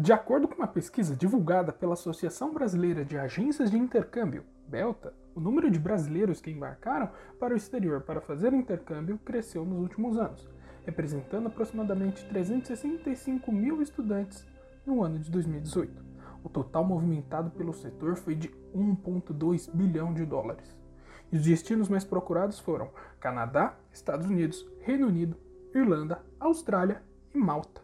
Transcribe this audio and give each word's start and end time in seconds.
De 0.00 0.14
acordo 0.14 0.48
com 0.48 0.54
uma 0.54 0.66
pesquisa 0.66 1.14
divulgada 1.14 1.74
pela 1.74 1.92
Associação 1.92 2.54
Brasileira 2.54 3.04
de 3.04 3.18
Agências 3.18 3.70
de 3.70 3.76
Intercâmbio, 3.76 4.46
Belta, 4.66 5.12
o 5.34 5.40
número 5.40 5.70
de 5.70 5.78
brasileiros 5.78 6.40
que 6.40 6.50
embarcaram 6.50 7.10
para 7.38 7.52
o 7.52 7.56
exterior 7.56 8.00
para 8.00 8.22
fazer 8.22 8.54
intercâmbio 8.54 9.18
cresceu 9.18 9.62
nos 9.62 9.78
últimos 9.78 10.16
anos, 10.16 10.48
representando 10.86 11.48
aproximadamente 11.48 12.26
365 12.30 13.52
mil 13.52 13.82
estudantes 13.82 14.46
no 14.86 15.02
ano 15.02 15.18
de 15.18 15.30
2018. 15.30 16.02
O 16.42 16.48
total 16.48 16.82
movimentado 16.82 17.50
pelo 17.50 17.74
setor 17.74 18.16
foi 18.16 18.34
de 18.34 18.48
1,2 18.74 19.70
bilhão 19.70 20.14
de 20.14 20.24
dólares. 20.24 20.74
E 21.30 21.36
os 21.36 21.44
destinos 21.44 21.90
mais 21.90 22.06
procurados 22.06 22.58
foram 22.58 22.88
Canadá, 23.20 23.76
Estados 23.92 24.26
Unidos, 24.26 24.66
Reino 24.80 25.08
Unido, 25.08 25.36
Irlanda, 25.74 26.24
Austrália 26.40 27.02
e 27.34 27.38
Malta. 27.38 27.79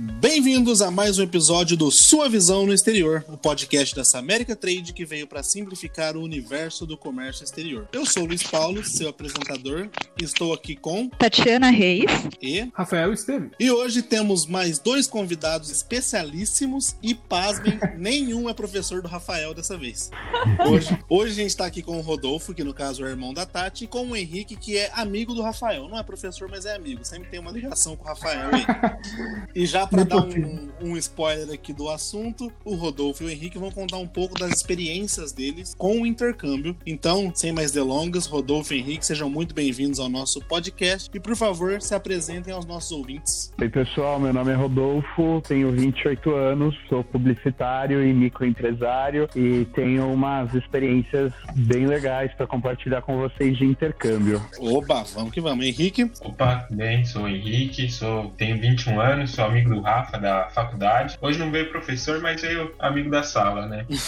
Bem-vindos 0.00 0.80
a 0.80 0.92
mais 0.92 1.18
um 1.18 1.24
episódio 1.24 1.76
do 1.76 1.90
Sua 1.90 2.28
Visão 2.28 2.64
no 2.64 2.72
Exterior, 2.72 3.24
o 3.26 3.36
podcast 3.36 3.96
da 3.96 4.04
Samérica 4.04 4.54
Trade 4.54 4.92
que 4.92 5.04
veio 5.04 5.26
para 5.26 5.42
simplificar 5.42 6.16
o 6.16 6.22
universo 6.22 6.86
do 6.86 6.96
comércio 6.96 7.42
exterior. 7.42 7.88
Eu 7.92 8.06
sou 8.06 8.22
o 8.22 8.26
Luiz 8.26 8.44
Paulo, 8.44 8.84
seu 8.84 9.08
apresentador, 9.08 9.88
e 10.16 10.22
estou 10.22 10.52
aqui 10.52 10.76
com 10.76 11.08
Tatiana 11.08 11.70
Reis 11.70 12.08
e 12.40 12.70
Rafael 12.74 13.12
Esteve. 13.12 13.50
E 13.58 13.72
hoje 13.72 14.00
temos 14.00 14.46
mais 14.46 14.78
dois 14.78 15.08
convidados 15.08 15.68
especialíssimos 15.68 16.94
e, 17.02 17.12
pasmem, 17.12 17.76
nenhum 17.98 18.48
é 18.48 18.54
professor 18.54 19.02
do 19.02 19.08
Rafael 19.08 19.52
dessa 19.52 19.76
vez. 19.76 20.12
Hoje, 20.64 20.96
hoje 21.08 21.32
a 21.32 21.36
gente 21.36 21.50
está 21.50 21.66
aqui 21.66 21.82
com 21.82 21.98
o 21.98 22.02
Rodolfo, 22.02 22.54
que 22.54 22.62
no 22.62 22.72
caso 22.72 23.02
é 23.02 23.06
o 23.06 23.10
irmão 23.10 23.34
da 23.34 23.44
Tati, 23.44 23.84
e 23.84 23.88
com 23.88 24.06
o 24.06 24.14
Henrique, 24.14 24.54
que 24.54 24.78
é 24.78 24.92
amigo 24.94 25.34
do 25.34 25.42
Rafael. 25.42 25.88
Não 25.88 25.98
é 25.98 26.04
professor, 26.04 26.48
mas 26.48 26.66
é 26.66 26.76
amigo. 26.76 27.04
Sempre 27.04 27.30
tem 27.30 27.40
uma 27.40 27.50
ligação 27.50 27.96
com 27.96 28.04
o 28.04 28.06
Rafael 28.06 28.50
aí. 28.52 28.64
E 29.56 29.66
já 29.66 29.87
para 29.88 30.04
dar 30.04 30.24
um, 30.24 30.68
um, 30.82 30.96
spoiler 30.96 31.52
aqui 31.52 31.72
do 31.72 31.88
assunto, 31.88 32.52
o 32.64 32.74
Rodolfo 32.74 33.22
e 33.22 33.26
o 33.26 33.30
Henrique 33.30 33.58
vão 33.58 33.70
contar 33.70 33.96
um 33.96 34.06
pouco 34.06 34.38
das 34.38 34.52
experiências 34.52 35.32
deles 35.32 35.74
com 35.76 36.02
o 36.02 36.06
intercâmbio. 36.06 36.76
Então, 36.86 37.32
sem 37.34 37.52
mais 37.52 37.72
delongas, 37.72 38.26
Rodolfo 38.26 38.74
e 38.74 38.78
Henrique, 38.78 39.04
sejam 39.04 39.30
muito 39.30 39.54
bem-vindos 39.54 39.98
ao 39.98 40.08
nosso 40.08 40.40
podcast 40.42 41.10
e, 41.12 41.20
por 41.20 41.34
favor, 41.36 41.80
se 41.80 41.94
apresentem 41.94 42.52
aos 42.52 42.66
nossos 42.66 42.92
ouvintes. 42.92 43.52
Oi, 43.60 43.68
pessoal, 43.68 44.20
meu 44.20 44.32
nome 44.32 44.52
é 44.52 44.54
Rodolfo, 44.54 45.42
tenho 45.46 45.72
28 45.72 46.34
anos, 46.34 46.74
sou 46.88 47.02
publicitário 47.02 48.04
e 48.04 48.12
microempresário 48.12 49.28
e 49.34 49.66
tenho 49.74 50.12
umas 50.12 50.54
experiências 50.54 51.32
bem 51.54 51.86
legais 51.86 52.32
para 52.34 52.46
compartilhar 52.46 53.02
com 53.02 53.16
vocês 53.16 53.56
de 53.56 53.64
intercâmbio. 53.64 54.42
Oba, 54.58 55.04
vamos 55.14 55.32
que 55.32 55.40
vamos. 55.40 55.64
Henrique? 55.64 56.10
Opa, 56.22 56.66
bem, 56.70 57.04
sou 57.04 57.22
o 57.22 57.28
Henrique, 57.28 57.90
sou, 57.90 58.30
tenho 58.36 58.60
21 58.60 59.00
anos, 59.00 59.30
sou 59.30 59.44
amigo 59.44 59.67
do 59.68 59.78
do 59.78 59.80
Rafa 59.80 60.18
da 60.18 60.48
faculdade. 60.50 61.16
Hoje 61.20 61.38
não 61.38 61.50
veio 61.50 61.70
professor, 61.70 62.20
mas 62.20 62.42
veio 62.42 62.74
amigo 62.78 63.08
da 63.10 63.22
sala, 63.22 63.66
né? 63.66 63.86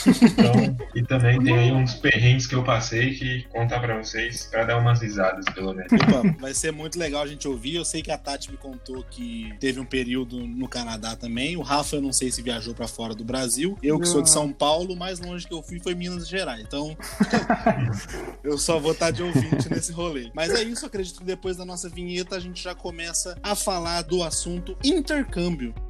Então, 0.41 0.77
e 0.95 1.03
também 1.03 1.43
tem 1.43 1.57
aí 1.57 1.73
uns 1.73 1.95
perrengues 1.95 2.47
que 2.47 2.55
eu 2.55 2.63
passei 2.63 3.15
que 3.15 3.43
contar 3.49 3.81
para 3.81 3.99
vocês 3.99 4.49
para 4.51 4.65
dar 4.65 4.79
umas 4.79 5.01
risadas, 5.01 5.45
pelo 5.55 5.75
menos. 5.75 5.93
Opa, 5.93 6.37
vai 6.41 6.55
ser 6.55 6.73
muito 6.73 6.99
legal 6.99 7.23
a 7.23 7.27
gente 7.27 7.47
ouvir. 7.47 7.75
Eu 7.75 7.85
sei 7.85 8.03
que 8.03 8.11
a 8.11 8.19
Tati 8.19 8.51
me 8.51 8.57
contou 8.57 9.05
que 9.05 9.53
teve 9.61 9.81
um 9.81 9.85
período 9.85 10.47
no 10.47 10.69
Canadá 10.69 11.17
também. 11.17 11.57
O 11.57 11.63
Rafa, 11.63 11.97
eu 11.97 12.03
não 12.03 12.13
sei 12.13 12.31
se 12.31 12.43
viajou 12.43 12.75
para 12.75 12.89
fora 12.89 13.15
do 13.15 13.25
Brasil. 13.25 13.79
Eu 13.83 13.99
que 13.99 14.07
sou 14.07 14.23
de 14.23 14.31
São 14.31 14.53
Paulo, 14.53 14.97
mais 14.97 15.21
longe 15.21 15.47
que 15.47 15.55
eu 15.55 15.63
fui 15.63 15.79
foi 15.81 15.95
Minas 15.95 16.29
Gerais. 16.29 16.63
Então, 16.63 16.97
eu 18.43 18.57
só 18.57 18.79
vou 18.79 18.93
estar 18.93 19.11
de 19.11 19.23
ouvinte 19.23 19.69
nesse 19.71 19.93
rolê. 19.93 20.31
Mas 20.35 20.51
é 20.51 20.63
isso, 20.63 20.87
acredito 20.87 21.19
que 21.19 21.25
depois 21.25 21.57
da 21.57 21.65
nossa 21.65 21.89
vinheta 21.89 22.37
a 22.37 22.41
gente 22.41 22.63
já 22.63 22.75
começa 22.75 23.37
a 23.43 23.55
falar 23.55 24.03
do 24.03 24.23
assunto 24.23 24.77
intercâmbio 24.83 25.50
câmbio. 25.51 25.90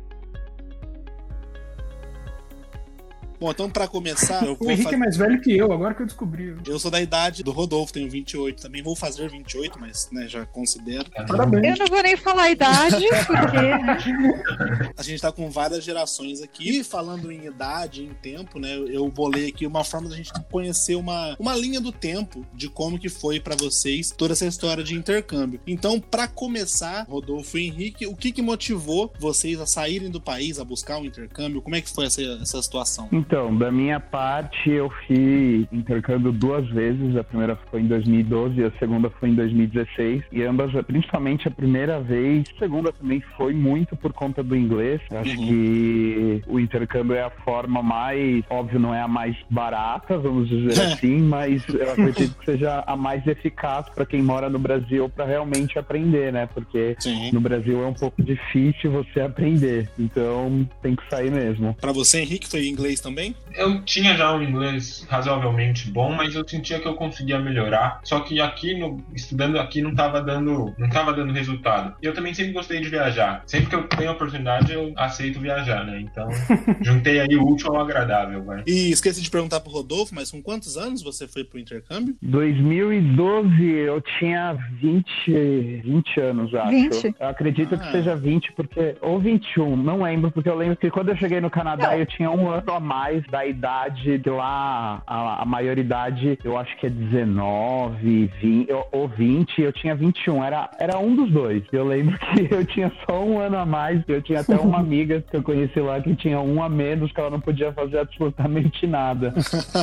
Bom, 3.41 3.51
então 3.51 3.71
para 3.71 3.89
começar, 3.89 4.45
O 4.45 4.71
Henrique 4.71 4.85
fazer... 4.85 4.97
é 4.97 4.99
mais 4.99 5.17
velho 5.17 5.41
que 5.41 5.57
eu, 5.57 5.73
agora 5.73 5.95
que 5.95 6.03
eu 6.03 6.07
descobri. 6.07 6.55
Eu 6.67 6.79
sou 6.79 6.91
da 6.91 7.01
idade 7.01 7.43
do 7.43 7.53
Rodolfo, 7.53 7.91
tenho 7.91 8.09
28, 8.11 8.61
também 8.61 8.83
vou 8.83 8.95
fazer 8.95 9.31
28, 9.31 9.81
mas 9.81 10.11
né, 10.13 10.29
já 10.29 10.45
considero. 10.45 11.11
Parabéns. 11.11 11.79
Eu 11.79 11.85
não 11.85 11.87
vou 11.87 12.03
nem 12.03 12.17
falar 12.19 12.43
a 12.43 12.51
idade, 12.51 13.07
porque? 13.27 14.93
A 14.95 15.03
gente 15.03 15.23
tá 15.23 15.33
com 15.33 15.49
várias 15.49 15.83
gerações 15.83 16.43
aqui, 16.43 16.81
e 16.81 16.85
falando 16.85 17.33
em 17.33 17.47
idade, 17.47 18.05
em 18.05 18.13
tempo, 18.13 18.59
né? 18.59 18.75
Eu 18.75 19.09
vou 19.09 19.29
ler 19.29 19.49
aqui 19.49 19.67
uma 19.67 19.85
forma 19.85 20.11
da 20.11 20.17
gente 20.17 20.31
conhecer 20.51 20.97
uma, 20.97 21.35
uma 21.39 21.57
linha 21.57 21.81
do 21.81 21.93
tempo 21.93 22.45
de 22.53 22.69
como 22.69 22.99
que 22.99 23.09
foi 23.09 23.41
para 23.41 23.57
vocês 23.57 24.11
toda 24.11 24.35
essa 24.35 24.45
história 24.45 24.85
de 24.85 24.95
intercâmbio. 24.95 25.61
Então, 25.67 25.99
para 25.99 26.29
começar, 26.29 27.07
Rodolfo 27.09 27.57
e 27.57 27.67
Henrique, 27.67 28.07
o 28.07 28.15
que 28.15 28.33
que 28.33 28.43
motivou 28.43 29.11
vocês 29.19 29.59
a 29.59 29.67
saírem 29.67 30.11
do 30.11 30.21
país, 30.21 30.59
a 30.59 30.65
buscar 30.65 30.99
um 30.99 31.07
intercâmbio? 31.07 31.63
Como 31.63 31.75
é 31.75 31.81
que 31.81 31.89
foi 31.89 32.05
essa, 32.05 32.21
essa 32.23 32.61
situação? 32.61 33.09
Então, 33.31 33.57
da 33.57 33.71
minha 33.71 34.01
parte, 34.01 34.69
eu 34.69 34.91
fiz 35.07 35.65
intercâmbio 35.71 36.33
duas 36.33 36.69
vezes. 36.69 37.17
A 37.17 37.23
primeira 37.23 37.57
foi 37.71 37.81
em 37.81 37.87
2012 37.87 38.61
e 38.61 38.65
a 38.65 38.73
segunda 38.73 39.09
foi 39.09 39.29
em 39.29 39.35
2016. 39.37 40.25
E 40.33 40.43
ambas, 40.43 40.73
principalmente 40.85 41.47
a 41.47 41.51
primeira 41.53 42.01
vez, 42.01 42.53
a 42.57 42.59
segunda 42.59 42.93
também 42.93 43.23
foi 43.37 43.55
muito 43.55 43.95
por 43.95 44.13
conta 44.13 44.43
do 44.43 44.57
inglês. 44.57 45.01
Acho 45.13 45.39
uhum. 45.39 45.47
que 45.47 46.43
o 46.49 46.59
intercâmbio 46.59 47.15
é 47.15 47.23
a 47.23 47.31
forma 47.31 47.81
mais, 47.81 48.43
óbvio, 48.51 48.81
não 48.81 48.93
é 48.93 49.01
a 49.01 49.07
mais 49.07 49.37
barata, 49.49 50.19
vamos 50.19 50.49
dizer 50.49 50.83
assim, 50.83 51.21
mas 51.21 51.63
eu 51.69 51.93
acredito 51.93 52.37
que 52.37 52.45
seja 52.45 52.83
a 52.85 52.97
mais 52.97 53.25
eficaz 53.29 53.89
para 53.91 54.05
quem 54.05 54.23
mora 54.23 54.51
no 54.51 54.59
Brasil 54.59 55.09
para 55.09 55.25
realmente 55.25 55.79
aprender, 55.79 56.33
né? 56.33 56.49
Porque 56.53 56.97
Sim. 56.99 57.31
no 57.33 57.41
Brasil 57.41 57.81
é 57.81 57.87
um 57.87 57.95
pouco 57.95 58.21
difícil 58.21 58.91
você 58.91 59.21
aprender. 59.21 59.89
Então 59.97 60.69
tem 60.83 60.97
que 60.97 61.09
sair 61.09 61.31
mesmo. 61.31 61.77
Para 61.81 61.93
você, 61.93 62.23
Henrique, 62.23 62.49
foi 62.49 62.67
inglês 62.67 62.99
também? 62.99 63.20
Também? 63.21 63.37
Eu 63.55 63.83
tinha 63.83 64.17
já 64.17 64.33
um 64.35 64.43
inglês 64.43 65.07
razoavelmente 65.09 65.91
bom, 65.91 66.13
mas 66.13 66.35
eu 66.35 66.47
sentia 66.49 66.81
que 66.81 66.89
eu 66.89 66.95
conseguia 66.95 67.39
melhorar. 67.39 68.01
Só 68.03 68.21
que 68.21 68.41
aqui, 68.41 68.79
no, 68.79 69.05
estudando 69.15 69.59
aqui, 69.59 69.83
não 69.83 69.91
estava 69.91 70.23
dando, 70.23 70.73
não 70.79 70.89
tava 70.89 71.13
dando 71.13 71.33
resultado. 71.33 71.95
E 72.03 72.07
eu 72.07 72.15
também 72.15 72.33
sempre 72.33 72.53
gostei 72.53 72.81
de 72.81 72.89
viajar. 72.89 73.43
Sempre 73.47 73.69
que 73.69 73.75
eu 73.75 73.83
tenho 73.85 74.13
oportunidade, 74.13 74.73
eu 74.73 74.93
aceito 74.97 75.41
viajar, 75.41 75.85
né? 75.85 76.01
Então, 76.01 76.29
juntei 76.81 77.21
aí 77.21 77.37
o 77.37 77.47
útil 77.47 77.75
ao 77.75 77.83
agradável, 77.83 78.43
vai. 78.43 78.63
E 78.67 78.91
esqueci 78.91 79.21
de 79.21 79.31
perguntar 79.31 79.61
pro 79.61 79.71
Rodolfo, 79.73 80.15
mas 80.15 80.31
com 80.31 80.43
quantos 80.43 80.77
anos 80.77 81.03
você 81.03 81.29
foi 81.29 81.45
pro 81.45 81.59
intercâmbio? 81.59 82.17
2012, 82.23 83.65
eu 83.65 84.01
tinha 84.19 84.57
20, 84.81 85.83
20 85.85 86.21
anos, 86.21 86.55
acho. 86.55 86.71
20? 86.71 87.15
Eu 87.19 87.29
acredito 87.29 87.75
ah. 87.75 87.79
que 87.79 87.91
seja 87.91 88.17
20, 88.17 88.53
porque. 88.53 88.97
Ou 89.01 89.19
21, 89.19 89.77
não 89.77 90.03
lembro, 90.03 90.31
porque 90.31 90.49
eu 90.49 90.57
lembro 90.57 90.77
que 90.77 90.91
quando 90.91 91.11
eu 91.11 91.17
cheguei 91.17 91.41
no 91.41 91.51
Canadá, 91.51 91.89
não. 91.89 91.99
eu 91.99 92.07
tinha 92.07 92.31
um 92.31 92.49
ano 92.49 92.73
a 92.73 92.81
mais 92.81 93.10
mais 93.11 93.27
da 93.27 93.45
idade 93.45 94.19
de 94.19 94.31
lá, 94.31 95.03
a, 95.07 95.43
a 95.43 95.45
maioridade, 95.45 96.39
eu 96.45 96.57
acho 96.57 96.77
que 96.79 96.87
é 96.87 96.91
19, 96.91 98.31
20, 98.41 98.69
ou 98.93 99.09
20, 99.09 99.63
eu 99.63 99.73
tinha 99.73 99.95
21, 99.95 100.45
era, 100.45 100.71
era 100.79 100.99
um 100.99 101.17
dos 101.17 101.31
dois. 101.31 101.63
Eu 101.73 101.85
lembro 101.85 102.17
que 102.31 102.55
eu 102.55 102.65
tinha 102.65 102.93
só 103.05 103.25
um 103.25 103.41
ano 103.41 103.59
a 103.59 103.67
mais, 103.67 104.03
eu 104.07 104.23
tinha 104.23 104.41
até 104.41 104.57
uma 104.57 104.79
amiga 104.79 105.23
que 105.29 105.37
eu 105.37 105.43
conheci 105.43 105.81
lá 105.81 106.01
que 106.01 106.15
tinha 106.15 106.41
um 106.41 106.63
a 106.63 106.69
menos, 106.69 107.11
que 107.11 107.21
ela 107.21 107.31
não 107.31 107.41
podia 107.41 107.73
fazer 107.73 107.99
absolutamente 107.99 108.87
nada. 108.87 109.35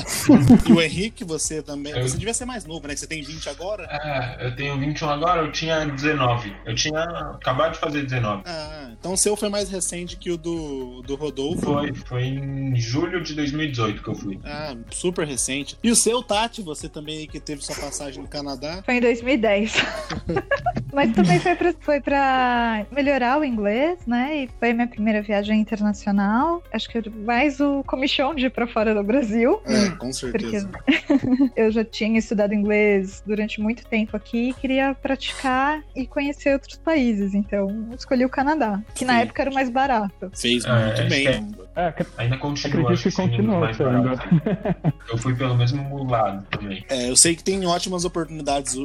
e 0.68 0.72
o 0.72 0.82
Henrique, 0.82 1.24
você 1.24 1.62
também, 1.62 1.94
eu... 1.94 2.04
você 2.04 2.18
devia 2.18 2.34
ser 2.34 2.46
mais 2.46 2.66
novo, 2.66 2.88
né? 2.88 2.96
Você 2.96 3.08
tem 3.08 3.22
20 3.22 3.50
agora? 3.50 3.84
É, 3.84 4.48
eu 4.48 4.56
tenho 4.56 4.78
21 4.78 5.10
agora, 5.10 5.42
eu 5.42 5.52
tinha 5.52 5.86
19. 5.86 6.54
Eu 6.66 6.76
tinha 6.76 7.02
acabado 7.02 7.74
de 7.74 7.80
fazer 7.80 8.04
19. 8.04 8.44
Ah, 8.46 8.92
então 8.98 9.14
o 9.14 9.18
seu 9.18 9.36
foi 9.36 9.50
mais 9.50 9.70
recente 9.70 10.16
que 10.16 10.32
o 10.32 10.38
do, 10.38 11.02
do 11.02 11.16
Rodolfo? 11.16 11.62
Foi, 11.62 11.94
foi 11.94 12.24
em 12.24 12.76
julho 12.76 13.17
julho 13.18 13.24
de 13.24 13.34
2018 13.36 14.04
que 14.04 14.08
eu 14.08 14.16
fui. 14.16 14.40
Ah, 14.44 14.76
super 14.92 15.28
recente. 15.28 15.78
E 15.84 15.92
o 15.92 15.96
seu, 15.96 16.22
Tati, 16.22 16.62
você 16.62 16.88
também 16.88 17.28
que 17.28 17.40
teve 17.40 17.64
sua 17.64 17.76
passagem 17.76 18.22
no 18.22 18.28
Canadá? 18.28 18.82
Foi 18.86 18.96
em 18.96 19.02
2010. 19.02 19.74
Mas 20.94 21.14
também 21.14 21.40
foi 21.40 21.56
pra, 21.56 21.74
foi 21.80 22.02
pra 22.02 22.86
melhorar 22.92 23.40
o 23.40 23.44
inglês, 23.44 24.00
né? 24.08 24.44
E 24.44 24.50
foi 24.60 24.74
minha 24.74 24.88
primeira 24.88 25.22
viagem 25.22 25.60
internacional. 25.60 26.64
Acho 26.72 26.90
que 26.90 27.10
mais 27.10 27.60
o 27.60 27.84
comichão 27.84 28.34
de 28.34 28.46
ir 28.46 28.50
pra 28.50 28.66
fora 28.68 28.96
do 28.96 29.04
Brasil. 29.04 29.62
É, 29.66 29.90
com 29.92 30.12
certeza. 30.12 30.68
Porque 30.68 31.52
eu 31.56 31.72
já 31.72 31.84
tinha 31.84 32.18
estudado 32.18 32.54
inglês 32.54 33.22
durante 33.26 33.62
muito 33.62 33.86
tempo 33.86 34.16
aqui 34.16 34.50
e 34.50 34.54
queria 34.54 34.96
praticar 34.96 35.84
e 35.96 36.08
conhecer 36.08 36.54
outros 36.54 36.78
países. 36.78 37.34
Então, 37.34 37.90
escolhi 37.96 38.26
o 38.26 38.30
Canadá, 38.30 38.82
que 38.94 39.00
Sim. 39.00 39.06
na 39.06 39.22
época 39.22 39.42
era 39.44 39.52
o 39.52 39.54
mais 39.54 39.70
barato. 39.70 40.32
Fez 40.34 40.66
muito 40.66 41.02
é, 41.02 41.10
bem. 41.10 41.28
É, 41.28 41.44
ainda 42.18 42.38
continua 42.38 42.96
que 42.96 43.12
continua 43.12 43.74
sendo. 43.74 44.10
Eu 45.10 45.18
fui 45.18 45.36
pelo 45.36 45.56
mesmo 45.56 46.10
lado 46.10 46.46
também. 46.50 46.84
É, 46.90 47.10
eu 47.10 47.16
sei 47.16 47.36
que 47.36 47.44
tem 47.44 47.66
ótimas 47.66 48.04
oportunidades 48.04 48.76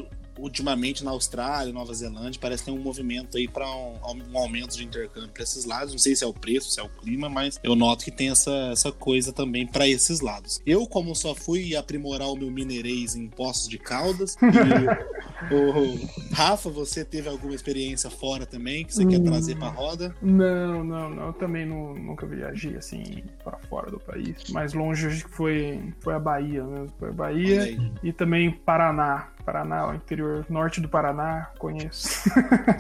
ultimamente 0.43 1.05
na 1.05 1.13
Austrália, 1.13 1.73
Nova 1.73 1.95
Zelândia, 1.95 2.41
parece 2.41 2.65
que 2.65 2.71
tem 2.71 2.79
um 2.79 2.83
movimento 2.83 3.37
aí 3.37 3.47
para 3.47 3.69
um, 3.71 3.97
um, 4.33 4.39
aumento 4.39 4.77
de 4.77 4.85
intercâmbio 4.85 5.31
para 5.31 5.43
esses 5.43 5.65
lados. 5.65 5.93
Não 5.93 5.99
sei 5.99 6.17
se 6.17 6.25
é 6.25 6.27
o 6.27 6.35
preço, 6.35 6.71
se 6.71 6.81
é 6.81 6.83
o 6.83 6.89
clima, 6.89 7.29
mas 7.29 7.61
eu 7.63 7.77
noto 7.77 8.05
que 8.05 8.11
tem 8.11 8.31
essa, 8.31 8.51
essa 8.73 8.91
coisa 8.91 9.33
também 9.33 9.67
para 9.67 9.87
esses 9.87 10.21
lados. 10.21 10.61
Eu, 10.67 10.87
como 10.87 11.15
só 11.15 11.35
fui 11.35 11.77
aprimorar 11.77 12.29
o 12.29 12.37
meu 12.37 12.51
mineirês 12.51 13.15
em 13.15 13.29
Poços 13.29 13.69
de 13.69 13.79
Caldas, 13.79 14.37
O 15.51 16.35
Rafa, 16.35 16.71
você 16.71 17.05
teve 17.05 17.29
alguma 17.29 17.55
experiência 17.55 18.11
fora 18.11 18.47
também 18.47 18.85
que 18.85 18.95
você 18.95 19.05
hum. 19.05 19.09
quer 19.09 19.21
trazer 19.21 19.57
pra 19.57 19.69
roda? 19.69 20.15
Não, 20.23 20.85
não, 20.85 21.11
não. 21.11 21.27
Eu 21.27 21.33
também 21.33 21.67
não, 21.67 21.95
nunca 21.95 22.27
viajei 22.27 22.77
assim 22.77 23.25
para 23.43 23.59
fora 23.69 23.91
do 23.91 23.99
país. 23.99 24.51
Mais 24.51 24.73
longe 24.73 25.07
acho 25.07 25.25
que 25.25 25.31
foi, 25.31 25.93
foi 26.01 26.15
a 26.15 26.19
Bahia 26.19 26.63
mesmo. 26.65 26.93
Foi 26.99 27.09
a 27.09 27.13
Bahia 27.13 27.79
e 28.03 28.13
também 28.13 28.51
Paraná. 28.51 29.32
Paraná, 29.45 29.89
o 29.89 29.95
interior 29.95 30.45
norte 30.49 30.81
do 30.81 30.89
Paraná, 30.89 31.51
conheço. 31.59 32.31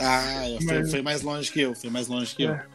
Ah, 0.00 0.42
Mas... 0.64 0.90
foi, 0.90 1.02
mais 1.02 1.22
longe 1.22 1.50
que 1.50 1.60
eu, 1.60 1.74
foi 1.74 1.90
mais 1.90 2.08
longe 2.08 2.34
que 2.34 2.46
é. 2.46 2.50
eu. 2.50 2.71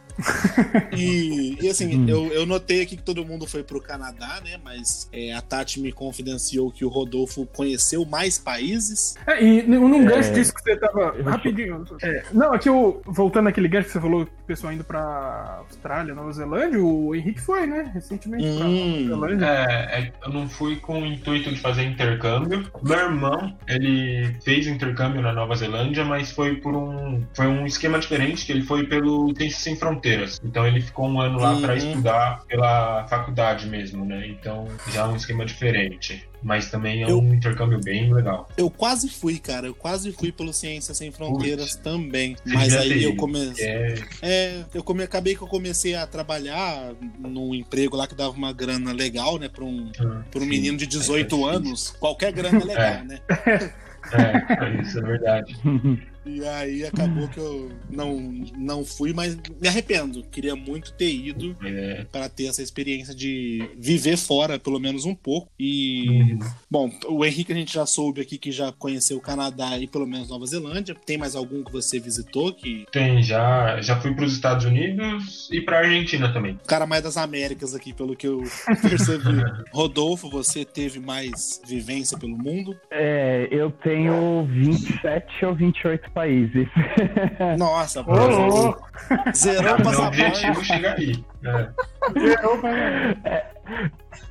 E, 0.96 1.56
e, 1.60 1.68
assim, 1.68 1.96
hum. 1.96 2.08
eu, 2.08 2.26
eu 2.32 2.46
notei 2.46 2.82
aqui 2.82 2.96
que 2.96 3.02
todo 3.02 3.24
mundo 3.24 3.46
foi 3.46 3.62
pro 3.62 3.80
Canadá, 3.80 4.40
né? 4.44 4.58
Mas 4.64 5.08
é, 5.12 5.32
a 5.32 5.40
Tati 5.40 5.80
me 5.80 5.92
confidenciou 5.92 6.70
que 6.70 6.84
o 6.84 6.88
Rodolfo 6.88 7.46
conheceu 7.46 8.04
mais 8.04 8.38
países. 8.38 9.14
É, 9.26 9.42
e 9.42 9.62
num 9.62 10.04
gancho 10.04 10.30
é... 10.30 10.32
disso 10.32 10.52
que 10.52 10.62
você 10.62 10.76
tava. 10.76 11.14
Rapidinho. 11.22 11.84
É, 12.02 12.24
não, 12.32 12.52
aqui 12.52 12.68
eu, 12.68 13.00
voltando 13.06 13.44
naquele 13.44 13.68
gancho 13.68 13.86
que 13.86 13.92
você 13.92 14.00
falou, 14.00 14.22
o 14.22 14.46
pessoal 14.46 14.72
indo 14.72 14.84
pra 14.84 15.62
Austrália, 15.68 16.14
Nova 16.14 16.32
Zelândia, 16.32 16.82
o 16.82 17.14
Henrique 17.14 17.40
foi, 17.40 17.66
né? 17.66 17.90
Recentemente 17.94 18.44
hum. 18.44 18.56
pra 18.56 18.66
Nova 18.66 19.28
Zelândia. 19.28 19.46
É, 19.46 20.00
é, 20.00 20.12
eu 20.24 20.32
não 20.32 20.48
fui 20.48 20.76
com 20.76 21.02
o 21.02 21.06
intuito 21.06 21.50
de 21.50 21.60
fazer 21.60 21.84
intercâmbio. 21.84 22.70
Meu 22.82 22.98
irmão, 22.98 23.56
ele 23.68 24.34
fez 24.42 24.66
intercâmbio 24.66 25.22
na 25.22 25.32
Nova 25.32 25.54
Zelândia, 25.54 26.04
mas 26.04 26.32
foi 26.32 26.56
por 26.56 26.74
um. 26.74 27.24
Foi 27.34 27.46
um 27.46 27.64
esquema 27.64 27.98
diferente, 27.98 28.44
que 28.44 28.52
ele 28.52 28.62
foi 28.62 28.84
pelo 28.84 29.32
Ciências 29.36 29.62
Sem 29.62 29.76
Fronteiras 29.76 30.07
fronteiras. 30.08 30.40
Então 30.44 30.66
ele 30.66 30.80
ficou 30.80 31.08
um 31.08 31.20
ano 31.20 31.38
lá 31.38 31.52
uhum. 31.52 31.62
para 31.62 31.76
estudar 31.76 32.44
pela 32.46 33.06
faculdade 33.08 33.66
mesmo, 33.66 34.04
né? 34.04 34.26
Então 34.28 34.66
já 34.92 35.02
é 35.02 35.04
um 35.04 35.16
esquema 35.16 35.44
diferente. 35.44 36.26
Mas 36.40 36.70
também 36.70 37.02
é 37.02 37.10
eu, 37.10 37.18
um 37.18 37.34
intercâmbio 37.34 37.80
bem 37.80 38.12
legal. 38.12 38.48
Eu 38.56 38.70
quase 38.70 39.08
fui, 39.08 39.40
cara. 39.40 39.66
Eu 39.66 39.74
quase 39.74 40.12
fui 40.12 40.30
pelo 40.30 40.52
Ciências 40.52 40.96
Sem 40.96 41.10
Fronteiras 41.10 41.72
Putz, 41.72 41.82
também. 41.82 42.36
Mas 42.44 42.76
aí 42.76 43.02
eu 43.02 43.16
comecei. 43.16 43.66
É... 43.66 43.94
é, 44.22 44.64
eu 44.72 44.84
come... 44.84 45.02
acabei 45.02 45.34
que 45.34 45.42
eu 45.42 45.48
comecei 45.48 45.96
a 45.96 46.06
trabalhar 46.06 46.92
num 47.18 47.52
emprego 47.52 47.96
lá 47.96 48.06
que 48.06 48.14
dava 48.14 48.30
uma 48.30 48.52
grana 48.52 48.92
legal, 48.92 49.36
né? 49.36 49.48
Para 49.48 49.64
um, 49.64 49.90
ah, 49.98 50.22
pra 50.30 50.40
um 50.40 50.46
menino 50.46 50.78
de 50.78 50.86
18 50.86 51.34
é, 51.34 51.54
anos. 51.56 51.90
Qualquer 51.98 52.30
grana 52.30 52.60
é 52.60 52.64
legal, 52.64 52.84
é. 52.84 53.02
né? 53.02 53.20
É, 54.10 54.80
isso 54.80 54.98
é 54.98 55.02
verdade. 55.02 55.56
E 56.28 56.46
aí 56.46 56.84
acabou 56.84 57.26
que 57.28 57.38
eu 57.38 57.70
não, 57.90 58.20
não 58.56 58.84
fui, 58.84 59.14
mas 59.14 59.36
me 59.60 59.66
arrependo. 59.66 60.22
Queria 60.24 60.54
muito 60.54 60.92
ter 60.92 61.10
ido 61.10 61.56
é. 61.64 62.04
para 62.12 62.28
ter 62.28 62.46
essa 62.46 62.62
experiência 62.62 63.14
de 63.14 63.70
viver 63.78 64.18
fora, 64.18 64.58
pelo 64.58 64.78
menos 64.78 65.06
um 65.06 65.14
pouco. 65.14 65.50
E, 65.58 66.08
uhum. 66.08 66.38
bom, 66.70 66.90
o 67.06 67.24
Henrique 67.24 67.52
a 67.52 67.56
gente 67.56 67.72
já 67.72 67.86
soube 67.86 68.20
aqui 68.20 68.36
que 68.36 68.52
já 68.52 68.70
conheceu 68.70 69.16
o 69.16 69.20
Canadá 69.20 69.78
e 69.78 69.86
pelo 69.86 70.06
menos 70.06 70.28
Nova 70.28 70.44
Zelândia. 70.44 70.94
Tem 71.06 71.16
mais 71.16 71.34
algum 71.34 71.64
que 71.64 71.72
você 71.72 71.98
visitou? 71.98 72.52
Que... 72.52 72.84
Tem, 72.92 73.22
já, 73.22 73.80
já 73.80 73.98
fui 74.00 74.14
para 74.14 74.24
os 74.24 74.34
Estados 74.34 74.66
Unidos 74.66 75.48
e 75.50 75.62
para 75.62 75.78
Argentina 75.78 76.32
também. 76.32 76.52
O 76.52 76.66
cara 76.66 76.86
mais 76.86 77.02
das 77.02 77.16
Américas 77.16 77.74
aqui, 77.74 77.92
pelo 77.94 78.14
que 78.14 78.26
eu 78.26 78.42
percebi. 78.82 79.42
Rodolfo, 79.72 80.28
você 80.28 80.64
teve 80.64 81.00
mais 81.00 81.60
vivência 81.66 82.18
pelo 82.18 82.36
mundo? 82.36 82.76
É, 82.90 83.48
eu 83.50 83.70
tenho 83.70 84.44
27 84.44 85.46
ou 85.46 85.54
28 85.54 86.10
países. 86.18 86.68
Nossa, 87.56 88.02
pô. 88.02 88.12
Oh, 88.12 89.32
Zerou 89.32 89.74
o 89.74 89.82
passaporte. 89.82 90.00
O 90.00 90.06
objetivo 90.06 90.64
chega 90.64 90.94
aí. 90.94 91.24
É. 91.44 92.20
Zerou 92.20 92.60
é, 93.24 93.46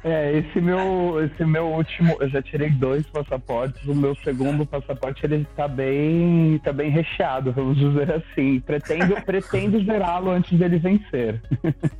é, 0.04 0.38
esse 0.38 0.62
meu, 0.62 1.24
esse 1.24 1.44
meu 1.44 1.68
último, 1.68 2.16
eu 2.20 2.30
já 2.30 2.42
tirei 2.42 2.70
dois 2.70 3.06
passaportes. 3.08 3.84
O 3.86 3.96
meu 3.96 4.16
segundo 4.18 4.66
passaporte 4.66 5.26
ele 5.26 5.46
tá 5.56 5.68
bem, 5.68 6.60
tá 6.64 6.72
bem 6.72 6.90
recheado, 6.90 7.52
vamos 7.52 7.78
dizer 7.78 8.12
assim. 8.12 8.60
Pretendo, 8.60 9.16
pretendo 9.26 9.84
zerá-lo 9.84 10.32
antes 10.32 10.58
dele 10.58 10.78
vencer. 10.78 11.42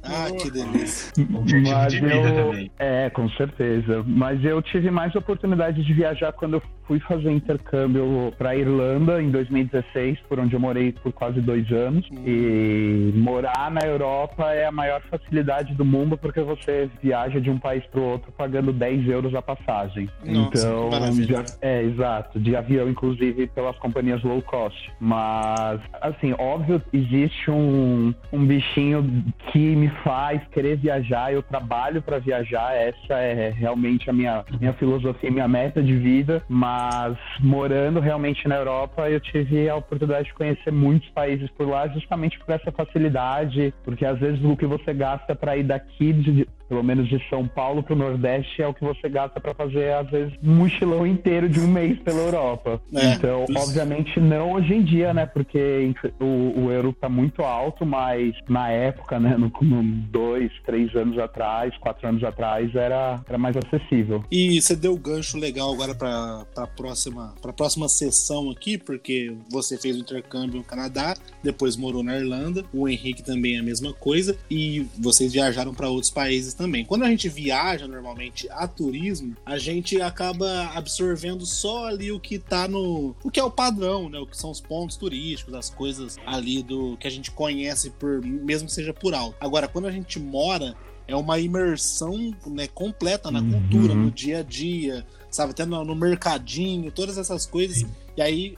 Ah, 0.04 0.28
que 0.40 0.52
delícia. 0.52 1.14
Mas 1.28 1.94
eu, 1.94 2.70
é, 2.80 3.10
com 3.10 3.30
certeza. 3.32 4.04
Mas 4.06 4.44
eu 4.44 4.62
tive 4.62 4.92
mais 4.92 5.16
oportunidade 5.16 5.84
de 5.84 5.94
viajar 5.94 6.32
quando 6.32 6.56
eu 6.56 6.64
fui 6.88 7.00
fazer 7.02 7.32
intercâmbio 7.32 8.34
para 8.38 8.56
Irlanda 8.56 9.22
em 9.22 9.30
2016, 9.30 10.20
por 10.30 10.40
onde 10.40 10.54
eu 10.54 10.60
morei 10.60 10.94
por 10.94 11.12
quase 11.12 11.42
dois 11.42 11.70
anos. 11.72 12.08
Hum. 12.12 12.24
E 12.26 13.12
morar 13.16 13.70
na 13.70 13.82
Europa 13.82 14.54
é 14.54 14.66
a 14.66 14.72
maior 14.72 15.02
facilidade 15.10 15.74
do 15.74 15.84
mundo 15.84 16.18
porque 16.18 16.42
você 16.42 16.90
viaja 17.04 17.42
de 17.42 17.50
um 17.50 17.60
país 17.60 17.77
para 17.86 18.00
o 18.00 18.04
outro 18.04 18.32
pagando 18.32 18.72
10 18.74 19.08
euros 19.08 19.34
a 19.36 19.42
passagem. 19.42 20.10
Nossa, 20.24 20.58
então, 20.58 20.90
de, 21.12 21.36
é 21.62 21.84
exato, 21.84 22.40
de 22.40 22.56
avião 22.56 22.90
inclusive 22.90 23.48
pelas 23.48 23.78
companhias 23.78 24.24
low 24.24 24.42
cost. 24.42 24.92
Mas 25.00 25.80
assim, 26.02 26.34
óbvio, 26.38 26.82
existe 26.92 27.50
um, 27.50 28.14
um 28.32 28.46
bichinho 28.46 29.24
que 29.52 29.76
me 29.76 29.90
faz 30.04 30.42
querer 30.52 30.78
viajar. 30.78 31.34
Eu 31.34 31.44
trabalho 31.44 32.02
para 32.02 32.20
viajar. 32.20 32.74
Essa 32.74 33.16
é 33.16 33.50
realmente 33.50 34.10
a 34.10 34.14
minha 34.14 34.44
minha 34.60 34.74
filosofia, 34.74 35.32
minha 35.32 35.48
meta 35.48 35.82
de 35.82 35.96
vida. 35.96 36.44
Mas 36.48 37.18
morando 37.40 38.00
realmente 38.00 38.48
na 38.48 38.56
Europa, 38.56 39.10
eu 39.10 39.20
tive 39.20 39.70
a 39.70 39.76
oportunidade 39.76 40.28
de 40.28 40.34
conhecer 40.34 40.72
muitos 40.72 41.10
países 41.10 41.50
por 41.52 41.68
lá, 41.68 41.88
justamente 41.88 42.40
por 42.40 42.54
essa 42.54 42.72
facilidade, 42.72 43.74
porque 43.84 44.06
às 44.06 44.20
vezes 44.20 44.44
o 44.44 44.56
que 44.56 44.66
você 44.66 44.94
gasta 44.94 45.36
para 45.36 45.58
ir 45.58 45.64
daqui 45.64 46.14
de, 46.14 46.48
pelo 46.68 46.84
menos 46.84 47.08
de 47.08 47.22
São 47.30 47.48
Paulo 47.48 47.82
para 47.82 47.94
o 47.94 47.98
Nordeste, 47.98 48.62
é 48.62 48.68
o 48.68 48.74
que 48.74 48.84
você 48.84 49.10
gasta 49.10 49.40
para 49.40 49.54
fazer, 49.54 49.94
às 49.94 50.10
vezes, 50.10 50.34
um 50.44 50.56
mochilão 50.56 51.06
inteiro 51.06 51.50
de 51.50 51.60
um 51.60 51.68
mês 51.68 51.98
pela 52.00 52.20
Europa. 52.20 52.82
É, 52.94 53.14
então, 53.14 53.46
isso. 53.50 53.60
obviamente, 53.60 54.20
não 54.20 54.54
hoje 54.54 54.74
em 54.74 54.84
dia, 54.84 55.14
né? 55.14 55.26
Porque 55.26 55.94
o, 56.20 56.66
o 56.66 56.72
euro 56.72 56.90
está 56.90 57.10
muito 57.10 57.44
alto, 57.44 57.86
mas 57.86 58.36
na 58.48 58.70
época, 58.70 59.20
né? 59.20 59.38
No, 59.38 59.52
no, 59.62 59.84
dois, 59.84 60.52
três 60.66 60.94
anos 60.96 61.18
atrás, 61.18 61.76
quatro 61.78 62.08
anos 62.08 62.24
atrás, 62.24 62.74
era, 62.76 63.22
era 63.28 63.38
mais 63.38 63.56
acessível. 63.56 64.24
E 64.32 64.62
você 64.62 64.76
deu 64.76 64.94
o 64.94 64.98
gancho 64.98 65.38
legal 65.38 65.74
agora 65.74 65.96
para 65.96 66.46
a 66.58 66.68
próxima, 66.68 67.34
próxima 67.56 67.88
sessão 67.88 68.50
aqui, 68.52 68.78
porque 68.78 69.34
você 69.50 69.78
fez 69.78 69.96
o 69.96 70.00
intercâmbio 70.00 70.58
no 70.58 70.64
Canadá, 70.64 71.16
depois 71.44 71.76
morou 71.76 72.04
na 72.04 72.18
Irlanda, 72.18 72.66
o 72.74 72.88
Henrique 72.88 73.24
também 73.24 73.56
é 73.56 73.60
a 73.60 73.64
mesma 73.64 73.94
coisa, 73.94 74.38
e 74.50 74.86
vocês 74.98 75.34
viajaram 75.34 75.74
para 75.74 75.90
outros 75.90 76.12
países 76.12 76.54
também. 76.58 76.84
Quando 76.84 77.04
a 77.04 77.10
gente 77.10 77.30
viaja 77.30 77.88
normalmente 77.88 78.50
a 78.50 78.68
turismo, 78.68 79.36
a 79.46 79.58
gente 79.58 80.02
acaba 80.02 80.72
absorvendo 80.74 81.46
só 81.46 81.86
ali 81.86 82.12
o 82.12 82.20
que 82.20 82.40
tá 82.40 82.68
no. 82.68 83.16
o 83.24 83.32
que 83.32 83.40
é 83.40 83.44
o 83.44 83.52
padrão, 83.52 84.10
né? 84.10 84.18
O 84.20 84.26
que 84.26 84.36
são 84.36 84.50
os 84.50 84.60
pontos 84.60 84.98
turísticos, 84.98 85.54
as 85.54 85.70
coisas 85.70 86.18
ali 86.26 86.64
do 86.64 86.98
que 86.98 87.08
a 87.08 87.12
gente 87.12 87.32
conhece 87.32 87.92
por 87.92 88.22
mesmo 88.22 88.68
que 88.68 88.74
seja 88.74 88.94
por 88.94 89.14
alto. 89.14 89.38
Agora, 89.40 89.68
quando 89.68 89.88
a 89.88 89.92
gente 89.92 90.20
mora, 90.20 90.76
é 91.08 91.16
uma 91.16 91.40
imersão 91.40 92.36
né, 92.48 92.68
completa 92.68 93.32
na 93.32 93.40
uhum. 93.40 93.52
cultura, 93.52 93.94
no 93.94 94.12
dia 94.12 94.40
a 94.40 94.44
dia, 94.44 95.06
sabe? 95.30 95.52
Até 95.52 95.66
no, 95.66 95.86
no 95.86 95.96
mercadinho, 95.96 96.92
todas 96.92 97.18
essas 97.18 97.46
coisas. 97.46 97.78
Sim. 97.78 97.88
E 98.18 98.22
aí 98.22 98.58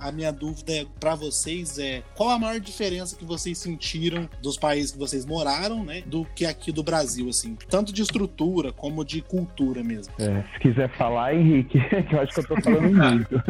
a 0.00 0.12
minha 0.12 0.32
dúvida 0.32 0.72
é, 0.72 0.86
para 0.98 1.14
vocês 1.14 1.78
é 1.78 2.02
qual 2.14 2.30
a 2.30 2.38
maior 2.38 2.60
diferença 2.60 3.16
que 3.16 3.24
vocês 3.24 3.58
sentiram 3.58 4.28
dos 4.42 4.56
países 4.56 4.92
que 4.92 4.98
vocês 4.98 5.24
moraram, 5.24 5.84
né, 5.84 6.02
do 6.06 6.24
que 6.34 6.46
aqui 6.46 6.72
do 6.72 6.82
Brasil, 6.82 7.28
assim, 7.28 7.56
tanto 7.68 7.92
de 7.92 8.02
estrutura 8.02 8.72
como 8.72 9.04
de 9.04 9.22
cultura 9.22 9.82
mesmo. 9.82 10.12
É, 10.18 10.42
se 10.52 10.60
quiser 10.60 10.90
falar, 10.96 11.34
Henrique, 11.34 11.78
que 12.08 12.14
eu 12.14 12.20
acho 12.20 12.32
que 12.32 12.40
eu 12.40 12.46
tô 12.46 12.60
falando 12.62 12.90
muito. 12.94 13.42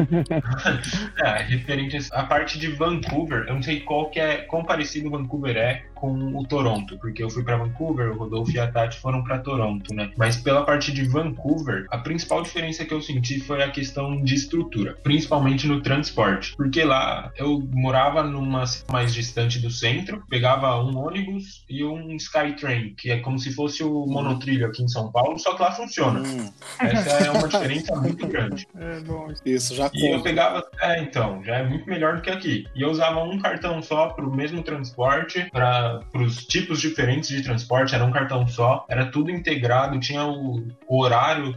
é, 1.23 1.43
referente 1.43 1.97
a 2.11 2.23
parte 2.23 2.59
de 2.59 2.67
Vancouver, 2.67 3.45
eu 3.47 3.55
não 3.55 3.63
sei 3.63 3.81
qual 3.81 4.09
que 4.09 4.19
é, 4.19 4.37
quão 4.37 4.63
parecido 4.63 5.09
Vancouver 5.09 5.57
é 5.57 5.83
com 6.01 6.35
o 6.35 6.43
Toronto, 6.47 6.97
porque 6.97 7.23
eu 7.23 7.29
fui 7.29 7.43
para 7.43 7.57
Vancouver, 7.57 8.11
o 8.11 8.17
Rodolfo 8.17 8.51
e 8.51 8.59
a 8.59 8.71
Tati 8.71 8.99
foram 8.99 9.23
para 9.23 9.37
Toronto, 9.37 9.93
né? 9.93 10.11
Mas 10.17 10.35
pela 10.35 10.65
parte 10.65 10.91
de 10.91 11.03
Vancouver, 11.03 11.85
a 11.91 11.99
principal 11.99 12.41
diferença 12.41 12.83
que 12.83 12.91
eu 12.91 12.99
senti 12.99 13.39
foi 13.39 13.61
a 13.61 13.69
questão 13.69 14.19
de 14.23 14.33
estrutura, 14.33 14.97
principalmente 15.03 15.67
no 15.67 15.79
transporte, 16.01 16.55
porque 16.57 16.83
lá 16.83 17.31
eu 17.37 17.61
morava 17.71 18.23
numa 18.23 18.63
mais 18.91 19.13
distante 19.13 19.59
do 19.59 19.69
centro, 19.69 20.23
pegava 20.29 20.81
um 20.83 20.97
ônibus 20.97 21.63
e 21.69 21.83
um 21.83 22.15
Skytrain, 22.15 22.95
que 22.95 23.11
é 23.11 23.19
como 23.19 23.37
se 23.37 23.53
fosse 23.53 23.83
o 23.83 24.05
monotrilho 24.07 24.65
aqui 24.65 24.83
em 24.83 24.87
São 24.87 25.11
Paulo, 25.11 25.37
só 25.37 25.53
que 25.55 25.61
lá 25.61 25.71
funciona. 25.71 26.19
Hum. 26.21 26.51
Essa 26.79 27.25
é 27.25 27.31
uma 27.31 27.47
diferença 27.47 27.95
muito 27.95 28.27
grande. 28.27 28.67
É 28.75 28.99
bom. 29.01 29.27
Isso 29.45 29.75
já 29.75 29.87
E 29.87 29.89
conta. 29.89 30.05
eu 30.07 30.21
pegava, 30.23 30.63
é, 30.81 31.01
então, 31.01 31.43
já 31.43 31.57
é 31.57 31.63
muito 31.67 31.87
melhor 31.87 32.15
do 32.15 32.21
que 32.21 32.29
aqui. 32.29 32.65
E 32.75 32.81
eu 32.81 32.89
usava 32.89 33.23
um 33.23 33.39
cartão 33.39 33.81
só 33.81 34.09
para 34.09 34.25
o 34.25 34.35
mesmo 34.35 34.63
transporte, 34.63 35.47
para 35.51 36.01
para 36.11 36.21
os 36.23 36.45
tipos 36.45 36.81
diferentes 36.81 37.29
de 37.29 37.41
transporte, 37.43 37.93
era 37.95 38.03
um 38.03 38.11
cartão 38.11 38.47
só, 38.47 38.85
era 38.89 39.05
tudo 39.05 39.31
integrado, 39.31 39.99
tinha 39.99 40.25
o, 40.25 40.67
o 40.87 41.01
horário 41.01 41.55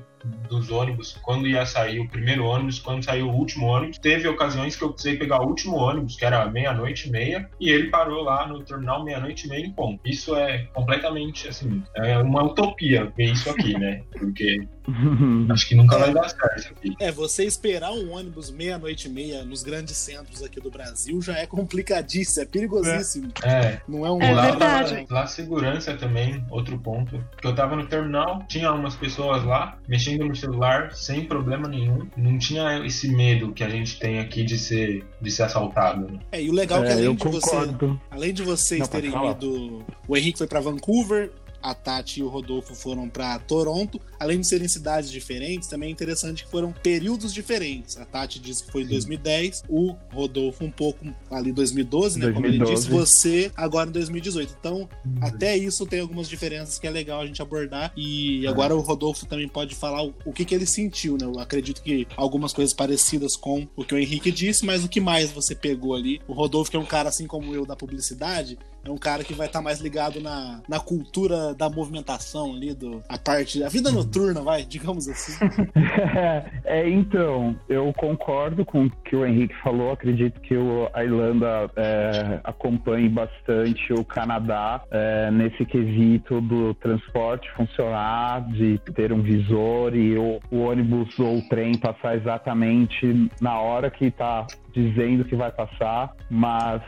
dos 0.48 0.70
ônibus, 0.70 1.16
quando 1.22 1.46
ia 1.46 1.64
sair 1.66 2.00
o 2.00 2.08
primeiro 2.08 2.44
ônibus, 2.44 2.78
quando 2.78 3.04
saiu 3.04 3.28
o 3.28 3.34
último 3.34 3.66
ônibus. 3.66 3.98
Teve 3.98 4.28
ocasiões 4.28 4.76
que 4.76 4.82
eu 4.82 4.92
precisei 4.92 5.16
pegar 5.18 5.40
o 5.40 5.46
último 5.48 5.76
ônibus, 5.76 6.16
que 6.16 6.24
era 6.24 6.48
meia-noite 6.50 7.08
e 7.08 7.12
meia, 7.12 7.48
e 7.60 7.70
ele 7.70 7.88
parou 7.90 8.22
lá 8.22 8.46
no 8.46 8.62
terminal 8.62 9.04
meia-noite 9.04 9.46
e 9.46 9.50
meia 9.50 9.66
em 9.66 9.72
ponto. 9.72 10.00
Isso 10.04 10.34
é 10.36 10.66
completamente, 10.72 11.48
assim, 11.48 11.82
é 11.96 12.18
uma 12.18 12.42
utopia 12.42 13.12
ver 13.16 13.32
isso 13.32 13.50
aqui, 13.50 13.78
né? 13.78 14.02
Porque 14.12 14.66
acho 15.50 15.66
que 15.66 15.74
nunca 15.74 15.98
vai 15.98 16.12
dar 16.12 16.28
certo 16.28 16.74
aqui. 16.76 16.94
É, 17.00 17.10
você 17.10 17.44
esperar 17.44 17.92
um 17.92 18.12
ônibus 18.12 18.50
meia-noite 18.50 19.08
e 19.08 19.10
meia 19.10 19.44
nos 19.44 19.62
grandes 19.62 19.96
centros 19.96 20.42
aqui 20.42 20.60
do 20.60 20.70
Brasil 20.70 21.20
já 21.22 21.38
é 21.38 21.46
complicadíssimo, 21.46 22.42
é 22.42 22.46
perigosíssimo. 22.46 23.32
É. 23.42 23.80
Não 23.88 24.04
é 24.04 24.10
um 24.10 24.20
É 24.20 24.32
lá, 24.32 24.42
verdade. 24.42 25.06
lá, 25.10 25.26
segurança 25.26 25.94
também, 25.94 26.44
outro 26.50 26.78
ponto. 26.78 27.24
Que 27.40 27.46
eu 27.46 27.54
tava 27.54 27.76
no 27.76 27.86
terminal, 27.86 28.44
tinha 28.48 28.72
umas 28.72 28.94
pessoas 28.96 29.42
lá 29.44 29.78
mexendo 29.88 30.13
no 30.18 30.34
celular 30.36 30.92
sem 30.94 31.24
problema 31.24 31.66
nenhum. 31.68 32.06
Não 32.16 32.38
tinha 32.38 32.84
esse 32.86 33.08
medo 33.08 33.52
que 33.52 33.64
a 33.64 33.68
gente 33.68 33.98
tem 33.98 34.18
aqui 34.18 34.44
de 34.44 34.58
ser, 34.58 35.04
de 35.20 35.30
ser 35.30 35.44
assaltado. 35.44 36.10
né? 36.12 36.18
É, 36.32 36.42
e 36.42 36.50
o 36.50 36.52
legal 36.52 36.80
é 36.80 36.86
que 36.86 36.88
É, 36.88 36.92
além 36.94 37.04
eu 37.06 37.14
de 37.14 37.24
você. 37.28 37.50
concordo. 37.50 38.00
Além 38.10 38.32
de 38.34 38.42
vocês 38.42 38.80
Não, 38.80 38.86
terem 38.86 39.10
ido. 39.30 39.84
O 40.06 40.16
Henrique 40.16 40.38
foi 40.38 40.46
pra 40.46 40.60
Vancouver, 40.60 41.30
a 41.64 41.74
Tati 41.74 42.20
e 42.20 42.22
o 42.22 42.28
Rodolfo 42.28 42.74
foram 42.74 43.08
pra 43.08 43.38
Toronto. 43.38 43.98
Além 44.20 44.38
de 44.38 44.46
serem 44.46 44.68
cidades 44.68 45.10
diferentes, 45.10 45.66
também 45.66 45.88
é 45.88 45.92
interessante 45.92 46.44
que 46.44 46.50
foram 46.50 46.72
períodos 46.72 47.32
diferentes. 47.32 47.96
A 47.96 48.04
Tati 48.04 48.38
disse 48.38 48.64
que 48.64 48.70
foi 48.70 48.82
em 48.82 48.88
2010, 48.88 49.62
o 49.66 49.96
Rodolfo 50.12 50.62
um 50.62 50.70
pouco 50.70 51.06
ali 51.30 51.52
2012, 51.52 52.18
né? 52.18 52.30
Como 52.32 52.46
ele 52.46 52.58
2012. 52.58 52.74
disse, 52.74 52.90
você 52.90 53.50
agora 53.56 53.88
em 53.88 53.92
2018. 53.92 54.56
Então, 54.60 54.86
até 55.22 55.56
isso 55.56 55.86
tem 55.86 56.00
algumas 56.00 56.28
diferenças 56.28 56.78
que 56.78 56.86
é 56.86 56.90
legal 56.90 57.22
a 57.22 57.26
gente 57.26 57.40
abordar. 57.40 57.92
E 57.96 58.46
agora 58.46 58.76
o 58.76 58.80
Rodolfo 58.80 59.24
também 59.24 59.48
pode 59.48 59.74
falar 59.74 60.04
o, 60.04 60.14
o 60.26 60.32
que, 60.32 60.44
que 60.44 60.54
ele 60.54 60.66
sentiu, 60.66 61.16
né? 61.16 61.24
Eu 61.24 61.40
acredito 61.40 61.82
que 61.82 62.06
algumas 62.14 62.52
coisas 62.52 62.74
parecidas 62.74 63.36
com 63.36 63.66
o 63.74 63.84
que 63.84 63.94
o 63.94 63.98
Henrique 63.98 64.30
disse, 64.30 64.66
mas 64.66 64.84
o 64.84 64.88
que 64.88 65.00
mais 65.00 65.30
você 65.32 65.54
pegou 65.54 65.94
ali? 65.94 66.20
O 66.28 66.34
Rodolfo, 66.34 66.70
que 66.70 66.76
é 66.76 66.80
um 66.80 66.84
cara 66.84 67.08
assim 67.08 67.26
como 67.26 67.54
eu 67.54 67.64
da 67.64 67.74
publicidade, 67.74 68.58
é 68.84 68.90
um 68.90 68.98
cara 68.98 69.24
que 69.24 69.34
vai 69.34 69.46
estar 69.46 69.62
mais 69.62 69.80
ligado 69.80 70.20
na, 70.20 70.60
na 70.68 70.78
cultura 70.78 71.54
da 71.54 71.68
movimentação 71.68 72.54
ali, 72.54 72.74
do, 72.74 73.02
a 73.08 73.18
parte. 73.18 73.62
A 73.62 73.68
vida 73.68 73.90
noturna, 73.90 74.42
vai, 74.42 74.64
digamos 74.64 75.08
assim. 75.08 75.32
é, 76.64 76.88
então, 76.88 77.56
eu 77.68 77.92
concordo 77.96 78.64
com 78.64 78.84
o 78.84 78.90
que 78.90 79.16
o 79.16 79.24
Henrique 79.24 79.54
falou. 79.62 79.92
Acredito 79.92 80.40
que 80.40 80.56
o, 80.56 80.88
a 80.92 81.04
Irlanda 81.04 81.70
é, 81.76 82.40
acompanhe 82.44 83.08
bastante 83.08 83.92
o 83.92 84.04
Canadá 84.04 84.82
é, 84.90 85.30
nesse 85.30 85.64
quesito 85.64 86.40
do 86.40 86.74
transporte 86.74 87.50
funcionar, 87.56 88.46
de 88.52 88.78
ter 88.94 89.12
um 89.12 89.22
visor 89.22 89.94
e 89.94 90.16
o, 90.18 90.40
o 90.50 90.58
ônibus 90.60 91.18
ou 91.18 91.38
o 91.38 91.48
trem 91.48 91.76
passar 91.78 92.16
exatamente 92.16 93.30
na 93.40 93.58
hora 93.58 93.90
que 93.90 94.06
está 94.06 94.46
dizendo 94.74 95.24
que 95.24 95.36
vai 95.36 95.50
passar, 95.50 96.14
mas 96.30 96.82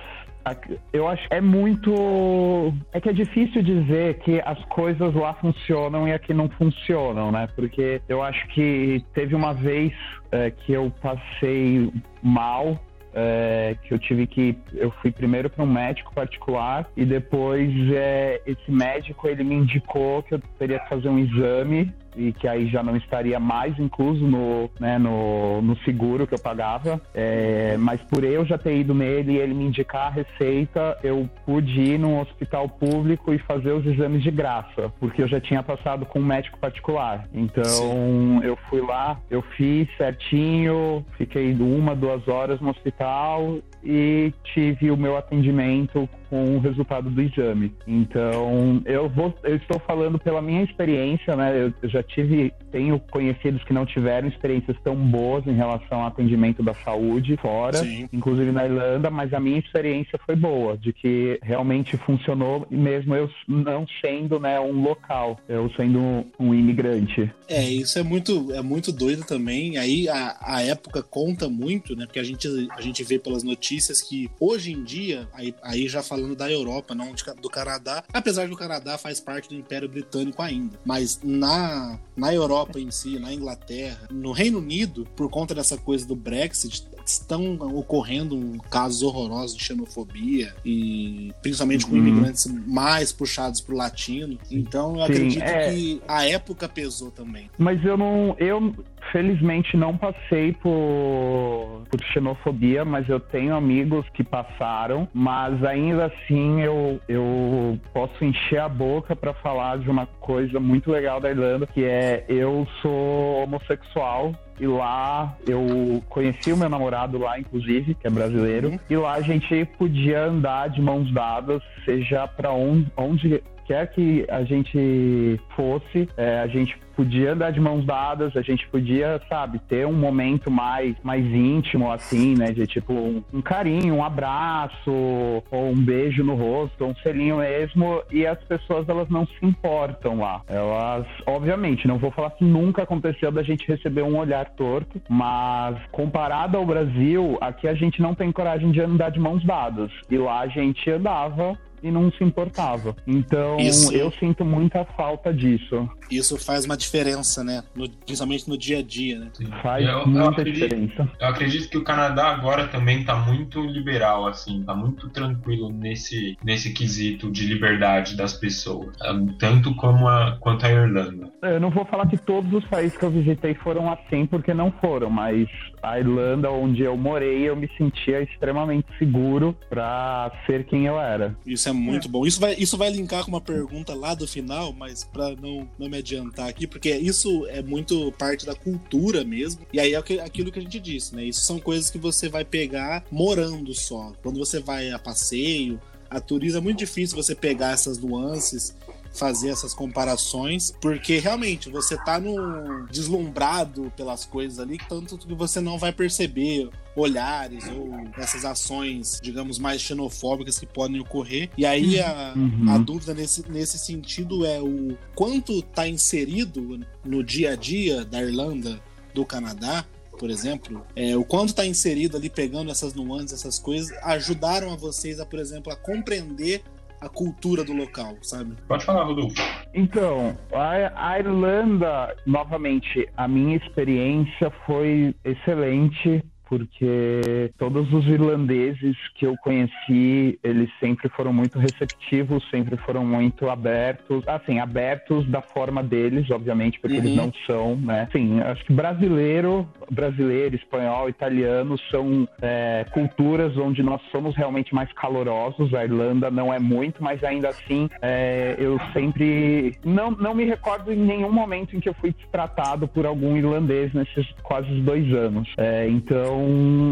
Eu 0.93 1.09
acho 1.09 1.27
é 1.31 1.41
muito. 1.41 2.73
É 2.93 3.01
que 3.01 3.09
é 3.09 3.13
difícil 3.13 3.63
dizer 3.63 4.19
que 4.21 4.41
as 4.45 4.63
coisas 4.67 5.13
lá 5.15 5.35
funcionam 5.35 6.07
e 6.07 6.13
aqui 6.13 6.33
não 6.33 6.49
funcionam, 6.51 7.33
né? 7.33 7.49
Porque 7.57 8.01
eu 8.09 8.23
acho 8.23 8.47
que 8.49 9.05
teve 9.13 9.35
uma 9.35 9.53
vez 9.53 9.93
é, 10.31 10.51
que 10.51 10.73
eu 10.73 10.93
passei 11.03 11.91
mal. 12.23 12.79
é, 13.19 13.75
que 13.83 13.95
eu 13.95 13.99
tive 13.99 14.27
que 14.27 14.57
eu 14.75 14.91
fui 15.01 15.11
primeiro 15.11 15.49
para 15.49 15.65
um 15.65 15.67
médico 15.67 16.15
particular 16.15 16.87
e 16.95 17.03
depois 17.05 17.73
é, 17.91 18.43
esse 18.47 18.71
médico 18.71 19.27
ele 19.27 19.43
me 19.43 19.55
indicou 19.55 20.23
que 20.23 20.35
eu 20.35 20.39
teria 20.59 20.79
que 20.79 20.89
fazer 20.89 21.09
um 21.09 21.19
exame 21.19 21.93
e 22.17 22.33
que 22.33 22.49
aí 22.49 22.67
já 22.67 22.83
não 22.83 22.97
estaria 22.97 23.39
mais 23.39 23.79
incluso 23.79 24.27
no, 24.27 24.71
né, 24.81 24.99
no, 24.99 25.61
no 25.63 25.77
seguro 25.79 26.27
que 26.27 26.35
eu 26.35 26.39
pagava. 26.39 27.01
É, 27.15 27.77
mas 27.79 28.01
por 28.03 28.25
eu 28.25 28.45
já 28.45 28.59
ter 28.59 28.77
ido 28.77 28.95
nele 28.95 29.33
e 29.33 29.39
ele 29.39 29.55
me 29.55 29.65
indicar 29.65 30.07
a 30.07 30.11
receita, 30.11 30.99
eu 31.03 31.29
pude 31.45 31.81
ir 31.81 31.99
num 31.99 32.21
hospital 32.21 32.69
público 32.69 33.33
e 33.33 33.39
fazer 33.39 33.73
os 33.73 33.87
exames 33.87 34.23
de 34.23 34.31
graça, 34.31 34.93
porque 34.99 35.23
eu 35.23 35.29
já 35.29 35.41
tinha 35.41 35.63
passado 35.63 36.07
com 36.07 36.19
um 36.19 36.25
médico 36.25 36.59
particular. 36.59 37.29
Então 37.33 38.41
eu 38.43 38.57
fui 38.69 38.81
lá, 38.81 39.19
eu 39.31 39.43
fiz 39.57 39.89
certinho, 39.97 41.05
fiquei 41.17 41.53
uma, 41.55 41.95
duas 41.95 42.27
horas 42.29 42.61
no 42.61 42.71
hospital 42.71 43.59
e 43.85 44.33
tive 44.53 44.91
o 44.91 44.97
meu 44.97 45.17
atendimento 45.17 46.09
com 46.29 46.57
o 46.57 46.59
resultado 46.59 47.09
do 47.09 47.23
exame. 47.23 47.73
Então, 47.87 48.83
eu 48.85 49.09
vou, 49.09 49.33
eu 49.45 49.57
estou 49.57 49.79
falando 49.81 50.19
pela 50.19 50.43
minha 50.43 50.63
experiência, 50.63 51.37
né? 51.37 51.57
Eu, 51.57 51.73
eu 51.83 51.89
já 51.89 52.03
tive, 52.07 52.53
tenho 52.71 52.99
conhecidos 52.99 53.63
que 53.65 53.73
não 53.73 53.85
tiveram 53.87 54.29
experiências 54.29 54.77
tão 54.83 54.97
boas 54.97 55.47
em 55.47 55.55
relação 55.55 56.01
ao 56.01 56.09
atendimento 56.09 56.63
da 56.63 56.75
saúde 56.75 57.37
fora, 57.37 57.79
Sim. 57.79 58.09
inclusive 58.13 58.53
na 58.53 58.65
Irlanda, 58.65 59.11
mas 59.11 59.33
a 59.33 59.41
minha 59.41 59.59
experiência 59.59 60.19
foi 60.25 60.37
boa, 60.37 60.77
de 60.77 60.93
que 60.93 61.39
realmente 61.43 61.97
funcionou, 61.97 62.67
mesmo 62.71 63.15
eu 63.15 63.31
não 63.47 63.87
sendo, 64.01 64.39
né, 64.39 64.59
um 64.59 64.83
local, 64.83 65.39
eu 65.49 65.71
sendo 65.77 65.99
um, 65.99 66.25
um 66.39 66.55
imigrante. 66.55 67.31
É, 67.49 67.69
isso 67.69 67.99
é 67.99 68.03
muito, 68.03 68.53
é 68.53 68.63
muito 68.63 68.91
doido 68.93 69.25
também. 69.25 69.79
Aí 69.79 70.09
a, 70.09 70.37
a 70.41 70.63
época 70.63 71.03
conta 71.03 71.49
muito, 71.49 71.95
né? 71.95 72.07
Porque 72.07 72.19
a 72.19 72.25
gente, 72.25 72.49
a 72.71 72.81
gente 72.81 73.03
vê 73.05 73.19
pelas 73.19 73.43
notícias 73.43 74.01
que 74.01 74.31
hoje 74.41 74.73
em 74.73 74.83
dia, 74.83 75.29
aí, 75.33 75.55
aí 75.63 75.89
já 75.89 76.03
falando 76.03 76.35
da 76.35 76.51
Europa, 76.51 76.95
não 76.95 77.13
de 77.13 77.25
do 77.41 77.51
Canadá, 77.51 78.05
apesar 78.13 78.47
que 78.47 78.55
o 78.55 78.57
Canadá 78.57 78.97
faz 78.97 79.21
parte 79.21 79.49
do 79.49 79.55
Império 79.55 79.89
Britânico 79.89 80.41
ainda, 80.43 80.79
mas 80.85 81.21
na, 81.23 81.96
na 82.17 82.33
Europa 82.35 82.79
em 82.81 82.91
si, 82.91 83.19
na 83.19 83.33
Inglaterra, 83.33 84.09
no 84.11 84.33
Reino 84.33 84.59
Unido, 84.59 85.07
por 85.17 85.29
conta 85.31 85.55
dessa 85.55 85.77
coisa 85.77 86.07
do 86.07 86.17
Brexit, 86.17 86.87
estão 87.05 87.55
ocorrendo 87.77 88.59
casos 88.71 89.03
horrorosos 89.03 89.57
de 89.57 89.63
xenofobia 89.65 90.55
e 90.65 91.33
principalmente 91.43 91.87
com 91.87 91.93
Uhum. 91.93 91.99
imigrantes 91.99 92.47
mais 92.67 93.13
puxados 93.13 93.61
pro 93.61 93.77
latino. 93.77 94.39
Então 94.51 94.91
eu 95.01 95.07
Sim, 95.07 95.13
acredito 95.13 95.43
é. 95.43 95.71
que 95.73 96.03
a 96.09 96.27
época 96.29 96.69
pesou 96.69 97.11
também. 97.11 97.49
Mas 97.57 97.83
eu 97.85 97.97
não. 97.97 98.35
Eu, 98.39 98.75
felizmente, 99.13 99.77
não 99.77 99.97
passei 99.97 100.53
por, 100.53 101.83
por 101.91 102.03
xenofobia, 102.13 102.85
mas 102.85 103.09
eu 103.09 103.21
tenho 103.21 103.55
amigos 103.55 104.07
que 104.11 104.25
passaram. 104.25 105.09
Mas 105.13 105.63
ainda 105.65 106.07
assim, 106.07 106.61
eu, 106.61 107.01
eu 107.09 107.79
posso 107.93 108.25
encher 108.25 108.61
a 108.61 108.69
boca 108.69 109.15
para 109.15 109.33
falar 109.35 109.79
de 109.79 109.91
uma 109.91 110.07
coisa 110.07 110.59
muito 110.61 110.91
legal 110.91 111.21
da 111.21 111.31
Irlanda, 111.31 111.67
que 111.67 111.85
é 111.85 112.25
eu 112.29 112.67
sou 112.83 113.43
homossexual. 113.43 114.35
E 114.59 114.67
lá 114.67 115.37
eu 115.47 116.03
conheci 116.09 116.51
o 116.51 116.57
meu 116.57 116.69
namorado 116.69 117.19
lá, 117.19 117.39
inclusive, 117.39 117.95
que 117.95 118.07
é 118.07 118.11
brasileiro. 118.11 118.69
Uhum. 118.69 118.79
E 118.89 118.97
lá 118.97 119.15
a 119.15 119.21
gente 119.21 119.67
podia 119.77 120.25
andar 120.25 120.71
de 120.71 120.81
mãos 120.81 121.13
dadas, 121.13 121.63
seja 121.85 122.27
para 122.27 122.51
onde, 122.53 122.91
onde 122.97 123.43
quer 123.67 123.87
que 123.89 124.25
a 124.29 124.43
gente 124.45 125.41
fosse, 125.55 126.09
é, 126.17 126.41
a 126.41 126.47
gente 126.47 126.79
podia 126.97 127.33
andar 127.33 127.53
de 127.53 127.61
mãos 127.61 127.85
dadas, 127.85 128.35
a 128.37 128.41
gente 128.41 128.67
podia, 128.69 129.21
sabe, 129.29 129.59
ter 129.69 129.87
um 129.87 129.93
momento 129.93 130.51
mais, 130.51 130.97
mais 131.03 131.25
íntimo, 131.25 131.93
assim, 131.93 132.35
né? 132.35 132.53
De 132.53 132.67
tipo 132.67 132.95
um, 132.95 133.23
um 133.33 133.43
carinho, 133.43 133.97
um 133.97 134.05
abraço, 134.05 134.91
ou 134.91 135.71
um 135.71 135.77
beijo 135.77 136.25
no 136.25 136.35
rosto, 136.35 136.87
um 136.87 136.95
selinho 136.97 137.37
mesmo, 137.37 138.03
e 138.11 138.27
as 138.27 138.43
pessoas 138.45 138.89
elas 138.89 139.11
não 139.11 139.27
se 139.27 139.37
importam 139.43 140.19
lá. 140.19 140.41
Elas, 140.49 141.07
obviamente, 141.27 141.87
não 141.87 141.99
vou 141.99 142.11
falar 142.11 142.31
que 142.31 142.45
nunca 142.45 142.83
aconteceu 142.83 143.31
da 143.31 143.43
gente 143.43 143.69
receber 143.69 144.03
um 144.03 144.17
olhar 144.17 144.49
torto, 144.51 145.01
mas 145.09 145.77
comparado 145.93 146.57
ao 146.57 146.65
Brasil, 146.65 147.37
aqui 147.43 147.69
a 147.69 147.75
gente 147.75 148.01
não 148.01 148.15
tem 148.15 148.33
coragem 148.33 148.71
de 148.71 148.81
andar 148.81 149.11
de 149.11 149.21
mãos 149.21 149.45
dadas. 149.45 149.91
E 150.11 150.17
lá 150.17 150.41
a 150.41 150.49
gente 150.49 150.91
andava 150.91 151.59
e 151.87 151.91
não 151.91 152.11
se 152.13 152.23
importava. 152.25 152.95
Então, 153.07 153.57
Isso. 153.59 153.93
eu 153.93 154.11
sinto 154.13 154.45
muita 154.45 154.85
falta 154.85 155.33
disso. 155.33 155.89
Isso 156.11 156.37
faz 156.39 156.65
uma 156.65 156.77
diferença, 156.77 157.43
né? 157.45 157.63
No- 157.75 157.89
principalmente 157.89 158.49
no 158.49 158.57
dia 158.59 158.79
a 158.79 158.83
dia, 158.83 159.19
né? 159.19 159.29
Faz 159.63 159.85
Eu- 159.87 159.99
eu 160.01 160.07
muita 160.07 160.31
acredito- 160.31 160.63
diferença. 160.69 161.11
Eu 161.21 161.27
acredito 161.29 161.69
que 161.69 161.79
o 161.79 161.85
Canadá 161.85 162.27
agora 162.29 162.69
também 162.69 163.05
tá 163.05 163.17
muito 163.17 163.61
liberal, 163.61 164.27
assim, 164.27 164.63
tá 164.65 164.75
muito 164.75 165.09
tranquilo 165.11 165.71
nesse, 165.71 166.37
nesse 166.45 166.73
quesito 166.73 167.31
de 167.31 167.47
liberdade 167.47 168.17
das 168.17 168.33
pessoas, 168.33 168.95
ah, 169.03 169.15
tanto 169.39 169.75
como 169.75 170.09
a, 170.09 170.37
quanto 170.41 170.65
a 170.67 170.71
Irlanda. 170.71 171.29
Eu 171.43 171.61
não 171.61 171.71
vou 171.71 171.85
falar 171.85 172.07
que 172.09 172.17
todos 172.17 172.53
os 172.53 172.65
países 172.65 172.97
que 172.97 173.05
eu 173.05 173.11
visitei 173.11 173.55
foram 173.55 173.91
assim, 173.91 174.27
porque 174.27 174.53
não 174.55 174.71
foram, 174.81 175.09
mas 175.11 175.49
a 175.83 175.99
Irlanda, 175.99 176.51
onde 176.51 176.83
eu 176.83 176.97
morei, 176.97 177.49
eu 177.49 177.57
me 177.57 177.69
sentia 177.77 178.23
extremamente 178.23 178.87
seguro 178.99 179.57
pra 179.69 180.31
ser 180.47 180.65
quem 180.65 180.87
eu 180.87 180.99
era. 181.01 181.37
Isso 181.47 181.69
é 181.69 181.73
muito 181.77 182.09
bom. 182.09 182.27
Isso 182.27 182.41
vai, 182.41 182.55
isso 182.59 182.77
vai 182.77 182.91
linkar 182.91 183.25
com 183.25 183.29
uma 183.31 183.41
pergunta 183.41 183.95
lá 183.95 184.15
do 184.15 184.27
final, 184.27 184.73
mas 184.73 185.05
pra 185.05 185.35
não, 185.37 185.69
não 185.79 185.89
me 185.89 185.99
adiantar 185.99 186.49
aqui, 186.49 186.67
porque 186.67 186.95
isso 186.97 187.47
é 187.47 187.63
muito 187.63 188.13
parte 188.19 188.45
da 188.47 188.55
cultura 188.55 189.25
mesmo. 189.25 189.61
E 189.73 189.79
aí 189.81 189.93
é 189.95 189.97
aqu- 189.97 190.21
aquilo 190.21 190.51
que 190.51 190.59
a 190.59 190.63
gente 190.63 190.81
disse, 190.81 191.15
né? 191.15 191.25
Isso 191.25 191.41
são 191.43 191.59
coisas 191.59 191.91
que 191.91 191.99
você 191.99 192.29
vai 192.29 192.45
pegar 192.45 193.05
morando 193.11 193.75
só. 193.75 194.13
Quando 194.23 194.39
você 194.39 194.59
vai 194.61 194.91
a 194.91 194.99
passeio, 194.99 195.81
a 196.09 196.21
turismo, 196.21 196.59
é 196.59 196.61
muito 196.61 196.79
difícil 196.79 197.17
você 197.17 197.35
pegar 197.35 197.73
essas 197.73 197.99
nuances 197.99 198.75
fazer 199.17 199.49
essas 199.49 199.73
comparações, 199.75 200.73
porque 200.81 201.19
realmente 201.19 201.71
você 201.71 201.97
tá 201.97 202.21
no 202.21 202.87
deslumbrado 202.91 203.93
pelas 203.97 204.25
coisas 204.25 204.59
ali, 204.61 204.79
tanto 204.89 205.17
que 205.19 205.35
você 205.35 205.61
não 205.61 205.79
vai 205.79 205.93
perceber 205.93 206.69
olhares 206.95 207.65
ou 207.69 207.91
essas 208.17 208.45
ações, 208.45 209.19
digamos, 209.23 209.59
mais 209.59 209.81
xenofóbicas 209.83 210.59
que 210.59 210.67
podem 210.67 211.01
ocorrer. 211.01 211.51
E 211.57 211.67
aí 211.67 212.01
a, 212.01 212.33
Uhum. 212.37 212.67
a 212.71 212.79
dúvida 212.79 213.15
nesse, 213.15 213.49
nesse 213.51 213.79
sentido 213.79 214.45
é 214.45 214.61
o 214.61 214.97
quanto 215.15 215.59
está 215.59 215.87
inserido 215.89 216.81
no 217.05 217.23
dia 217.23 217.53
a 217.53 217.57
dia 217.57 218.05
da 218.05 218.23
Irlanda, 218.23 218.81
do 219.15 219.25
Canadá, 219.25 219.85
por 220.19 220.31
exemplo, 220.31 220.83
é, 220.95 221.15
o 221.17 221.25
quanto 221.25 221.51
está 221.51 221.67
inserido 221.67 222.17
ali 222.17 222.31
pegando 222.31 222.71
essas 222.71 222.95
nuances, 222.95 223.39
essas 223.39 223.59
coisas, 223.59 223.95
ajudaram 224.03 224.73
a 224.73 224.77
vocês 224.77 225.21
a, 225.21 225.27
por 225.27 225.39
exemplo, 225.39 225.71
a 225.73 225.77
compreender 225.77 226.63
a 227.01 227.09
cultura 227.09 227.65
do 227.65 227.73
local, 227.73 228.17
sabe? 228.23 228.55
Pode 228.67 228.85
falar, 228.85 229.05
Rodolfo. 229.05 229.37
Então, 229.75 230.37
a, 230.53 231.11
a 231.11 231.19
Irlanda, 231.19 232.17
novamente, 232.27 233.09
a 233.17 233.29
minha 233.29 233.57
experiência 233.57 234.51
foi 234.67 235.15
excelente. 235.25 236.25
Porque 236.49 237.51
todos 237.59 237.93
os 237.93 238.07
irlandeses 238.07 238.97
que 239.15 239.27
eu 239.27 239.37
conheci, 239.43 240.39
eles 240.43 240.71
sempre 240.81 241.09
foram 241.09 241.33
muito 241.33 241.59
receptivos, 241.59 242.49
sempre 242.51 242.77
foram 242.79 243.05
muito 243.05 243.49
abertos, 243.51 244.27
assim, 244.27 244.59
abertos 244.61 245.27
da 245.29 245.43
forma 245.43 245.83
deles, 245.83 246.31
obviamente, 246.31 246.79
porque 246.81 246.97
Uhum. 246.97 247.05
eles 247.05 247.17
não 247.17 247.33
são, 247.47 247.77
né? 247.77 248.09
Sim, 248.13 248.41
acho 248.41 248.65
que 248.65 248.73
brasileiro, 248.73 249.69
brasileiro, 249.91 250.55
espanhol, 250.57 251.09
italiano 251.09 251.77
são 251.91 252.29
é, 252.41 252.87
culturas 252.93 253.57
onde 253.57 253.83
nós 253.83 254.01
somos 254.13 254.35
realmente 254.37 254.75
mais 254.75 254.91
calorosos. 254.93 255.75
A 255.75 255.85
Irlanda 255.85 256.31
não 256.31 256.53
é 256.53 256.59
muito, 256.59 257.03
mas 257.03 257.23
ainda 257.25 257.49
assim 257.49 257.89
é, 258.01 258.55
eu 258.59 258.79
sempre 258.93 259.75
não, 259.85 260.11
não 260.13 260.35
me 260.35 260.45
recordo 260.45 260.93
em 260.93 260.97
nenhum 260.97 261.33
momento 261.33 261.77
em 261.77 261.81
que 261.81 261.89
eu 261.89 261.95
fui 261.95 262.15
tratado 262.31 262.87
por 262.89 263.05
algum 263.05 263.37
irlandês 263.37 263.93
nesses 263.93 264.27
quase 264.43 264.71
dois 264.81 265.13
anos. 265.13 265.49
É, 265.57 265.89
então 265.89 266.36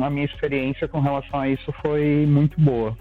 a 0.03 0.11
minha 0.11 0.25
experiência 0.25 0.89
com 0.89 1.01
relação 1.01 1.41
a 1.41 1.49
isso 1.49 1.73
foi 1.83 2.27
muito 2.27 2.61
boa. 2.61 2.97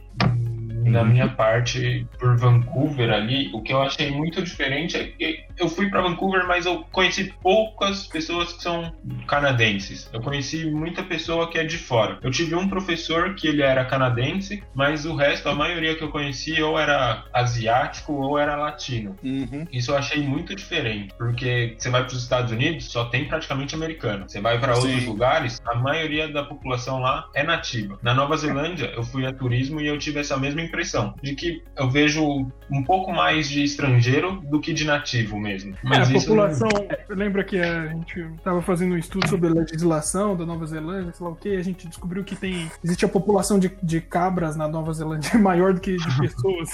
Na 0.84 1.04
minha 1.04 1.28
parte, 1.28 2.06
por 2.20 2.38
Vancouver 2.38 3.12
ali, 3.12 3.50
o 3.54 3.62
que 3.62 3.74
eu 3.74 3.82
achei 3.82 4.12
muito 4.12 4.42
diferente 4.42 4.98
é 4.98 5.04
que 5.06 5.46
eu 5.58 5.70
fui 5.70 5.90
para 5.90 6.02
Vancouver, 6.02 6.48
mas 6.48 6.66
eu 6.66 6.84
conheci 6.92 7.34
poucas 7.42 8.08
pessoas 8.08 8.54
que 8.54 8.64
são 8.64 8.94
canadenses. 9.28 10.10
Eu 10.12 10.22
conheci 10.22 10.66
muita 10.70 11.04
pessoa 11.04 11.50
que 11.50 11.58
é 11.58 11.64
de 11.64 11.78
fora. 11.78 12.20
Eu 12.22 12.32
tive 12.32 12.56
um 12.56 12.68
professor 12.68 13.36
que 13.36 13.48
ele 13.48 13.62
era 13.62 13.86
canadense, 13.86 14.64
mas 14.74 15.06
o 15.06 15.16
resto, 15.16 15.50
a 15.50 15.56
maioria 15.56 15.96
que 15.96 16.04
eu 16.04 16.10
conheci, 16.10 16.62
ou 16.62 16.80
era 16.80 17.24
asiático 17.34 18.14
ou 18.14 18.38
era 18.38 18.56
latino. 18.56 19.16
Uhum. 19.24 19.66
Isso 19.72 19.92
eu 19.92 19.98
achei 19.98 20.22
muito 20.22 20.56
diferente, 20.56 21.14
porque 21.18 21.76
você 21.78 21.90
vai 21.90 22.04
para 22.04 22.14
os 22.14 22.22
Estados 22.22 22.52
Unidos, 22.52 22.86
só 22.86 23.06
tem 23.06 23.26
praticamente 23.26 23.76
americano. 23.76 24.28
Você 24.28 24.42
vai 24.42 24.60
para 24.60 24.76
outros 24.76 25.06
lugares, 25.06 25.62
a 25.66 25.76
maioria 25.76 26.28
da 26.28 26.44
população 26.44 27.00
lá 27.00 27.28
é 27.34 27.44
nativa. 27.44 27.98
Na 28.02 28.14
Nova 28.14 28.36
Zelândia, 28.38 28.92
eu 28.96 29.04
fui 29.04 29.26
a 29.26 29.34
turismo 29.34 29.80
e 29.80 29.88
eu 29.88 29.98
tive 29.98 30.20
essa 30.20 30.38
mesma 30.38 30.62
impressão, 30.74 31.14
de 31.22 31.36
que 31.36 31.64
eu 31.78 31.88
vejo 31.88 32.48
um 32.72 32.84
pouco 32.84 33.14
mais 33.14 33.48
de 33.48 33.64
estrangeiro 33.64 34.42
do 34.50 34.60
que 34.60 34.74
de 34.74 34.84
nativo 34.86 35.40
mesmo. 35.40 35.76
É, 35.76 35.78
Mas 35.84 36.10
a 36.10 36.14
isso 36.14 36.26
população. 36.26 36.70
Lembra 37.08 37.44
que 37.44 37.60
a 37.60 37.88
gente 37.88 38.20
estava 38.38 38.60
fazendo 38.64 38.96
um 38.96 38.98
estudo 38.98 39.28
sobre 39.30 39.50
a 39.50 39.52
legislação 39.52 40.36
da 40.36 40.46
Nova 40.46 40.66
Zelândia, 40.66 41.14
sei 41.14 41.26
lá 41.26 41.32
o 41.32 41.36
que, 41.36 41.56
a 41.56 41.62
gente 41.62 41.88
descobriu 41.88 42.24
que 42.24 42.36
tem. 42.36 42.72
Existe 42.84 43.06
a 43.06 43.08
população 43.08 43.60
de, 43.60 43.72
de 43.84 44.02
cabras 44.02 44.56
na 44.56 44.68
Nova 44.68 44.92
Zelândia 44.92 45.38
maior 45.38 45.74
do 45.74 45.80
que 45.80 45.96
de 45.96 46.18
pessoas. 46.18 46.70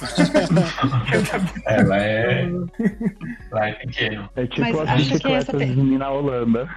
não, 0.49 0.63
ela 1.67 1.97
é, 1.97 2.49
lá 3.51 3.67
é 3.67 3.73
pequeno. 3.73 4.29
É 4.37 4.47
tipo 4.47 4.61
Mas 4.61 4.79
as 4.79 4.95
bicicletas 4.95 5.61
essa 5.61 5.75
na 5.75 6.09
Holanda. 6.09 6.69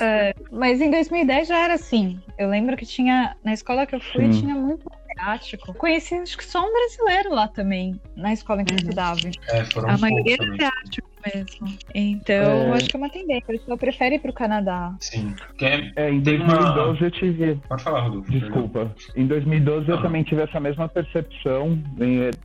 É, 0.00 0.34
mas 0.50 0.80
em 0.80 0.90
2010 0.90 1.48
já 1.48 1.58
era 1.58 1.74
assim. 1.74 2.18
Eu 2.38 2.48
lembro 2.48 2.74
que 2.74 2.86
tinha. 2.86 3.36
Na 3.44 3.52
escola 3.52 3.84
que 3.84 3.94
eu 3.94 4.00
fui, 4.00 4.32
Sim. 4.32 4.40
tinha 4.40 4.54
muito 4.54 4.88
asiático. 5.18 5.74
Conheci 5.74 6.14
acho 6.14 6.36
que 6.36 6.44
só 6.44 6.66
um 6.66 6.72
brasileiro 6.72 7.30
lá 7.34 7.48
também, 7.48 8.00
na 8.14 8.32
escola 8.32 8.62
em 8.62 8.64
que 8.64 8.72
eu 8.72 8.76
estudava. 8.78 9.20
É, 9.48 9.64
foram 9.64 9.90
A 9.90 9.98
maioria 9.98 10.34
era 10.34 10.42
também. 10.44 10.66
asiático 10.66 11.08
mesmo. 11.34 11.68
Então, 11.94 12.34
É. 12.34 12.70
acho 12.72 12.88
que 12.88 12.96
é 12.96 12.98
uma 12.98 13.08
tendência. 13.10 13.42
O 13.44 13.58
pessoal 13.58 13.78
prefere 13.78 14.16
ir 14.16 14.18
pro 14.20 14.32
Canadá. 14.32 14.94
Sim. 15.00 15.34
Que 15.58 15.64
é- 15.64 16.10
em 16.10 16.20
Tem 16.20 16.36
uma- 16.40 16.46
2012 16.56 17.02
eu 17.04 17.10
tive. 17.10 17.60
Pode 17.68 17.82
falar, 17.82 18.00
Rodolfo. 18.02 18.30
Desculpa. 18.30 18.94
Em 19.16 19.26
2012 19.26 19.88
eu 19.88 19.98
Ah. 19.98 20.02
também 20.02 20.22
tive 20.22 20.42
essa 20.42 20.60
mesma 20.60 20.88
percepção. 20.88 21.78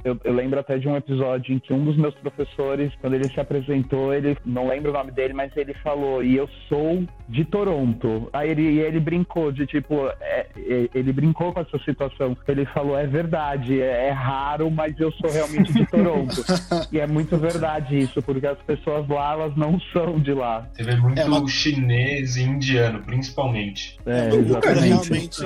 Eu, 0.04 0.20
eu 0.24 0.34
lembro 0.34 0.60
até 0.60 0.78
de 0.78 0.88
um 0.88 0.96
episódio 0.96 1.54
em 1.54 1.60
que 1.60 1.74
um 1.74 1.84
dos 1.86 1.98
meus 1.98 2.14
professores, 2.16 2.92
quando 3.02 3.14
ele 3.16 3.28
se 3.30 3.40
apresentou, 3.40 4.14
ele 4.14 4.38
não 4.46 4.68
lembro 4.68 4.92
o 4.92 4.94
nome 4.94 5.12
dele, 5.12 5.34
mas 5.34 5.56
ele 5.56 5.74
falou: 5.76 6.24
"E 6.24 6.36
eu 6.36 6.48
sou 6.68 7.04
de 7.28 7.46
Toronto". 7.46 8.30
Aí 8.34 8.50
ele, 8.50 8.62
e 8.64 8.80
ele 8.80 9.00
brincou 9.00 9.52
de 9.52 9.66
tipo, 9.66 10.08
é- 10.20 10.48
é- 10.58 10.90
ele 10.94 11.12
brincou 11.14 11.52
com 11.54 11.60
essa 11.62 11.78
situação. 11.80 12.36
Ele 12.48 12.66
falou: 12.66 12.98
"É 12.98 13.06
verdade, 13.08 13.82
é, 13.82 14.08
é 14.08 14.12
raro, 14.12 14.70
mas 14.72 15.00
eu 15.00 15.12
sou 15.14 15.30
realmente 15.30 15.72
de 15.74 15.86
Toronto". 15.88 16.32
e 16.92 17.00
é 17.00 17.08
muito 17.08 17.38
verdade 17.38 17.98
isso, 17.98 18.22
porque 18.22 18.46
as 18.48 18.58
pessoas 18.60 18.71
lá 19.10 19.34
elas 19.34 19.56
não 19.58 19.80
são 19.94 20.20
de 20.20 20.34
lá. 20.34 20.68
Você 20.74 20.84
vê 20.84 20.96
muito 20.96 21.20
É, 21.20 21.26
uma- 21.26 21.48
chinês 21.48 22.36
e 22.38 22.44
indiano, 22.44 23.02
principalmente. 23.04 23.98
É, 24.06 24.30
Vancouver 24.30 24.46
exatamente. 24.58 24.88
realmente 24.88 25.42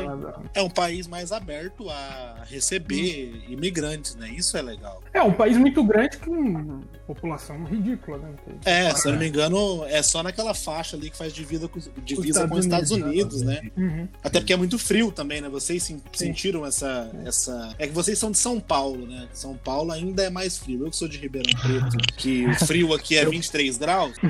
é 0.54 0.62
um 0.62 0.70
país 0.70 1.08
mais 1.08 1.32
aberto 1.32 1.90
a 1.90 2.44
receber 2.50 3.44
imigrantes, 3.50 4.16
né? 4.16 4.30
Isso 4.30 4.58
é 4.58 4.62
legal. 4.62 5.02
É 5.16 5.24
um 5.24 5.32
país 5.32 5.58
muito 5.58 5.82
grande 5.84 6.18
com 6.18 6.82
população 7.08 7.64
ridícula, 7.64 8.18
né? 8.18 8.30
É, 8.66 8.90
se 8.96 9.08
eu 9.08 9.14
não 9.14 9.20
me 9.20 9.28
engano, 9.28 9.86
é 9.88 10.02
só 10.04 10.22
naquela 10.24 10.54
faixa 10.54 10.98
ali 10.98 11.10
que 11.10 11.18
faz 11.18 11.32
divisa 11.32 11.68
com, 11.70 11.80
divisa 12.04 12.26
Estados 12.44 12.50
com 12.50 12.56
os 12.58 12.66
Estados 12.66 12.92
Unidos, 12.92 13.12
Unidos, 13.14 13.42
né? 13.44 13.62
Uhum. 13.78 14.08
Até 14.24 14.40
porque 14.40 14.52
é 14.54 14.58
muito 14.58 14.78
frio 14.80 15.12
também, 15.12 15.40
né? 15.40 15.48
Vocês 15.48 15.84
sen- 15.84 16.02
sentiram 16.12 16.66
essa, 16.66 17.10
essa. 17.26 17.74
É 17.80 17.88
que 17.88 17.94
vocês 17.94 18.18
são 18.18 18.30
de 18.32 18.38
São 18.40 18.60
Paulo, 18.60 19.06
né? 19.08 19.28
São 19.32 19.56
Paulo 19.56 19.92
ainda 19.92 20.24
é 20.24 20.30
mais 20.30 20.58
frio. 20.58 20.84
Eu 20.86 20.90
que 20.90 20.98
sou 20.98 21.08
de 21.08 21.18
Ribeirão 21.18 21.54
Preto, 21.62 21.98
que 22.18 22.46
o 22.48 22.56
frio 22.66 22.94
aqui 22.94 23.16
é 23.18 23.26
23 23.26 23.78
graus. 23.78 24.14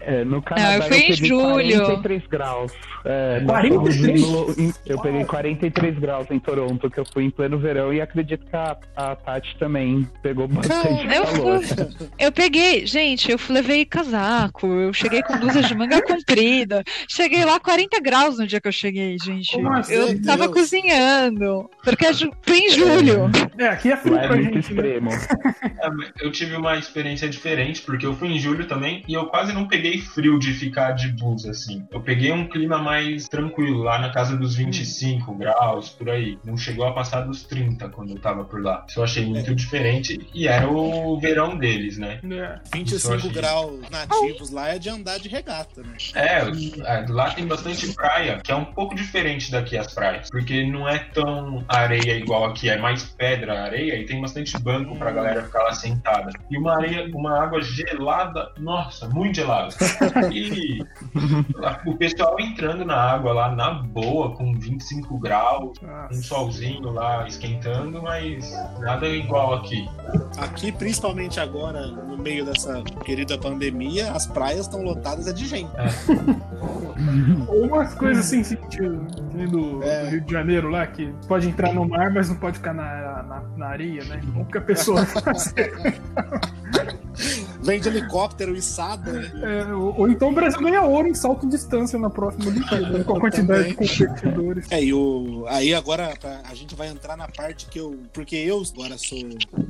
É, 0.00 0.24
no 0.24 0.40
Canadá 0.42 0.76
eu 0.76 0.82
fui 0.82 0.96
em 0.96 1.00
peguei 1.10 1.28
julho. 1.28 1.80
43 1.82 2.26
graus. 2.28 2.72
É, 3.04 3.40
nós 3.40 3.46
43? 3.60 4.20
fomos 4.20 4.56
no- 4.56 4.62
em- 4.64 4.74
eu 4.86 5.00
peguei 5.00 5.24
43 5.24 5.98
graus 5.98 6.30
em 6.30 6.38
Toronto, 6.38 6.88
que 6.90 6.98
eu 7.00 7.04
fui 7.04 7.24
em 7.24 7.30
pleno 7.30 7.58
verão, 7.58 7.92
e 7.92 8.00
acredito 8.00 8.44
que 8.46 8.56
a, 8.56 8.76
a 8.96 9.16
Tati 9.16 9.56
também 9.58 9.81
pegou 10.22 10.46
bastante 10.48 11.06
Eu 11.14 11.24
calor. 11.24 11.60
Eu 12.18 12.32
peguei, 12.32 12.86
gente, 12.86 13.30
eu 13.30 13.38
levei 13.48 13.84
casaco, 13.84 14.66
eu 14.66 14.92
cheguei 14.92 15.22
com 15.22 15.36
blusa 15.38 15.62
de 15.62 15.74
manga 15.74 16.00
comprida. 16.02 16.82
Cheguei 17.08 17.44
lá 17.44 17.58
40 17.60 18.00
graus 18.00 18.38
no 18.38 18.46
dia 18.46 18.60
que 18.60 18.68
eu 18.68 18.72
cheguei, 18.72 19.16
gente. 19.18 19.52
Como 19.52 19.72
assim? 19.72 19.92
eu 19.94 20.06
Meu 20.08 20.22
tava 20.22 20.44
Deus. 20.48 20.52
cozinhando. 20.54 21.68
Porque 21.84 22.06
é 22.06 22.12
ju- 22.12 22.32
foi 22.42 22.58
em 22.58 22.70
julho. 22.70 23.30
É, 23.58 23.68
aqui 23.68 23.90
é 23.92 23.96
frio 23.96 24.16
é 24.16 24.26
pra 24.26 24.36
muito 24.36 24.44
gente. 24.54 24.74
Né? 24.74 24.96
extremo. 24.96 25.10
É, 25.10 26.24
Eu 26.24 26.30
tive 26.32 26.56
uma 26.56 26.76
experiência 26.76 27.28
diferente, 27.28 27.82
porque 27.82 28.06
eu 28.06 28.14
fui 28.14 28.28
em 28.28 28.38
julho 28.38 28.66
também 28.66 29.02
e 29.08 29.14
eu 29.14 29.26
quase 29.26 29.52
não 29.52 29.66
peguei 29.68 30.00
frio 30.00 30.38
de 30.38 30.52
ficar 30.52 30.92
de 30.92 31.08
blusa, 31.12 31.50
assim. 31.50 31.84
Eu 31.90 32.00
peguei 32.00 32.32
um 32.32 32.46
clima 32.48 32.78
mais 32.78 33.28
tranquilo, 33.28 33.82
lá 33.82 33.98
na 33.98 34.10
casa 34.12 34.36
dos 34.36 34.54
25 34.54 35.34
graus, 35.34 35.90
por 35.90 36.08
aí. 36.10 36.38
Não 36.44 36.56
chegou 36.56 36.86
a 36.86 36.92
passar 36.92 37.22
dos 37.22 37.42
30 37.42 37.88
quando 37.88 38.10
eu 38.10 38.18
tava 38.18 38.44
por 38.44 38.62
lá. 38.62 38.84
Isso 38.88 39.00
eu 39.00 39.04
achei 39.04 39.24
muito 39.26 39.54
diferente 39.72 40.28
e 40.34 40.46
era 40.46 40.68
o 40.68 41.18
verão 41.18 41.56
deles, 41.56 41.96
né? 41.96 42.20
É. 42.30 42.60
25 42.74 43.14
achei. 43.14 43.30
graus 43.30 43.80
nativos 43.90 44.50
lá 44.50 44.68
é 44.68 44.78
de 44.78 44.90
andar 44.90 45.18
de 45.18 45.28
regata, 45.28 45.82
né? 45.82 45.96
É, 46.14 46.38
é, 46.38 47.06
lá 47.08 47.30
tem 47.30 47.46
bastante 47.46 47.92
praia, 47.94 48.40
que 48.42 48.52
é 48.52 48.54
um 48.54 48.66
pouco 48.66 48.94
diferente 48.94 49.50
daqui 49.50 49.78
as 49.78 49.92
praias, 49.92 50.28
porque 50.30 50.64
não 50.66 50.86
é 50.86 50.98
tão 50.98 51.64
areia 51.66 52.16
igual 52.16 52.44
aqui, 52.44 52.68
é 52.68 52.76
mais 52.76 53.02
pedra 53.04 53.62
areia 53.62 53.96
e 53.96 54.04
tem 54.04 54.20
bastante 54.20 54.58
banco 54.58 54.94
pra 54.96 55.10
galera 55.10 55.42
ficar 55.44 55.62
lá 55.62 55.72
sentada. 55.72 56.30
E 56.50 56.58
uma 56.58 56.76
areia, 56.76 57.10
uma 57.14 57.42
água 57.42 57.62
gelada, 57.62 58.52
nossa, 58.58 59.08
muito 59.08 59.36
gelada. 59.36 59.74
E 60.32 60.80
o 61.86 61.96
pessoal 61.96 62.38
entrando 62.38 62.84
na 62.84 62.96
água 62.96 63.32
lá 63.32 63.54
na 63.54 63.70
boa, 63.70 64.34
com 64.34 64.54
25 64.54 65.18
graus, 65.18 65.78
um 66.10 66.22
solzinho 66.22 66.90
lá 66.90 67.26
esquentando, 67.26 68.02
mas 68.02 68.52
nada 68.80 69.06
igual 69.08 69.61
aqui. 69.62 69.88
Aqui, 70.38 70.72
principalmente 70.72 71.40
agora, 71.40 71.86
no 71.86 72.16
meio 72.18 72.44
dessa 72.44 72.82
querida 73.04 73.38
pandemia, 73.38 74.12
as 74.12 74.26
praias 74.26 74.66
estão 74.66 74.82
lotadas 74.82 75.26
é 75.26 75.32
de 75.32 75.46
gente. 75.46 75.70
Ou 77.48 77.64
umas 77.66 77.94
coisas 77.94 78.24
sem 78.24 78.42
sentido, 78.44 79.06
nem 79.32 79.46
do, 79.46 79.82
É. 79.82 80.04
do 80.04 80.10
Rio 80.10 80.20
de 80.20 80.32
Janeiro 80.32 80.68
lá, 80.68 80.86
que 80.86 81.12
pode 81.26 81.48
entrar 81.48 81.72
no 81.72 81.88
mar, 81.88 82.12
mas 82.12 82.28
não 82.28 82.36
pode 82.36 82.58
ficar 82.58 82.74
na, 82.74 83.22
na, 83.22 83.42
na 83.56 83.66
areia, 83.66 84.04
né? 84.04 84.20
Como 84.32 84.46
que 84.46 84.58
a 84.58 84.62
pessoa 84.62 85.04
faz? 85.06 85.54
Vem 87.62 87.80
de 87.80 87.88
helicóptero 87.88 88.56
içado, 88.56 89.12
né? 89.12 89.32
É, 89.68 89.72
ou, 89.74 90.00
ou 90.00 90.08
então 90.10 90.30
o 90.30 90.34
Brasil 90.34 90.60
ganha 90.60 90.82
ouro 90.82 91.08
em 91.08 91.14
salto 91.14 91.46
de 91.46 91.52
distância 91.52 91.98
na 91.98 92.10
próxima 92.10 92.46
Olimpíada, 92.50 92.88
né, 92.98 93.04
com 93.04 93.16
a 93.16 93.20
quantidade 93.20 93.68
de 93.68 93.74
competidores. 93.76 94.66
É, 94.70 94.82
e 94.82 94.92
o, 94.92 95.44
aí 95.48 95.72
agora 95.74 96.14
pra- 96.20 96.42
a 96.44 96.54
gente 96.54 96.74
vai 96.74 96.88
entrar 96.88 97.16
na 97.16 97.28
parte 97.28 97.66
que 97.66 97.78
eu. 97.78 97.98
Porque 98.12 98.34
eu 98.36 98.62
agora 98.74 98.98
sou, 98.98 99.18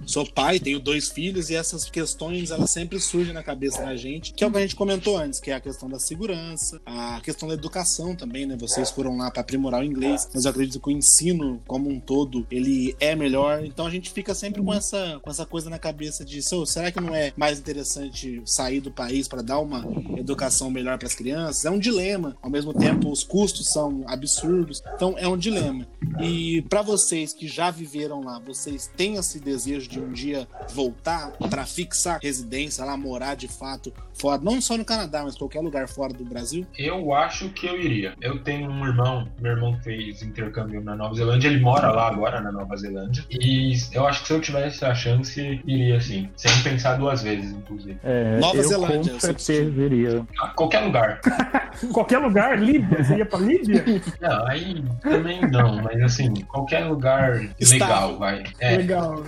sou 0.07 0.27
pai, 0.27 0.59
tenho 0.59 0.81
dois 0.81 1.09
filhos, 1.11 1.51
e 1.51 1.55
essas 1.55 1.85
questões 1.91 2.51
elas 2.51 2.71
sempre 2.71 2.99
surgem 2.99 3.35
na 3.35 3.43
cabeça 3.43 3.83
da 3.83 3.95
gente, 3.95 4.33
que 4.33 4.43
é 4.43 4.47
o 4.47 4.51
que 4.51 4.59
a 4.59 4.61
gente 4.63 4.75
comentou 4.77 5.19
antes, 5.19 5.39
que 5.39 5.51
é 5.51 5.55
a 5.55 5.61
questão 5.61 5.89
da 5.89 5.99
segurança, 5.99 6.81
a 6.87 7.21
questão 7.23 7.47
da 7.49 7.55
educação 7.55 8.15
também, 8.17 8.47
né? 8.47 8.57
Vocês 8.59 8.91
foram 8.91 9.17
lá 9.17 9.31
para 9.31 9.43
aprimorar 9.43 9.81
o 9.83 9.85
inglês, 9.85 10.29
mas 10.33 10.45
eu 10.45 10.51
acredito 10.51 10.81
que 10.81 10.89
o 10.89 10.93
ensino 10.93 11.61
como 11.67 11.91
um 11.91 12.01
todo 12.01 12.47
ele 12.51 12.97
é 12.99 13.15
melhor. 13.15 13.65
Então 13.65 13.87
a 13.87 13.91
gente 13.91 14.11
fica 14.11 14.35
sempre 14.35 14.63
com 14.63 14.73
essa, 14.73 15.19
com 15.23 15.31
essa 15.31 15.45
coisa 15.45 15.69
na 15.69 15.79
cabeça 15.79 16.25
de 16.25 16.41
"Sô, 16.43 16.65
será 16.65 16.91
que 16.91 17.01
não 17.01 17.15
é 17.15 17.33
mais 17.37 17.59
interessante 17.59 17.82
sair 17.85 18.81
do 18.81 18.91
país 18.91 19.29
para 19.29 19.43
dar 19.43 19.59
uma 19.59 19.85
educação 20.17 20.71
melhor 20.71 20.99
para 20.99 21.07
as 21.07 21.15
crianças? 21.15 21.65
É 21.65 21.71
um 21.71 21.79
dilema. 21.79 22.37
Ao 22.43 22.51
mesmo 22.51 22.73
tempo, 22.73 23.11
os 23.11 23.25
custos 23.25 23.69
são 23.69 24.05
absurdos. 24.07 24.83
Então 24.95 25.15
é 25.17 25.27
um 25.29 25.37
dilema. 25.37 25.87
E 26.21 26.63
para 26.63 26.83
vocês 26.83 27.33
que 27.33 27.49
já 27.49 27.71
viveram 27.71 28.23
lá, 28.23 28.39
vocês 28.39 28.91
têm 28.97 29.17
esse 29.17 29.41
desejo 29.41 29.89
de 29.89 30.01
um 30.01 30.13
dia 30.13 30.47
voltar 30.73 31.33
para 31.51 31.65
fixar 31.65 32.19
residência 32.23 32.85
lá, 32.85 32.97
morar 32.97 33.35
de 33.35 33.49
fato 33.49 33.93
fora, 34.15 34.41
não 34.41 34.61
só 34.61 34.77
no 34.77 34.85
Canadá, 34.85 35.23
mas 35.25 35.37
qualquer 35.37 35.61
lugar 35.61 35.89
fora 35.89 36.13
do 36.13 36.25
Brasil? 36.25 36.67
Eu 36.77 37.15
acho 37.15 37.49
que 37.51 37.67
eu 37.67 37.81
iria. 37.81 38.15
Eu 38.21 38.43
tenho 38.43 38.71
um 38.71 38.87
irmão, 38.87 39.29
meu 39.41 39.53
irmão 39.53 39.79
fez 39.83 40.23
intercâmbio 40.23 40.83
na 40.83 40.95
Nova 40.95 41.15
Zelândia, 41.15 41.49
ele 41.49 41.61
mora 41.61 41.91
lá 41.91 42.09
agora 42.09 42.41
na 42.41 42.53
Nova 42.53 42.77
Zelândia. 42.77 43.25
E 43.31 43.75
eu 43.93 44.07
acho 44.07 44.23
que 44.23 44.29
se 44.29 44.35
eu 44.35 44.41
tivesse 44.41 44.85
a 44.85 44.95
chance, 44.95 45.61
iria 45.67 46.01
sim. 46.01 46.29
Sem 46.37 46.63
pensar 46.63 46.97
duas 46.97 47.23
vezes, 47.23 47.51
inclusive. 47.51 47.72
É, 48.03 48.39
Nova 48.39 48.57
eu 48.57 48.63
Zelândia, 48.65 49.13
com 49.13 49.21
você 49.21 49.27
certeza 49.35 49.83
iria. 49.83 50.27
A 50.41 50.49
qualquer 50.49 50.81
lugar. 50.81 51.21
Qualquer 51.93 52.19
lugar, 52.19 52.59
Líbia, 52.63 53.03
você 53.03 53.17
ia 53.17 53.27
pra 53.27 53.39
Líbia? 53.41 53.83
Não, 54.21 54.47
aí 54.47 54.85
também 55.03 55.41
não, 55.51 55.83
mas 55.83 56.01
assim, 56.03 56.33
qualquer 56.47 56.85
lugar 56.85 57.43
Estável. 57.59 57.87
legal, 57.87 58.19
vai. 58.19 58.45
É, 58.61 58.77
Legal. 58.77 59.25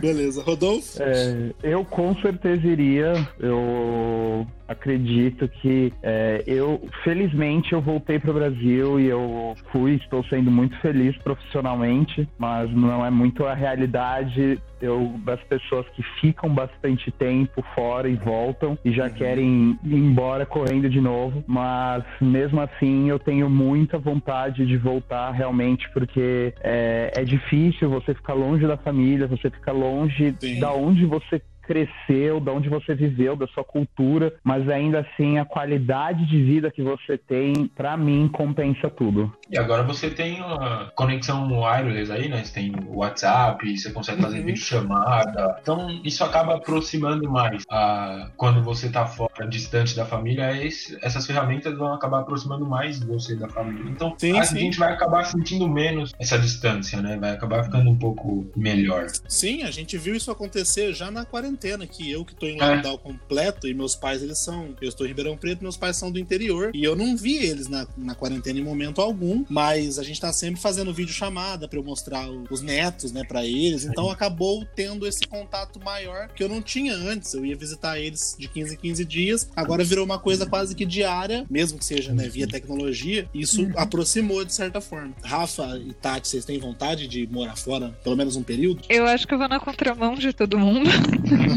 Beleza. 0.00 0.42
Rodolfo? 0.42 1.02
É, 1.02 1.50
eu 1.62 1.84
com 1.84 2.14
certeza 2.20 2.66
iria. 2.66 3.12
Eu 3.38 4.46
acredito 4.68 5.48
que 5.48 5.92
é, 6.02 6.44
eu, 6.46 6.86
felizmente, 7.02 7.72
eu 7.72 7.80
voltei 7.80 8.18
para 8.18 8.30
o 8.30 8.34
Brasil 8.34 9.00
e 9.00 9.06
eu 9.06 9.54
fui, 9.72 9.94
estou 9.94 10.22
sendo 10.24 10.50
muito 10.50 10.78
feliz 10.80 11.16
profissionalmente, 11.18 12.28
mas 12.38 12.70
não 12.70 13.04
é 13.04 13.10
muito 13.10 13.46
a 13.46 13.54
realidade 13.54 14.60
eu, 14.80 15.14
das 15.24 15.42
pessoas 15.44 15.88
que 15.90 16.02
ficam 16.20 16.54
bastante 16.54 17.10
tempo 17.10 17.64
fora 17.74 18.08
e 18.08 18.14
voltam 18.14 18.78
e 18.84 18.92
já 18.92 19.10
querem 19.10 19.78
ir 19.84 19.94
embora 19.94 20.46
correndo 20.46 20.88
de 20.88 21.00
novo. 21.00 21.42
Mas 21.46 22.04
mesmo 22.20 22.60
assim, 22.60 23.08
eu 23.08 23.18
tenho 23.18 23.48
muita 23.48 23.98
vontade 23.98 24.66
de 24.66 24.76
voltar 24.76 25.30
realmente, 25.32 25.88
porque 25.92 26.52
é, 26.60 27.12
é 27.16 27.24
difícil 27.24 27.88
você 27.88 28.14
ficar 28.14 28.34
longe 28.34 28.66
da 28.66 28.76
família, 28.76 29.26
você 29.26 29.50
ficar 29.50 29.72
longe 29.72 30.34
Sim. 30.38 30.60
da 30.60 30.72
onde 30.72 31.04
você 31.06 31.40
cresceu, 31.68 32.40
da 32.40 32.50
onde 32.50 32.68
você 32.68 32.94
viveu, 32.94 33.36
da 33.36 33.46
sua 33.48 33.62
cultura, 33.62 34.34
mas 34.42 34.66
ainda 34.68 35.00
assim 35.00 35.38
a 35.38 35.44
qualidade 35.44 36.24
de 36.26 36.42
vida 36.42 36.70
que 36.70 36.82
você 36.82 37.18
tem, 37.18 37.66
pra 37.76 37.94
mim, 37.96 38.26
compensa 38.32 38.88
tudo. 38.88 39.30
E 39.50 39.58
agora 39.58 39.82
você 39.82 40.08
tem 40.10 40.40
uma 40.40 40.90
conexão 40.96 41.46
wireless 41.60 42.10
aí, 42.10 42.28
né? 42.28 42.42
Você 42.42 42.54
tem 42.54 42.72
o 42.88 42.96
WhatsApp, 42.98 43.76
você 43.76 43.92
consegue 43.92 44.22
fazer 44.22 44.38
Uhum. 44.38 44.46
videochamada. 44.46 45.58
Então, 45.60 46.00
isso 46.04 46.24
acaba 46.24 46.54
aproximando 46.56 47.30
mais. 47.30 47.62
A, 47.70 48.30
quando 48.36 48.62
você 48.62 48.88
tá 48.88 49.06
fora, 49.06 49.46
distante 49.48 49.94
da 49.94 50.04
família, 50.06 50.56
esse- 50.64 50.98
essas 51.02 51.26
ferramentas 51.26 51.76
vão 51.76 51.92
acabar 51.92 52.20
aproximando 52.20 52.66
mais 52.66 52.98
você 53.00 53.36
da 53.36 53.48
família. 53.48 53.90
Então, 53.90 54.14
Sim, 54.18 54.38
a 54.38 54.42
sim. 54.44 54.58
gente 54.58 54.78
vai 54.78 54.92
acabar 54.92 55.24
sentindo 55.24 55.68
menos 55.68 56.12
essa 56.18 56.38
distância, 56.38 57.00
né? 57.02 57.16
Vai 57.20 57.32
acabar 57.32 57.62
ficando 57.64 57.90
um 57.90 57.98
pouco 57.98 58.50
melhor. 58.56 59.06
Sim, 59.28 59.62
a 59.64 59.70
gente 59.70 59.96
viu 59.98 60.14
isso 60.14 60.30
acontecer 60.30 60.92
já 60.94 61.10
na 61.10 61.24
quarentena, 61.24 61.57
que 61.90 62.10
eu 62.10 62.24
que 62.24 62.34
tô 62.34 62.46
em 62.46 62.60
É. 62.60 62.64
lockdown 62.64 62.98
completo 62.98 63.66
e 63.66 63.74
meus 63.74 63.94
pais, 63.96 64.22
eles 64.22 64.38
são. 64.38 64.74
Eu 64.80 64.88
estou 64.88 65.04
em 65.06 65.08
Ribeirão 65.08 65.36
Preto, 65.36 65.62
meus 65.62 65.76
pais 65.76 65.96
são 65.96 66.10
do 66.10 66.18
interior 66.18 66.70
e 66.74 66.84
eu 66.84 66.94
não 66.94 67.16
vi 67.16 67.36
eles 67.36 67.68
na, 67.68 67.86
na 67.96 68.14
quarentena 68.14 68.58
em 68.58 68.62
momento 68.62 69.00
algum, 69.00 69.44
mas 69.48 69.98
a 69.98 70.02
gente 70.02 70.20
tá 70.20 70.32
sempre 70.32 70.60
fazendo 70.60 70.92
vídeo 70.94 71.12
chamada 71.12 71.66
para 71.68 71.78
eu 71.78 71.82
mostrar 71.82 72.28
os 72.50 72.60
netos, 72.62 73.12
né, 73.12 73.24
para 73.24 73.44
eles, 73.44 73.84
então 73.84 74.10
acabou 74.10 74.64
tendo 74.76 75.06
esse 75.06 75.26
contato 75.26 75.80
maior 75.80 76.28
que 76.28 76.42
eu 76.42 76.48
não 76.48 76.62
tinha 76.62 76.94
antes. 76.94 77.34
Eu 77.34 77.44
ia 77.44 77.56
visitar 77.56 77.98
eles 77.98 78.36
de 78.38 78.48
15 78.48 78.74
em 78.74 78.76
15 78.76 79.04
dias, 79.04 79.48
agora 79.56 79.82
virou 79.84 80.04
uma 80.04 80.18
coisa 80.18 80.46
quase 80.46 80.74
que 80.74 80.84
diária, 80.86 81.44
mesmo 81.50 81.78
que 81.78 81.84
seja 81.84 82.12
né, 82.12 82.28
via 82.28 82.46
tecnologia, 82.46 83.28
isso 83.34 83.68
aproximou 83.76 84.44
de 84.44 84.52
certa 84.54 84.80
forma. 84.80 85.14
Rafa 85.22 85.78
e 85.78 85.92
Tati, 85.94 86.28
vocês 86.28 86.44
têm 86.44 86.58
vontade 86.58 87.06
de 87.08 87.26
morar 87.26 87.56
fora 87.56 87.88
pelo 88.04 88.16
menos 88.16 88.36
um 88.36 88.42
período? 88.42 88.82
Eu 88.88 89.06
acho 89.06 89.26
que 89.26 89.34
eu 89.34 89.38
vou 89.38 89.48
na 89.48 89.58
contramão 89.60 90.14
de 90.14 90.32
todo 90.32 90.58
mundo. 90.58 90.88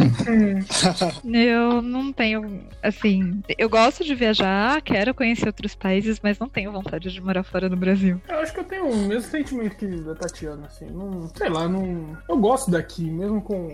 eu 1.33 1.81
não 1.81 2.11
tenho, 2.11 2.61
assim, 2.81 3.41
eu 3.57 3.69
gosto 3.69 4.03
de 4.03 4.13
viajar, 4.15 4.81
quero 4.81 5.13
conhecer 5.13 5.47
outros 5.47 5.75
países, 5.75 6.19
mas 6.21 6.39
não 6.39 6.47
tenho 6.49 6.71
vontade 6.71 7.11
de 7.11 7.21
morar 7.21 7.43
fora 7.43 7.69
do 7.69 7.75
Brasil. 7.75 8.21
Eu 8.27 8.39
acho 8.39 8.53
que 8.53 8.59
eu 8.59 8.63
tenho 8.63 8.85
o 8.89 9.07
mesmo 9.07 9.29
sentimento 9.29 9.75
que 9.75 9.87
da 9.87 10.15
Tatiana, 10.15 10.67
assim. 10.67 10.85
Não, 10.85 11.29
sei 11.35 11.49
lá, 11.49 11.67
não. 11.67 12.17
Eu 12.27 12.37
gosto 12.37 12.71
daqui, 12.71 13.09
mesmo 13.09 13.41
com 13.41 13.69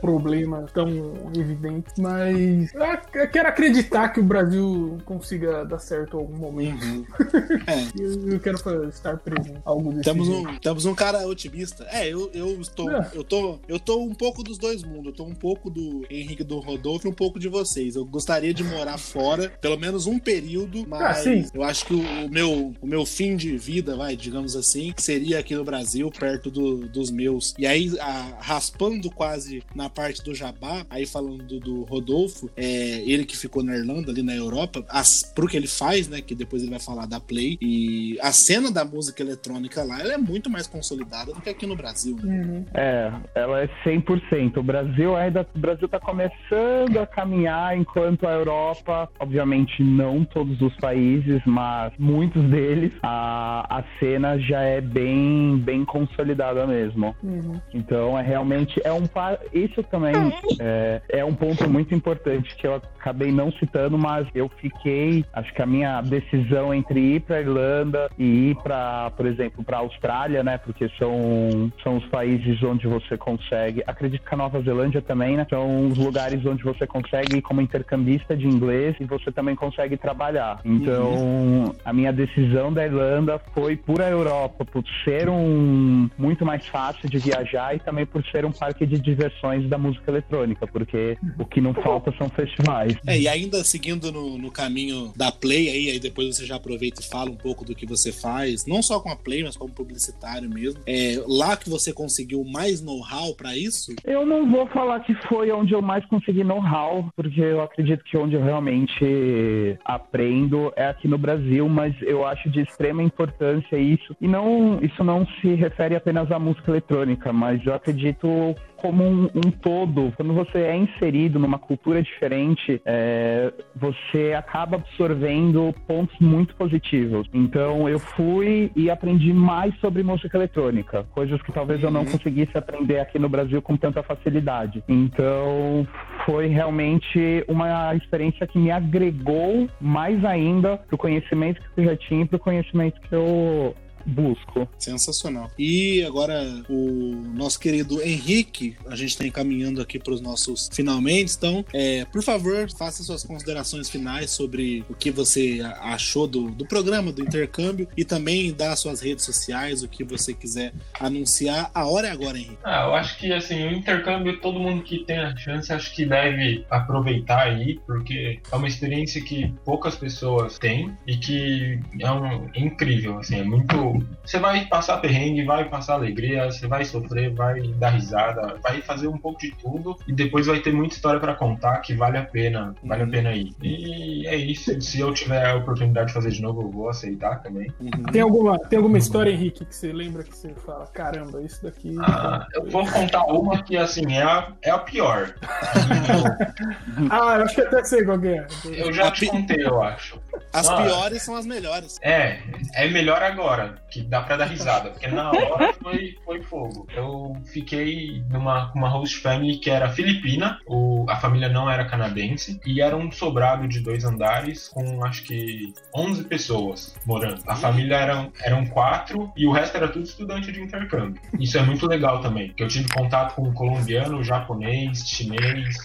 problemas 0.00 0.70
tão 0.72 0.88
evidentes, 1.36 1.94
mas 1.98 2.72
eu 3.14 3.28
quero 3.28 3.48
acreditar 3.48 4.08
que 4.10 4.20
o 4.20 4.24
Brasil 4.24 4.98
consiga 5.04 5.64
dar 5.64 5.78
certo 5.78 6.16
em 6.16 6.20
algum 6.20 6.36
momento. 6.36 6.84
Uhum. 6.84 7.04
É, 7.66 8.02
Eu, 8.02 8.32
eu 8.32 8.40
quero 8.40 8.56
estar 8.88 9.16
presente. 9.18 9.60
Algo 9.64 9.90
desse 9.92 10.04
Temos 10.04 10.26
jeito. 10.26 10.48
um, 10.48 10.56
temos 10.58 10.84
um 10.84 10.94
cara 10.94 11.26
otimista. 11.26 11.86
É, 11.90 12.08
eu, 12.08 12.30
eu 12.34 12.60
estou. 12.60 12.90
É. 12.90 13.10
Eu 13.14 13.22
tô. 13.22 13.58
Eu 13.68 13.78
tô 13.78 14.02
um 14.02 14.14
pouco 14.14 14.42
dos 14.42 14.58
dois 14.58 14.82
mundos. 14.82 15.06
Eu 15.06 15.12
tô 15.12 15.24
um 15.24 15.34
pouco 15.34 15.51
do 15.70 16.04
Henrique 16.10 16.44
do 16.44 16.58
Rodolfo 16.58 17.06
e 17.06 17.10
um 17.10 17.14
pouco 17.14 17.38
de 17.38 17.48
vocês. 17.48 17.96
Eu 17.96 18.04
gostaria 18.04 18.52
de 18.54 18.62
morar 18.64 18.98
fora, 18.98 19.48
pelo 19.60 19.78
menos 19.78 20.06
um 20.06 20.18
período, 20.18 20.84
mas 20.88 21.26
Ah, 21.26 21.30
eu 21.54 21.62
acho 21.62 21.86
que 21.86 21.94
o, 21.94 22.00
o 22.00 22.28
meu, 22.30 22.72
o 22.80 22.86
meu 22.86 23.04
fim 23.06 23.36
de 23.36 23.56
vida, 23.56 23.96
vai, 23.96 24.16
digamos 24.16 24.56
assim, 24.56 24.92
seria 24.96 25.38
aqui 25.38 25.54
no 25.54 25.64
Brasil, 25.64 26.10
perto 26.10 26.50
do- 26.50 26.88
dos 26.88 27.10
meus. 27.10 27.54
E 27.58 27.66
aí, 27.66 27.92
a- 28.00 28.38
raspando 28.40 29.10
quase 29.10 29.62
na 29.74 29.88
parte 29.88 30.22
do 30.22 30.34
Jabá, 30.34 30.84
aí 30.90 31.06
falando 31.06 31.42
do, 31.44 31.60
do 31.60 31.82
Rodolfo, 31.84 32.50
é, 32.56 33.02
ele 33.08 33.24
que 33.24 33.36
ficou 33.36 33.62
na 33.62 33.76
Irlanda, 33.76 34.10
ali 34.10 34.22
na 34.22 34.34
Europa, 34.34 34.84
as, 34.88 35.22
pro 35.34 35.46
que 35.48 35.56
ele 35.56 35.66
faz, 35.66 36.08
né? 36.08 36.20
Que 36.20 36.34
depois 36.34 36.62
ele 36.62 36.70
vai 36.70 36.80
falar 36.80 37.06
da 37.06 37.20
Play. 37.20 37.58
E 37.60 38.18
a 38.20 38.32
cena 38.32 38.70
da 38.70 38.84
música 38.84 39.22
eletrônica 39.22 39.82
lá, 39.82 40.00
ela 40.00 40.14
é 40.14 40.18
muito 40.18 40.48
mais 40.50 40.66
consolidada 40.66 41.32
do 41.32 41.40
que 41.40 41.48
aqui 41.50 41.66
no 41.66 41.76
Brasil, 41.76 42.16
né? 42.22 42.42
Uhum. 42.44 42.64
É, 42.74 43.12
ela 43.34 43.62
é 43.62 43.68
100%. 43.84 44.56
O 44.58 44.62
Brasil 44.62 45.14
ainda, 45.16 45.41
o 45.54 45.58
Brasil 45.58 45.88
tá 45.88 45.98
começando 46.00 46.98
a 47.00 47.06
caminhar, 47.06 47.76
enquanto 47.76 48.26
a 48.26 48.32
Europa, 48.32 49.08
obviamente 49.18 49.82
não 49.82 50.24
todos 50.24 50.60
os 50.60 50.74
países, 50.76 51.40
mas 51.46 51.92
muitos 51.98 52.42
deles, 52.44 52.92
a, 53.02 53.78
a 53.78 53.84
cena 53.98 54.38
já 54.38 54.60
é 54.60 54.80
bem, 54.80 55.58
bem 55.58 55.84
consolidada 55.84 56.66
mesmo. 56.66 57.14
Uhum. 57.22 57.60
Então 57.72 58.18
é 58.18 58.22
realmente 58.22 58.80
é 58.84 58.92
um 58.92 59.06
isso 59.52 59.82
também 59.84 60.14
é, 60.60 61.02
é 61.08 61.24
um 61.24 61.34
ponto 61.34 61.68
muito 61.68 61.94
importante 61.94 62.54
que 62.56 62.66
eu 62.66 62.74
acabei 62.74 63.30
não 63.30 63.52
citando, 63.52 63.98
mas 63.98 64.26
eu 64.34 64.48
fiquei, 64.60 65.24
acho 65.32 65.52
que 65.52 65.60
a 65.60 65.66
minha 65.66 66.00
decisão 66.00 66.72
entre 66.72 67.00
ir 67.00 67.20
para 67.20 67.40
Irlanda 67.40 68.10
e 68.18 68.50
ir 68.50 68.56
para, 68.56 69.10
por 69.10 69.26
exemplo, 69.26 69.62
para 69.64 69.78
Austrália, 69.78 70.42
né, 70.42 70.58
porque 70.58 70.88
são 70.98 71.70
são 71.82 71.96
os 71.96 72.06
países 72.06 72.62
onde 72.62 72.86
você 72.86 73.16
consegue, 73.16 73.82
acredito 73.86 74.24
que 74.24 74.34
a 74.34 74.36
Nova 74.36 74.60
Zelândia 74.62 75.02
também, 75.02 75.21
né, 75.30 75.46
são 75.48 75.88
os 75.88 75.98
lugares 75.98 76.44
onde 76.44 76.62
você 76.62 76.86
consegue 76.86 77.38
ir 77.38 77.42
como 77.42 77.60
intercambista 77.60 78.36
de 78.36 78.46
inglês 78.46 78.96
e 79.00 79.04
você 79.04 79.30
também 79.30 79.54
consegue 79.54 79.96
trabalhar. 79.96 80.60
Então, 80.64 81.74
a 81.84 81.92
minha 81.92 82.12
decisão 82.12 82.72
da 82.72 82.84
Irlanda 82.84 83.40
foi 83.54 83.76
por 83.76 84.00
a 84.00 84.08
Europa, 84.08 84.64
por 84.64 84.84
ser 85.04 85.28
um 85.28 86.08
muito 86.18 86.44
mais 86.44 86.66
fácil 86.66 87.08
de 87.08 87.18
viajar 87.18 87.74
e 87.76 87.78
também 87.78 88.06
por 88.06 88.24
ser 88.26 88.44
um 88.44 88.52
parque 88.52 88.86
de 88.86 88.98
diversões 88.98 89.68
da 89.68 89.78
música 89.78 90.10
eletrônica, 90.10 90.66
porque 90.66 91.16
o 91.38 91.44
que 91.44 91.60
não 91.60 91.74
falta 91.74 92.12
são 92.18 92.28
festivais. 92.28 92.96
É, 93.06 93.18
e 93.18 93.28
ainda 93.28 93.62
seguindo 93.64 94.10
no, 94.10 94.38
no 94.38 94.50
caminho 94.50 95.12
da 95.16 95.30
Play 95.30 95.68
aí, 95.68 95.90
aí 95.90 96.00
depois 96.00 96.36
você 96.36 96.44
já 96.46 96.56
aproveita 96.56 97.00
e 97.00 97.04
fala 97.04 97.30
um 97.30 97.36
pouco 97.36 97.64
do 97.64 97.74
que 97.74 97.86
você 97.86 98.12
faz, 98.12 98.66
não 98.66 98.82
só 98.82 99.00
com 99.00 99.10
a 99.10 99.16
Play, 99.16 99.44
mas 99.44 99.56
como 99.56 99.72
publicitário 99.72 100.48
mesmo. 100.48 100.80
É 100.86 101.22
lá 101.26 101.56
que 101.56 101.68
você 101.68 101.92
conseguiu 101.92 102.44
mais 102.44 102.80
know-how 102.80 103.34
pra 103.34 103.56
isso? 103.56 103.94
Eu 104.04 104.26
não 104.26 104.50
vou 104.50 104.66
falar 104.68 105.00
que 105.00 105.11
foi 105.28 105.50
onde 105.52 105.72
eu 105.72 105.82
mais 105.82 106.04
consegui 106.06 106.44
know-how, 106.44 107.10
porque 107.16 107.40
eu 107.40 107.62
acredito 107.62 108.04
que 108.04 108.16
onde 108.16 108.34
eu 108.34 108.42
realmente 108.42 109.78
aprendo 109.84 110.72
é 110.76 110.86
aqui 110.86 111.08
no 111.08 111.18
Brasil, 111.18 111.68
mas 111.68 111.94
eu 112.02 112.26
acho 112.26 112.50
de 112.50 112.60
extrema 112.60 113.02
importância 113.02 113.76
isso. 113.76 114.16
E 114.20 114.28
não, 114.28 114.78
isso 114.82 115.02
não 115.02 115.26
se 115.40 115.54
refere 115.54 115.96
apenas 115.96 116.30
à 116.30 116.38
música 116.38 116.70
eletrônica, 116.70 117.32
mas 117.32 117.64
eu 117.66 117.74
acredito 117.74 118.54
como 118.82 119.04
um, 119.04 119.30
um 119.32 119.50
todo, 119.62 120.12
quando 120.16 120.34
você 120.34 120.58
é 120.58 120.76
inserido 120.76 121.38
numa 121.38 121.56
cultura 121.56 122.02
diferente, 122.02 122.82
é, 122.84 123.52
você 123.76 124.34
acaba 124.36 124.76
absorvendo 124.76 125.72
pontos 125.86 126.18
muito 126.20 126.56
positivos. 126.56 127.28
Então, 127.32 127.88
eu 127.88 128.00
fui 128.00 128.72
e 128.74 128.90
aprendi 128.90 129.32
mais 129.32 129.72
sobre 129.78 130.02
música 130.02 130.36
eletrônica, 130.36 131.06
coisas 131.12 131.40
que 131.42 131.52
talvez 131.52 131.80
eu 131.80 131.92
não 131.92 132.00
uhum. 132.00 132.10
conseguisse 132.10 132.58
aprender 132.58 132.98
aqui 132.98 133.20
no 133.20 133.28
Brasil 133.28 133.62
com 133.62 133.76
tanta 133.76 134.02
facilidade. 134.02 134.82
Então, 134.88 135.86
foi 136.26 136.48
realmente 136.48 137.44
uma 137.46 137.94
experiência 137.94 138.48
que 138.48 138.58
me 138.58 138.72
agregou 138.72 139.68
mais 139.80 140.24
ainda 140.24 140.76
para 140.76 140.94
o 140.96 140.98
conhecimento 140.98 141.60
que 141.60 141.80
eu 141.82 141.84
já 141.84 141.96
tinha 141.96 142.22
e 142.22 142.26
para 142.26 142.36
o 142.36 142.40
conhecimento 142.40 143.00
que 143.00 143.14
eu 143.14 143.76
busco. 144.06 144.68
Sensacional. 144.78 145.50
E 145.58 146.02
agora 146.04 146.62
o 146.68 147.14
nosso 147.34 147.58
querido 147.58 148.02
Henrique, 148.02 148.76
a 148.86 148.96
gente 148.96 149.10
está 149.10 149.26
encaminhando 149.26 149.80
aqui 149.80 149.98
para 149.98 150.12
os 150.12 150.20
nossos 150.20 150.68
finalmente. 150.72 151.34
Então, 151.36 151.64
é, 151.72 152.04
por 152.06 152.22
favor, 152.22 152.70
faça 152.70 153.02
suas 153.02 153.24
considerações 153.24 153.88
finais 153.88 154.30
sobre 154.30 154.84
o 154.88 154.94
que 154.94 155.10
você 155.10 155.60
achou 155.80 156.26
do, 156.26 156.50
do 156.50 156.66
programa, 156.66 157.12
do 157.12 157.22
intercâmbio 157.22 157.88
e 157.96 158.04
também 158.04 158.52
dá 158.52 158.74
suas 158.76 159.00
redes 159.00 159.24
sociais, 159.24 159.82
o 159.82 159.88
que 159.88 160.04
você 160.04 160.32
quiser 160.34 160.72
anunciar. 160.98 161.70
A 161.74 161.86
hora 161.86 162.08
é 162.08 162.10
agora, 162.10 162.38
Henrique. 162.38 162.58
Ah, 162.64 162.84
eu 162.86 162.94
acho 162.94 163.18
que 163.18 163.32
assim, 163.32 163.64
o 163.66 163.72
intercâmbio, 163.72 164.40
todo 164.40 164.58
mundo 164.58 164.82
que 164.82 165.04
tem 165.04 165.18
a 165.18 165.36
chance, 165.36 165.72
acho 165.72 165.94
que 165.94 166.04
deve 166.04 166.64
aproveitar 166.70 167.42
aí, 167.42 167.78
porque 167.86 168.40
é 168.50 168.56
uma 168.56 168.68
experiência 168.68 169.22
que 169.22 169.52
poucas 169.64 169.94
pessoas 169.94 170.58
têm 170.58 170.96
e 171.06 171.16
que 171.16 171.80
é, 172.00 172.10
um, 172.10 172.48
é 172.54 172.60
incrível, 172.60 173.18
assim, 173.18 173.40
é 173.40 173.44
muito 173.44 173.91
você 174.24 174.38
vai 174.38 174.66
passar 174.66 174.98
perrengue, 174.98 175.44
vai 175.44 175.68
passar 175.68 175.94
alegria, 175.94 176.50
você 176.50 176.66
vai 176.66 176.84
sofrer, 176.84 177.34
vai 177.34 177.60
dar 177.74 177.90
risada, 177.90 178.58
vai 178.62 178.80
fazer 178.80 179.08
um 179.08 179.18
pouco 179.18 179.40
de 179.40 179.50
tudo 179.52 179.96
e 180.06 180.12
depois 180.12 180.46
vai 180.46 180.60
ter 180.60 180.72
muita 180.72 180.94
história 180.94 181.18
para 181.18 181.34
contar 181.34 181.78
que 181.78 181.94
vale 181.94 182.18
a 182.18 182.24
pena, 182.24 182.74
vale 182.82 183.02
a 183.02 183.06
pena 183.06 183.32
ir. 183.32 183.52
E 183.62 184.26
é 184.26 184.36
isso. 184.36 184.80
Se 184.80 185.00
eu 185.00 185.12
tiver 185.12 185.44
a 185.44 185.56
oportunidade 185.56 186.08
de 186.08 186.14
fazer 186.14 186.30
de 186.30 186.40
novo, 186.40 186.62
eu 186.62 186.70
vou 186.70 186.88
aceitar 186.88 187.42
também. 187.42 187.72
Uhum. 187.80 188.04
Tem 188.12 188.22
alguma, 188.22 188.58
tem 188.58 188.76
alguma 188.76 188.98
história, 188.98 189.30
Henrique, 189.30 189.64
que 189.64 189.74
você 189.74 189.92
lembra 189.92 190.22
que 190.22 190.36
você 190.36 190.54
fala, 190.54 190.86
caramba, 190.86 191.42
isso 191.42 191.62
daqui. 191.62 191.96
Ah, 192.00 192.46
eu 192.54 192.70
vou 192.70 192.86
contar 192.86 193.24
uma 193.24 193.62
que 193.62 193.76
assim 193.76 194.14
é 194.14 194.22
a, 194.22 194.52
é 194.62 194.70
a 194.70 194.78
pior. 194.78 195.34
ah, 197.10 197.36
eu 197.36 197.44
acho 197.44 197.54
que 197.54 197.60
até 197.60 197.84
sei 197.84 198.04
qual 198.04 198.22
é. 198.24 198.46
Eu 198.64 198.92
já 198.92 199.10
te 199.10 199.26
contei, 199.26 199.64
eu 199.64 199.82
acho. 199.82 200.20
As 200.52 200.68
ah, 200.68 200.82
piores 200.82 201.22
são 201.22 201.34
as 201.34 201.46
melhores. 201.46 201.98
É, 202.02 202.38
é 202.74 202.88
melhor 202.88 203.22
agora 203.22 203.81
que 203.92 204.02
dá 204.02 204.22
pra 204.22 204.36
dar 204.36 204.46
risada, 204.46 204.90
porque 204.90 205.06
na 205.08 205.30
hora 205.30 205.74
foi, 205.74 206.16
foi 206.24 206.42
fogo. 206.42 206.86
Eu 206.94 207.36
fiquei 207.44 208.24
numa 208.30 208.72
uma 208.74 208.88
host 208.88 209.18
family 209.18 209.58
que 209.58 209.68
era 209.68 209.90
filipina, 209.90 210.58
o, 210.66 211.04
a 211.08 211.16
família 211.16 211.48
não 211.48 211.70
era 211.70 211.84
canadense, 211.84 212.58
e 212.64 212.80
era 212.80 212.96
um 212.96 213.12
sobrado 213.12 213.68
de 213.68 213.80
dois 213.80 214.04
andares 214.04 214.68
com 214.68 215.04
acho 215.04 215.22
que 215.24 215.74
11 215.94 216.24
pessoas 216.24 216.96
morando. 217.04 217.42
A 217.46 217.54
família 217.54 217.96
eram, 217.96 218.32
eram 218.42 218.64
quatro 218.66 219.30
e 219.36 219.46
o 219.46 219.52
resto 219.52 219.76
era 219.76 219.88
tudo 219.88 220.04
estudante 220.04 220.50
de 220.50 220.60
intercâmbio. 220.60 221.20
Isso 221.38 221.58
é 221.58 221.62
muito 221.62 221.86
legal 221.86 222.20
também, 222.20 222.48
porque 222.48 222.62
eu 222.62 222.68
tive 222.68 222.88
contato 222.88 223.34
com 223.34 223.52
colombiano, 223.52 224.24
japonês, 224.24 225.06
chinês, 225.06 225.76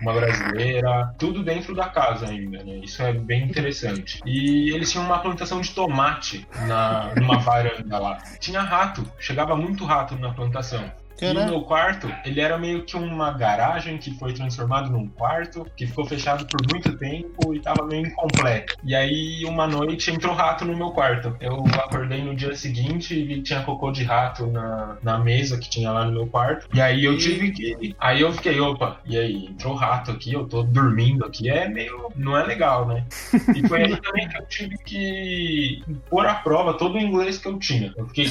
uma 0.00 0.12
brasileira, 0.12 1.14
tudo 1.18 1.42
dentro 1.42 1.74
da 1.74 1.88
casa 1.88 2.28
ainda, 2.28 2.62
né? 2.62 2.76
Isso 2.82 3.02
é 3.02 3.12
bem 3.12 3.44
interessante. 3.44 4.20
E 4.24 4.70
eles 4.74 4.90
tinham 4.90 5.04
uma 5.04 5.18
plantação 5.18 5.60
de 5.60 5.70
tomate 5.70 6.46
na, 6.66 7.12
numa 7.16 7.38
varanda 7.38 7.98
lá. 7.98 8.18
Tinha 8.38 8.60
rato, 8.60 9.06
chegava 9.18 9.56
muito 9.56 9.84
rato 9.84 10.16
na 10.16 10.32
plantação. 10.32 10.90
Caraca. 11.18 11.40
E 11.40 11.44
o 11.44 11.50
meu 11.50 11.62
quarto, 11.62 12.12
ele 12.24 12.40
era 12.40 12.58
meio 12.58 12.84
que 12.84 12.96
uma 12.96 13.32
garagem 13.32 13.96
que 13.98 14.12
foi 14.12 14.32
transformado 14.32 14.90
num 14.90 15.08
quarto, 15.08 15.66
que 15.76 15.86
ficou 15.86 16.04
fechado 16.04 16.46
por 16.46 16.60
muito 16.70 16.96
tempo 16.96 17.54
e 17.54 17.60
tava 17.60 17.86
meio 17.86 18.06
incompleto. 18.06 18.76
E 18.84 18.94
aí, 18.94 19.44
uma 19.46 19.66
noite, 19.66 20.10
entrou 20.10 20.34
rato 20.34 20.64
no 20.64 20.76
meu 20.76 20.90
quarto. 20.90 21.34
Eu 21.40 21.64
acordei 21.74 22.22
no 22.22 22.34
dia 22.34 22.54
seguinte 22.54 23.14
e 23.14 23.42
tinha 23.42 23.62
cocô 23.62 23.90
de 23.90 24.04
rato 24.04 24.46
na, 24.46 24.98
na 25.02 25.18
mesa 25.18 25.58
que 25.58 25.68
tinha 25.68 25.90
lá 25.90 26.04
no 26.04 26.12
meu 26.12 26.26
quarto. 26.26 26.68
E 26.74 26.80
aí 26.80 27.04
eu 27.04 27.16
tive 27.16 27.50
que. 27.50 27.94
Aí 27.98 28.20
eu 28.20 28.32
fiquei, 28.32 28.60
opa, 28.60 29.00
e 29.06 29.16
aí, 29.16 29.46
entrou 29.46 29.74
rato 29.74 30.10
aqui, 30.10 30.32
eu 30.32 30.46
tô 30.46 30.62
dormindo 30.62 31.24
aqui, 31.24 31.48
é 31.48 31.68
meio. 31.68 32.12
não 32.14 32.36
é 32.36 32.44
legal, 32.44 32.86
né? 32.86 33.04
E 33.54 33.66
foi 33.66 33.84
aí 33.84 33.96
também 34.00 34.28
que 34.28 34.36
eu 34.36 34.46
tive 34.46 34.78
que 34.78 35.82
pôr 36.10 36.26
à 36.26 36.34
prova 36.34 36.74
todo 36.74 36.96
o 36.96 37.00
inglês 37.00 37.38
que 37.38 37.48
eu 37.48 37.58
tinha. 37.58 37.92
Eu 37.96 38.06
fiquei. 38.08 38.26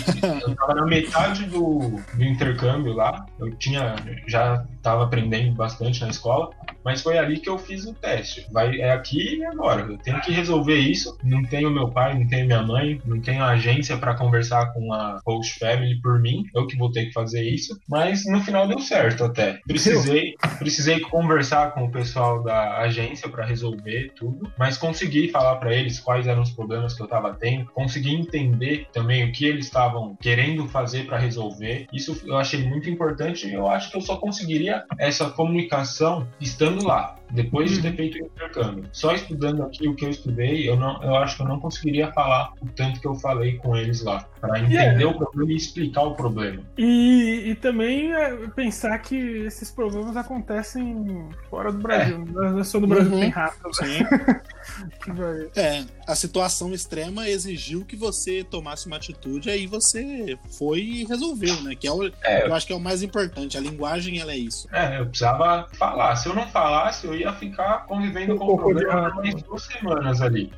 Eu 0.45 0.56
tava 0.56 0.76
na 0.76 0.86
metade 0.86 1.45
do, 1.45 2.00
do 2.13 2.24
intercâmbio 2.24 2.74
intercâmbio 2.75 2.93
lá. 2.93 3.25
Eu 3.39 3.55
tinha 3.55 3.95
já 4.27 4.65
estava 4.77 5.03
aprendendo 5.03 5.55
bastante 5.55 6.01
na 6.01 6.09
escola, 6.09 6.49
mas 6.83 7.01
foi 7.01 7.17
ali 7.17 7.39
que 7.39 7.49
eu 7.49 7.57
fiz 7.57 7.85
o 7.85 7.93
teste. 7.93 8.45
Vai 8.51 8.79
é 8.79 8.91
aqui 8.91 9.38
e 9.38 9.45
agora. 9.45 9.81
Eu 9.81 9.97
tenho 9.97 10.21
que 10.21 10.31
resolver 10.31 10.75
isso. 10.75 11.17
Não 11.23 11.43
tenho 11.43 11.71
meu 11.71 11.89
pai, 11.89 12.17
não 12.17 12.27
tenho 12.27 12.45
minha 12.45 12.61
mãe, 12.61 13.01
não 13.05 13.19
tenho 13.19 13.43
agência 13.43 13.97
para 13.97 14.15
conversar 14.15 14.73
com 14.73 14.93
a 14.93 15.19
host 15.25 15.57
family 15.57 15.99
por 16.01 16.19
mim. 16.19 16.43
Eu 16.53 16.67
que 16.67 16.77
vou 16.77 16.91
ter 16.91 17.05
que 17.05 17.13
fazer 17.13 17.43
isso. 17.43 17.79
Mas 17.89 18.25
no 18.25 18.41
final 18.41 18.67
deu 18.67 18.79
certo 18.79 19.23
até. 19.23 19.59
Precisei, 19.67 20.35
precisei 20.59 20.99
conversar 20.99 21.73
com 21.73 21.85
o 21.85 21.91
pessoal 21.91 22.43
da 22.43 22.77
agência 22.79 23.27
para 23.29 23.45
resolver 23.45 24.11
tudo, 24.15 24.51
mas 24.57 24.77
consegui 24.77 25.29
falar 25.29 25.55
para 25.55 25.73
eles 25.73 25.99
quais 25.99 26.27
eram 26.27 26.41
os 26.41 26.51
problemas 26.51 26.93
que 26.93 27.01
eu 27.01 27.05
estava 27.05 27.33
tendo, 27.33 27.65
consegui 27.71 28.13
entender 28.13 28.88
também 28.93 29.23
o 29.23 29.31
que 29.31 29.45
eles 29.45 29.65
estavam 29.65 30.15
querendo 30.21 30.67
fazer 30.67 31.05
para 31.05 31.17
resolver. 31.17 31.88
Isso 31.91 32.21
eu 32.25 32.38
achei 32.38 32.64
muito 32.65 32.89
importante 32.89 33.47
e 33.47 33.54
eu 33.54 33.67
acho 33.67 33.91
que 33.91 33.97
eu 33.97 34.01
só 34.01 34.17
conseguiria 34.17 34.84
essa 34.97 35.30
comunicação 35.30 36.28
estando 36.39 36.84
lá 36.86 37.15
depois 37.31 37.71
de 37.71 37.81
ter 37.81 37.89
uhum. 37.89 37.95
feito 37.95 38.15
o 38.15 38.25
intercâmbio. 38.25 38.85
Só 38.91 39.13
estudando 39.13 39.63
aqui 39.63 39.88
o 39.88 39.95
que 39.95 40.05
eu 40.05 40.09
estudei, 40.09 40.69
eu, 40.69 40.75
não, 40.75 41.01
eu 41.03 41.15
acho 41.15 41.38
que 41.38 41.43
eu 41.43 41.47
não 41.47 41.59
conseguiria 41.59 42.11
falar 42.11 42.53
o 42.61 42.67
tanto 42.67 42.99
que 42.99 43.07
eu 43.07 43.15
falei 43.15 43.57
com 43.57 43.75
eles 43.75 44.03
lá, 44.03 44.27
para 44.39 44.59
entender 44.59 44.75
yeah. 44.75 45.07
o 45.07 45.17
problema 45.17 45.51
e 45.51 45.55
explicar 45.55 46.03
o 46.03 46.15
problema. 46.15 46.61
E, 46.77 47.43
e 47.47 47.55
também 47.55 48.13
é, 48.13 48.35
pensar 48.55 48.97
que 48.99 49.15
esses 49.15 49.71
problemas 49.71 50.15
acontecem 50.15 51.27
fora 51.49 51.71
do 51.71 51.79
Brasil, 51.79 52.25
é. 52.27 52.31
não 52.31 52.59
é 52.59 52.63
só 52.63 52.79
do 52.79 52.88
Brasil 52.88 53.13
uhum. 53.13 53.19
tem 53.19 53.29
rato. 53.29 53.55
Né? 53.81 54.41
é, 55.55 55.83
a 56.07 56.15
situação 56.15 56.73
extrema 56.73 57.27
exigiu 57.27 57.85
que 57.85 57.95
você 57.95 58.43
tomasse 58.43 58.88
uma 58.88 58.97
atitude, 58.97 59.49
aí 59.49 59.67
você 59.67 60.38
foi 60.57 60.79
e 60.79 61.05
resolveu, 61.05 61.61
né? 61.61 61.75
Que 61.75 61.88
é 61.88 61.91
o, 61.91 62.05
é, 62.23 62.47
eu 62.47 62.53
acho 62.53 62.67
que 62.67 62.73
é 62.73 62.75
o 62.75 62.79
mais 62.79 63.01
importante. 63.01 63.57
A 63.57 63.61
linguagem, 63.61 64.19
ela 64.19 64.31
é 64.31 64.38
isso. 64.38 64.67
É, 64.71 64.99
eu 64.99 65.05
precisava 65.05 65.67
falar. 65.73 66.15
Se 66.15 66.27
eu 66.27 66.35
não 66.35 66.47
falasse, 66.47 67.05
eu 67.05 67.15
ia 67.15 67.24
ficar 67.33 67.85
convivendo 67.85 68.35
com 68.35 68.53
o 68.53 68.57
problema 68.57 69.11
por 69.11 69.23
mais 69.23 69.41
duas 69.43 69.63
semanas 69.63 70.21
ali. 70.21 70.51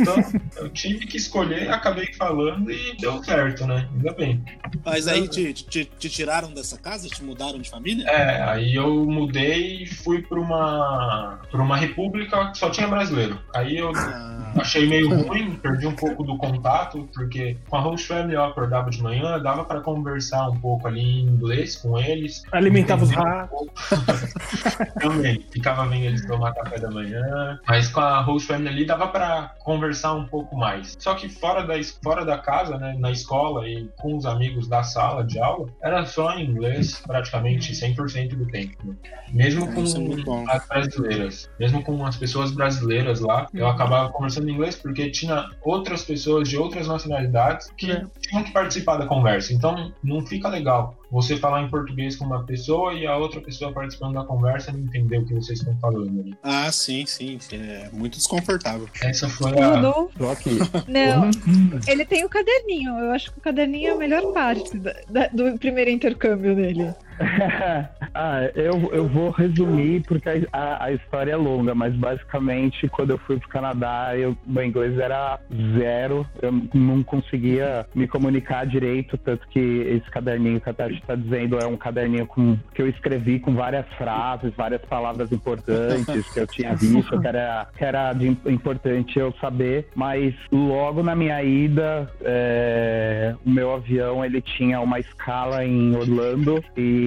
Então, 0.00 0.16
eu 0.56 0.68
tive 0.70 1.06
que 1.06 1.16
escolher, 1.16 1.70
acabei 1.70 2.12
falando 2.14 2.70
e 2.70 2.96
deu 2.96 3.22
certo, 3.22 3.66
né? 3.66 3.88
Ainda 3.92 4.12
bem. 4.12 4.44
Mas 4.84 5.08
aí 5.08 5.28
te, 5.28 5.52
te, 5.52 5.84
te, 5.84 6.08
tiraram 6.08 6.52
dessa 6.52 6.78
casa? 6.78 7.08
Te 7.08 7.22
mudaram 7.22 7.58
de 7.58 7.68
família? 7.68 8.08
É, 8.08 8.42
aí 8.42 8.74
eu 8.74 9.04
mudei 9.04 9.82
e 9.82 9.86
fui 9.86 10.22
para 10.22 10.38
uma, 10.38 11.40
pra 11.50 11.62
uma 11.62 11.76
república 11.76 12.50
que 12.50 12.58
só 12.58 12.70
tinha 12.70 12.88
brasileiro. 12.88 13.40
Aí 13.54 13.76
eu. 13.76 13.92
Ah 13.94 14.36
Achei 14.58 14.86
meio 14.86 15.08
ruim, 15.22 15.56
perdi 15.56 15.86
um 15.86 15.94
pouco 15.94 16.22
do 16.22 16.36
contato, 16.36 17.08
porque 17.14 17.56
com 17.68 17.76
a 17.76 17.80
host 17.80 18.06
family 18.06 18.34
eu 18.34 18.44
acordava 18.44 18.90
de 18.90 19.02
manhã, 19.02 19.38
dava 19.38 19.64
para 19.64 19.80
conversar 19.80 20.48
um 20.48 20.58
pouco 20.58 20.88
ali 20.88 21.00
em 21.00 21.26
inglês 21.26 21.76
com 21.76 21.98
eles. 21.98 22.42
Alimentava 22.52 23.04
os 23.04 23.10
ratos. 23.10 23.68
Um 23.92 25.00
Também. 25.00 25.44
Ficava 25.50 25.86
vendo 25.86 26.04
eles 26.04 26.26
tomar 26.26 26.54
café 26.54 26.78
da 26.78 26.90
manhã. 26.90 27.60
Mas 27.66 27.88
com 27.88 28.00
a 28.00 28.20
host 28.22 28.48
family 28.48 28.68
ali 28.68 28.86
dava 28.86 29.08
para 29.08 29.54
conversar 29.66 30.14
um 30.14 30.24
pouco 30.28 30.56
mais. 30.56 30.96
Só 30.96 31.14
que 31.14 31.28
fora 31.28 31.66
da, 31.66 31.74
fora 32.00 32.24
da 32.24 32.38
casa, 32.38 32.78
né, 32.78 32.94
na 33.00 33.10
escola 33.10 33.68
e 33.68 33.90
com 33.98 34.16
os 34.16 34.24
amigos 34.24 34.68
da 34.68 34.84
sala 34.84 35.24
de 35.24 35.40
aula, 35.40 35.68
era 35.82 36.06
só 36.06 36.38
em 36.38 36.48
inglês 36.48 37.02
praticamente 37.04 37.72
100% 37.72 38.36
do 38.36 38.46
tempo. 38.46 38.76
Né? 38.84 38.94
Mesmo 39.32 39.66
com 39.74 39.82
é 39.82 40.56
as 40.56 40.68
brasileiras. 40.68 41.50
Mesmo 41.58 41.82
com 41.82 42.06
as 42.06 42.16
pessoas 42.16 42.52
brasileiras 42.52 43.18
lá, 43.18 43.48
eu 43.52 43.66
acabava 43.66 44.08
conversando 44.10 44.48
em 44.48 44.52
inglês 44.52 44.76
porque 44.76 45.10
tinha 45.10 45.50
outras 45.64 46.04
pessoas 46.04 46.48
de 46.48 46.56
outras 46.56 46.86
nacionalidades 46.86 47.68
que 47.76 47.90
é. 47.90 48.04
tinham 48.20 48.44
que 48.44 48.52
participar 48.52 48.98
da 48.98 49.06
conversa. 49.06 49.52
Então 49.52 49.92
não 50.00 50.24
fica 50.24 50.48
legal 50.48 50.96
você 51.10 51.36
falar 51.36 51.62
em 51.62 51.70
português 51.70 52.16
com 52.16 52.24
uma 52.24 52.44
pessoa 52.44 52.92
e 52.94 53.06
a 53.06 53.16
outra 53.16 53.40
pessoa 53.40 53.72
participando 53.72 54.14
da 54.14 54.24
conversa 54.24 54.72
não 54.72 54.80
entender 54.80 55.18
o 55.18 55.24
que 55.24 55.34
vocês 55.34 55.60
estão 55.60 55.76
falando. 55.78 56.24
Né? 56.24 56.36
Ah, 56.42 56.70
sim, 56.72 57.06
sim. 57.06 57.38
É 57.52 57.88
muito 57.92 58.16
desconfortável. 58.16 58.88
Essa 59.02 59.28
foi 59.28 59.52
a. 59.52 59.80
Não, 60.88 61.30
não. 61.30 61.80
ele 61.86 62.04
tem 62.04 62.24
o 62.24 62.28
caderninho. 62.28 62.90
Eu 62.98 63.12
acho 63.12 63.32
que 63.32 63.38
o 63.38 63.40
caderninho 63.40 63.90
é 63.90 63.92
a 63.92 63.96
melhor 63.96 64.32
parte 64.32 64.76
da, 64.78 64.94
da, 65.08 65.26
do 65.28 65.58
primeiro 65.58 65.90
intercâmbio 65.90 66.54
dele. 66.54 66.94
ah, 68.14 68.50
eu, 68.54 68.90
eu 68.92 69.08
vou 69.08 69.30
resumir 69.30 70.02
porque 70.06 70.28
a, 70.52 70.84
a, 70.84 70.92
história 70.92 71.32
é 71.32 71.36
longa, 71.36 71.74
mas 71.74 71.94
basicamente 71.94 72.88
quando 72.88 73.10
eu 73.10 73.18
fui 73.18 73.38
pro 73.38 73.48
Canadá, 73.48 74.16
eu, 74.16 74.36
meu 74.46 74.64
inglês 74.64 74.98
era 74.98 75.38
zero, 75.78 76.26
eu 76.42 76.52
não 76.74 77.02
conseguia 77.02 77.86
me 77.94 78.06
comunicar 78.06 78.66
direito, 78.66 79.16
tanto 79.18 79.46
que 79.48 79.58
esse 79.58 80.10
caderninho 80.10 80.60
que 80.60 80.68
a 80.68 80.74
Tati 80.74 80.94
está 80.94 81.14
dizendo 81.14 81.58
é 81.58 81.66
um 81.66 81.76
caderninho 81.76 82.26
com, 82.26 82.58
que 82.74 82.82
eu 82.82 82.88
escrevi 82.88 83.38
com 83.40 83.54
várias 83.54 83.86
frases, 83.96 84.52
várias 84.56 84.82
palavras 84.82 85.32
importantes 85.32 86.28
que 86.32 86.40
eu 86.40 86.46
tinha 86.46 86.74
visto, 86.76 87.18
que 87.20 87.26
era, 87.26 87.68
que 87.76 87.84
era 87.84 88.12
de, 88.12 88.28
importante 88.46 89.18
eu 89.18 89.32
saber, 89.40 89.88
mas 89.94 90.34
logo 90.52 91.02
na 91.02 91.14
minha 91.14 91.42
ida, 91.42 92.10
é, 92.22 93.34
o 93.44 93.50
meu 93.50 93.74
avião 93.74 94.24
ele 94.24 94.40
tinha 94.40 94.80
uma 94.80 94.98
escala 94.98 95.64
em 95.64 95.94
Orlando 95.94 96.62
e 96.76 97.05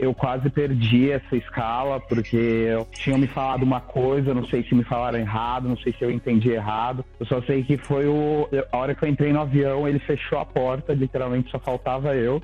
eu 0.00 0.14
quase 0.14 0.48
perdi 0.50 1.10
essa 1.10 1.36
escala 1.36 2.00
porque 2.00 2.68
tinham 2.96 3.18
me 3.18 3.26
falado 3.26 3.62
uma 3.62 3.80
coisa, 3.80 4.34
não 4.34 4.46
sei 4.46 4.62
se 4.64 4.74
me 4.74 4.84
falaram 4.84 5.18
errado, 5.18 5.68
não 5.68 5.76
sei 5.76 5.92
se 5.92 6.02
eu 6.02 6.10
entendi 6.10 6.50
errado. 6.50 7.04
Eu 7.18 7.26
só 7.26 7.40
sei 7.42 7.62
que 7.62 7.76
foi 7.76 8.06
o 8.06 8.48
a 8.72 8.76
hora 8.76 8.94
que 8.94 9.04
eu 9.04 9.08
entrei 9.08 9.32
no 9.32 9.40
avião, 9.40 9.86
ele 9.86 9.98
fechou 10.00 10.38
a 10.38 10.44
porta, 10.44 10.92
literalmente 10.92 11.50
só 11.50 11.58
faltava 11.58 12.14
eu. 12.14 12.42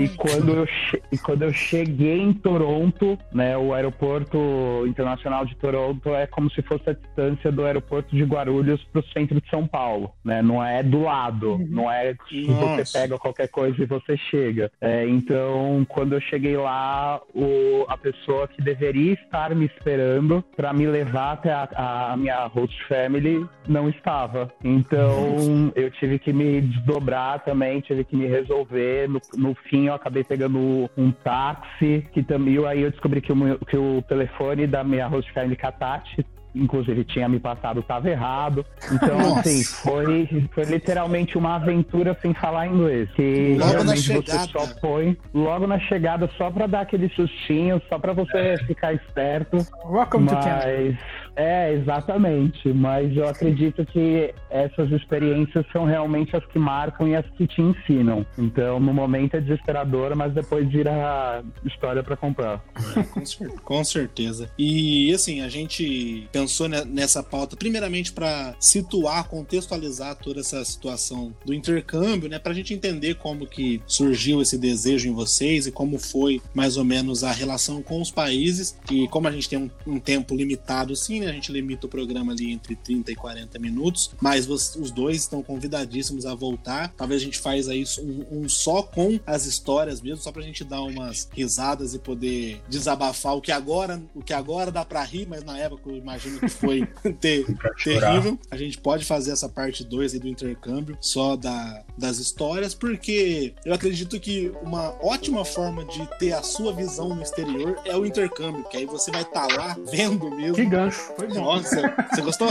E 0.00 0.08
quando, 0.08 0.52
eu 0.52 0.68
e 1.10 1.18
quando 1.18 1.42
eu 1.42 1.52
cheguei 1.52 2.20
em 2.20 2.32
Toronto, 2.32 3.18
né, 3.32 3.56
o 3.56 3.72
aeroporto 3.72 4.38
internacional 4.86 5.46
de 5.46 5.56
Toronto 5.56 6.14
é 6.14 6.26
como 6.26 6.50
se 6.50 6.60
fosse 6.62 6.90
a 6.90 6.92
distância 6.92 7.50
do 7.50 7.64
aeroporto 7.64 8.14
de 8.14 8.22
Guarulhos 8.24 8.82
para 8.92 9.00
o 9.00 9.04
centro 9.08 9.40
de 9.40 9.48
São 9.48 9.66
Paulo, 9.66 10.12
né? 10.24 10.42
Não 10.42 10.62
é 10.62 10.82
do 10.82 11.02
lado, 11.02 11.52
uhum. 11.52 11.66
não 11.70 11.90
é 11.90 12.14
que 12.28 12.46
você 12.46 12.98
pega 12.98 13.18
qualquer 13.18 13.48
coisa 13.48 13.82
e 13.82 13.86
você 13.86 14.16
chega. 14.16 14.70
É, 14.80 15.06
então, 15.06 15.86
quando 15.88 16.14
eu 16.14 16.20
cheguei 16.20 16.56
lá, 16.56 17.20
o, 17.34 17.86
a 17.88 17.96
pessoa 17.96 18.46
que 18.48 18.60
deveria 18.60 19.14
estar 19.14 19.54
me 19.54 19.66
esperando 19.66 20.44
para 20.56 20.72
me 20.72 20.86
levar 20.86 21.32
até 21.32 21.52
a, 21.52 22.12
a, 22.12 22.16
minha 22.16 22.46
host 22.46 22.76
family 22.86 23.46
não 23.66 23.88
estava. 23.88 24.52
Então, 24.62 25.72
eu 25.74 25.90
tive 25.92 26.18
que 26.18 26.32
me 26.32 26.60
desdobrar 26.60 27.42
também, 27.44 27.80
tive 27.80 28.04
que 28.04 28.16
me 28.16 28.26
resolver 28.26 29.08
no, 29.08 29.20
no 29.36 29.53
fim 29.54 29.86
eu 29.86 29.94
acabei 29.94 30.24
pegando 30.24 30.90
um 30.96 31.10
táxi, 31.10 32.06
que 32.12 32.22
também 32.22 32.64
aí 32.66 32.82
eu 32.82 32.90
descobri 32.90 33.20
que 33.20 33.32
o, 33.32 33.58
que 33.58 33.76
o 33.76 34.02
telefone 34.02 34.66
da 34.66 34.84
minha 34.84 35.06
host 35.06 35.32
family 35.32 35.56
Katati 35.56 36.24
inclusive 36.54 37.04
tinha 37.04 37.28
me 37.28 37.40
passado 37.40 37.80
estava 37.80 38.08
errado. 38.08 38.64
Então, 38.92 39.18
Nossa. 39.18 39.40
assim, 39.40 39.64
foi, 39.64 40.48
foi 40.52 40.64
literalmente 40.64 41.36
uma 41.36 41.56
aventura 41.56 42.16
sem 42.22 42.32
falar 42.32 42.68
inglês. 42.68 43.10
Que 43.12 43.56
logo 43.58 43.72
realmente 43.72 44.12
você 44.12 44.38
só 44.50 44.66
foi 44.80 45.18
logo 45.32 45.66
na 45.66 45.78
chegada 45.80 46.30
só 46.38 46.50
para 46.50 46.66
dar 46.66 46.82
aquele 46.82 47.08
sustinho, 47.10 47.82
só 47.88 47.98
para 47.98 48.12
você 48.12 48.38
é. 48.38 48.58
ficar 48.58 48.92
esperto. 48.92 49.66
Welcome 49.84 50.26
mas... 50.26 50.36
to 50.36 50.44
Canada. 50.44 50.98
É, 51.36 51.72
exatamente. 51.72 52.72
Mas 52.72 53.16
eu 53.16 53.28
acredito 53.28 53.84
que 53.86 54.32
essas 54.50 54.90
experiências 54.92 55.64
são 55.72 55.84
realmente 55.84 56.36
as 56.36 56.44
que 56.46 56.58
marcam 56.58 57.08
e 57.08 57.16
as 57.16 57.26
que 57.30 57.46
te 57.46 57.60
ensinam. 57.60 58.24
Então, 58.38 58.78
no 58.78 58.92
momento 58.92 59.34
é 59.34 59.40
desesperador, 59.40 60.16
mas 60.16 60.32
depois 60.32 60.68
vira 60.68 61.42
história 61.64 62.02
para 62.02 62.16
comprar. 62.16 62.64
É, 62.96 63.02
com, 63.02 63.56
com, 63.62 63.84
certeza. 63.84 64.50
E 64.58 65.12
assim, 65.12 65.40
a 65.40 65.48
gente 65.48 66.28
pensou 66.32 66.68
nessa 66.68 67.22
pauta 67.22 67.56
primeiramente 67.56 68.12
para 68.12 68.54
situar, 68.60 69.28
contextualizar 69.28 70.16
toda 70.16 70.40
essa 70.40 70.64
situação 70.64 71.34
do 71.44 71.52
intercâmbio, 71.52 72.28
né, 72.28 72.38
para 72.38 72.52
a 72.52 72.54
gente 72.54 72.72
entender 72.72 73.14
como 73.14 73.46
que 73.46 73.82
surgiu 73.86 74.40
esse 74.40 74.58
desejo 74.58 75.08
em 75.08 75.12
vocês 75.12 75.66
e 75.66 75.72
como 75.72 75.98
foi 75.98 76.40
mais 76.54 76.76
ou 76.76 76.84
menos 76.84 77.24
a 77.24 77.32
relação 77.32 77.82
com 77.82 78.00
os 78.00 78.10
países. 78.10 78.78
E 78.90 79.08
como 79.08 79.28
a 79.28 79.30
gente 79.30 79.48
tem 79.48 79.58
um, 79.58 79.70
um 79.86 79.98
tempo 79.98 80.34
limitado, 80.34 80.94
sim, 80.94 81.23
né, 81.24 81.30
a 81.30 81.34
gente 81.34 81.52
limita 81.52 81.86
o 81.86 81.90
programa 81.90 82.32
ali 82.32 82.52
entre 82.52 82.76
30 82.76 83.12
e 83.12 83.16
40 83.16 83.58
minutos, 83.58 84.10
mas 84.20 84.48
os 84.48 84.90
dois 84.90 85.18
estão 85.18 85.42
convidadíssimos 85.42 86.26
a 86.26 86.34
voltar. 86.34 86.92
Talvez 86.96 87.20
a 87.20 87.24
gente 87.24 87.38
faz 87.38 87.68
aí 87.68 87.84
um, 87.98 88.42
um 88.42 88.48
só 88.48 88.82
com 88.82 89.18
as 89.26 89.46
histórias 89.46 90.00
mesmo, 90.00 90.22
só 90.22 90.32
pra 90.32 90.42
gente 90.42 90.64
dar 90.64 90.82
umas 90.82 91.28
risadas 91.32 91.94
e 91.94 91.98
poder 91.98 92.60
desabafar 92.68 93.36
o 93.36 93.40
que 93.40 93.52
agora, 93.52 94.02
o 94.14 94.22
que 94.22 94.32
agora 94.32 94.70
dá 94.70 94.84
para 94.84 95.02
rir, 95.02 95.26
mas 95.26 95.44
na 95.44 95.58
época 95.58 95.90
eu 95.90 95.96
imagino 95.96 96.38
que 96.40 96.48
foi 96.48 96.86
ter, 97.20 97.46
terrível. 97.82 98.38
A 98.50 98.56
gente 98.56 98.78
pode 98.78 99.04
fazer 99.04 99.32
essa 99.32 99.48
parte 99.48 99.84
2 99.84 100.14
do 100.18 100.28
intercâmbio, 100.28 100.96
só 101.00 101.36
da, 101.36 101.84
das 101.96 102.18
histórias, 102.18 102.74
porque 102.74 103.54
eu 103.64 103.74
acredito 103.74 104.18
que 104.20 104.52
uma 104.62 104.94
ótima 105.04 105.44
forma 105.44 105.84
de 105.84 106.06
ter 106.18 106.32
a 106.32 106.42
sua 106.42 106.72
visão 106.72 107.14
no 107.14 107.22
exterior 107.22 107.78
é 107.84 107.96
o 107.96 108.06
intercâmbio, 108.06 108.64
que 108.64 108.76
aí 108.76 108.86
você 108.86 109.10
vai 109.10 109.22
estar 109.22 109.46
tá 109.46 109.56
lá 109.56 109.76
vendo 109.90 110.30
mesmo. 110.30 110.54
Que 110.54 110.64
gancho. 110.64 111.12
Foi 111.16 111.28
bom. 111.28 111.34
Nossa, 111.34 111.94
você 112.10 112.22
gostou? 112.22 112.48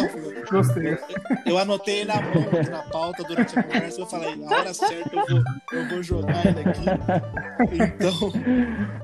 Gostei. 0.49 0.93
Eu, 0.93 0.97
eu 1.45 1.57
anotei 1.57 2.05
na 2.05 2.15
mão, 2.15 2.45
na 2.71 2.83
pauta 2.83 3.23
durante 3.23 3.57
a 3.57 3.63
conversa, 3.63 4.01
eu 4.01 4.05
falei, 4.05 4.35
na 4.35 4.57
hora 4.57 4.73
certa 4.73 5.15
eu 5.15 5.25
vou, 5.27 5.43
eu 5.73 5.89
vou 5.89 6.03
jogar 6.03 6.45
ele 6.45 6.59
aqui. 6.61 6.85
Então, 7.73 8.31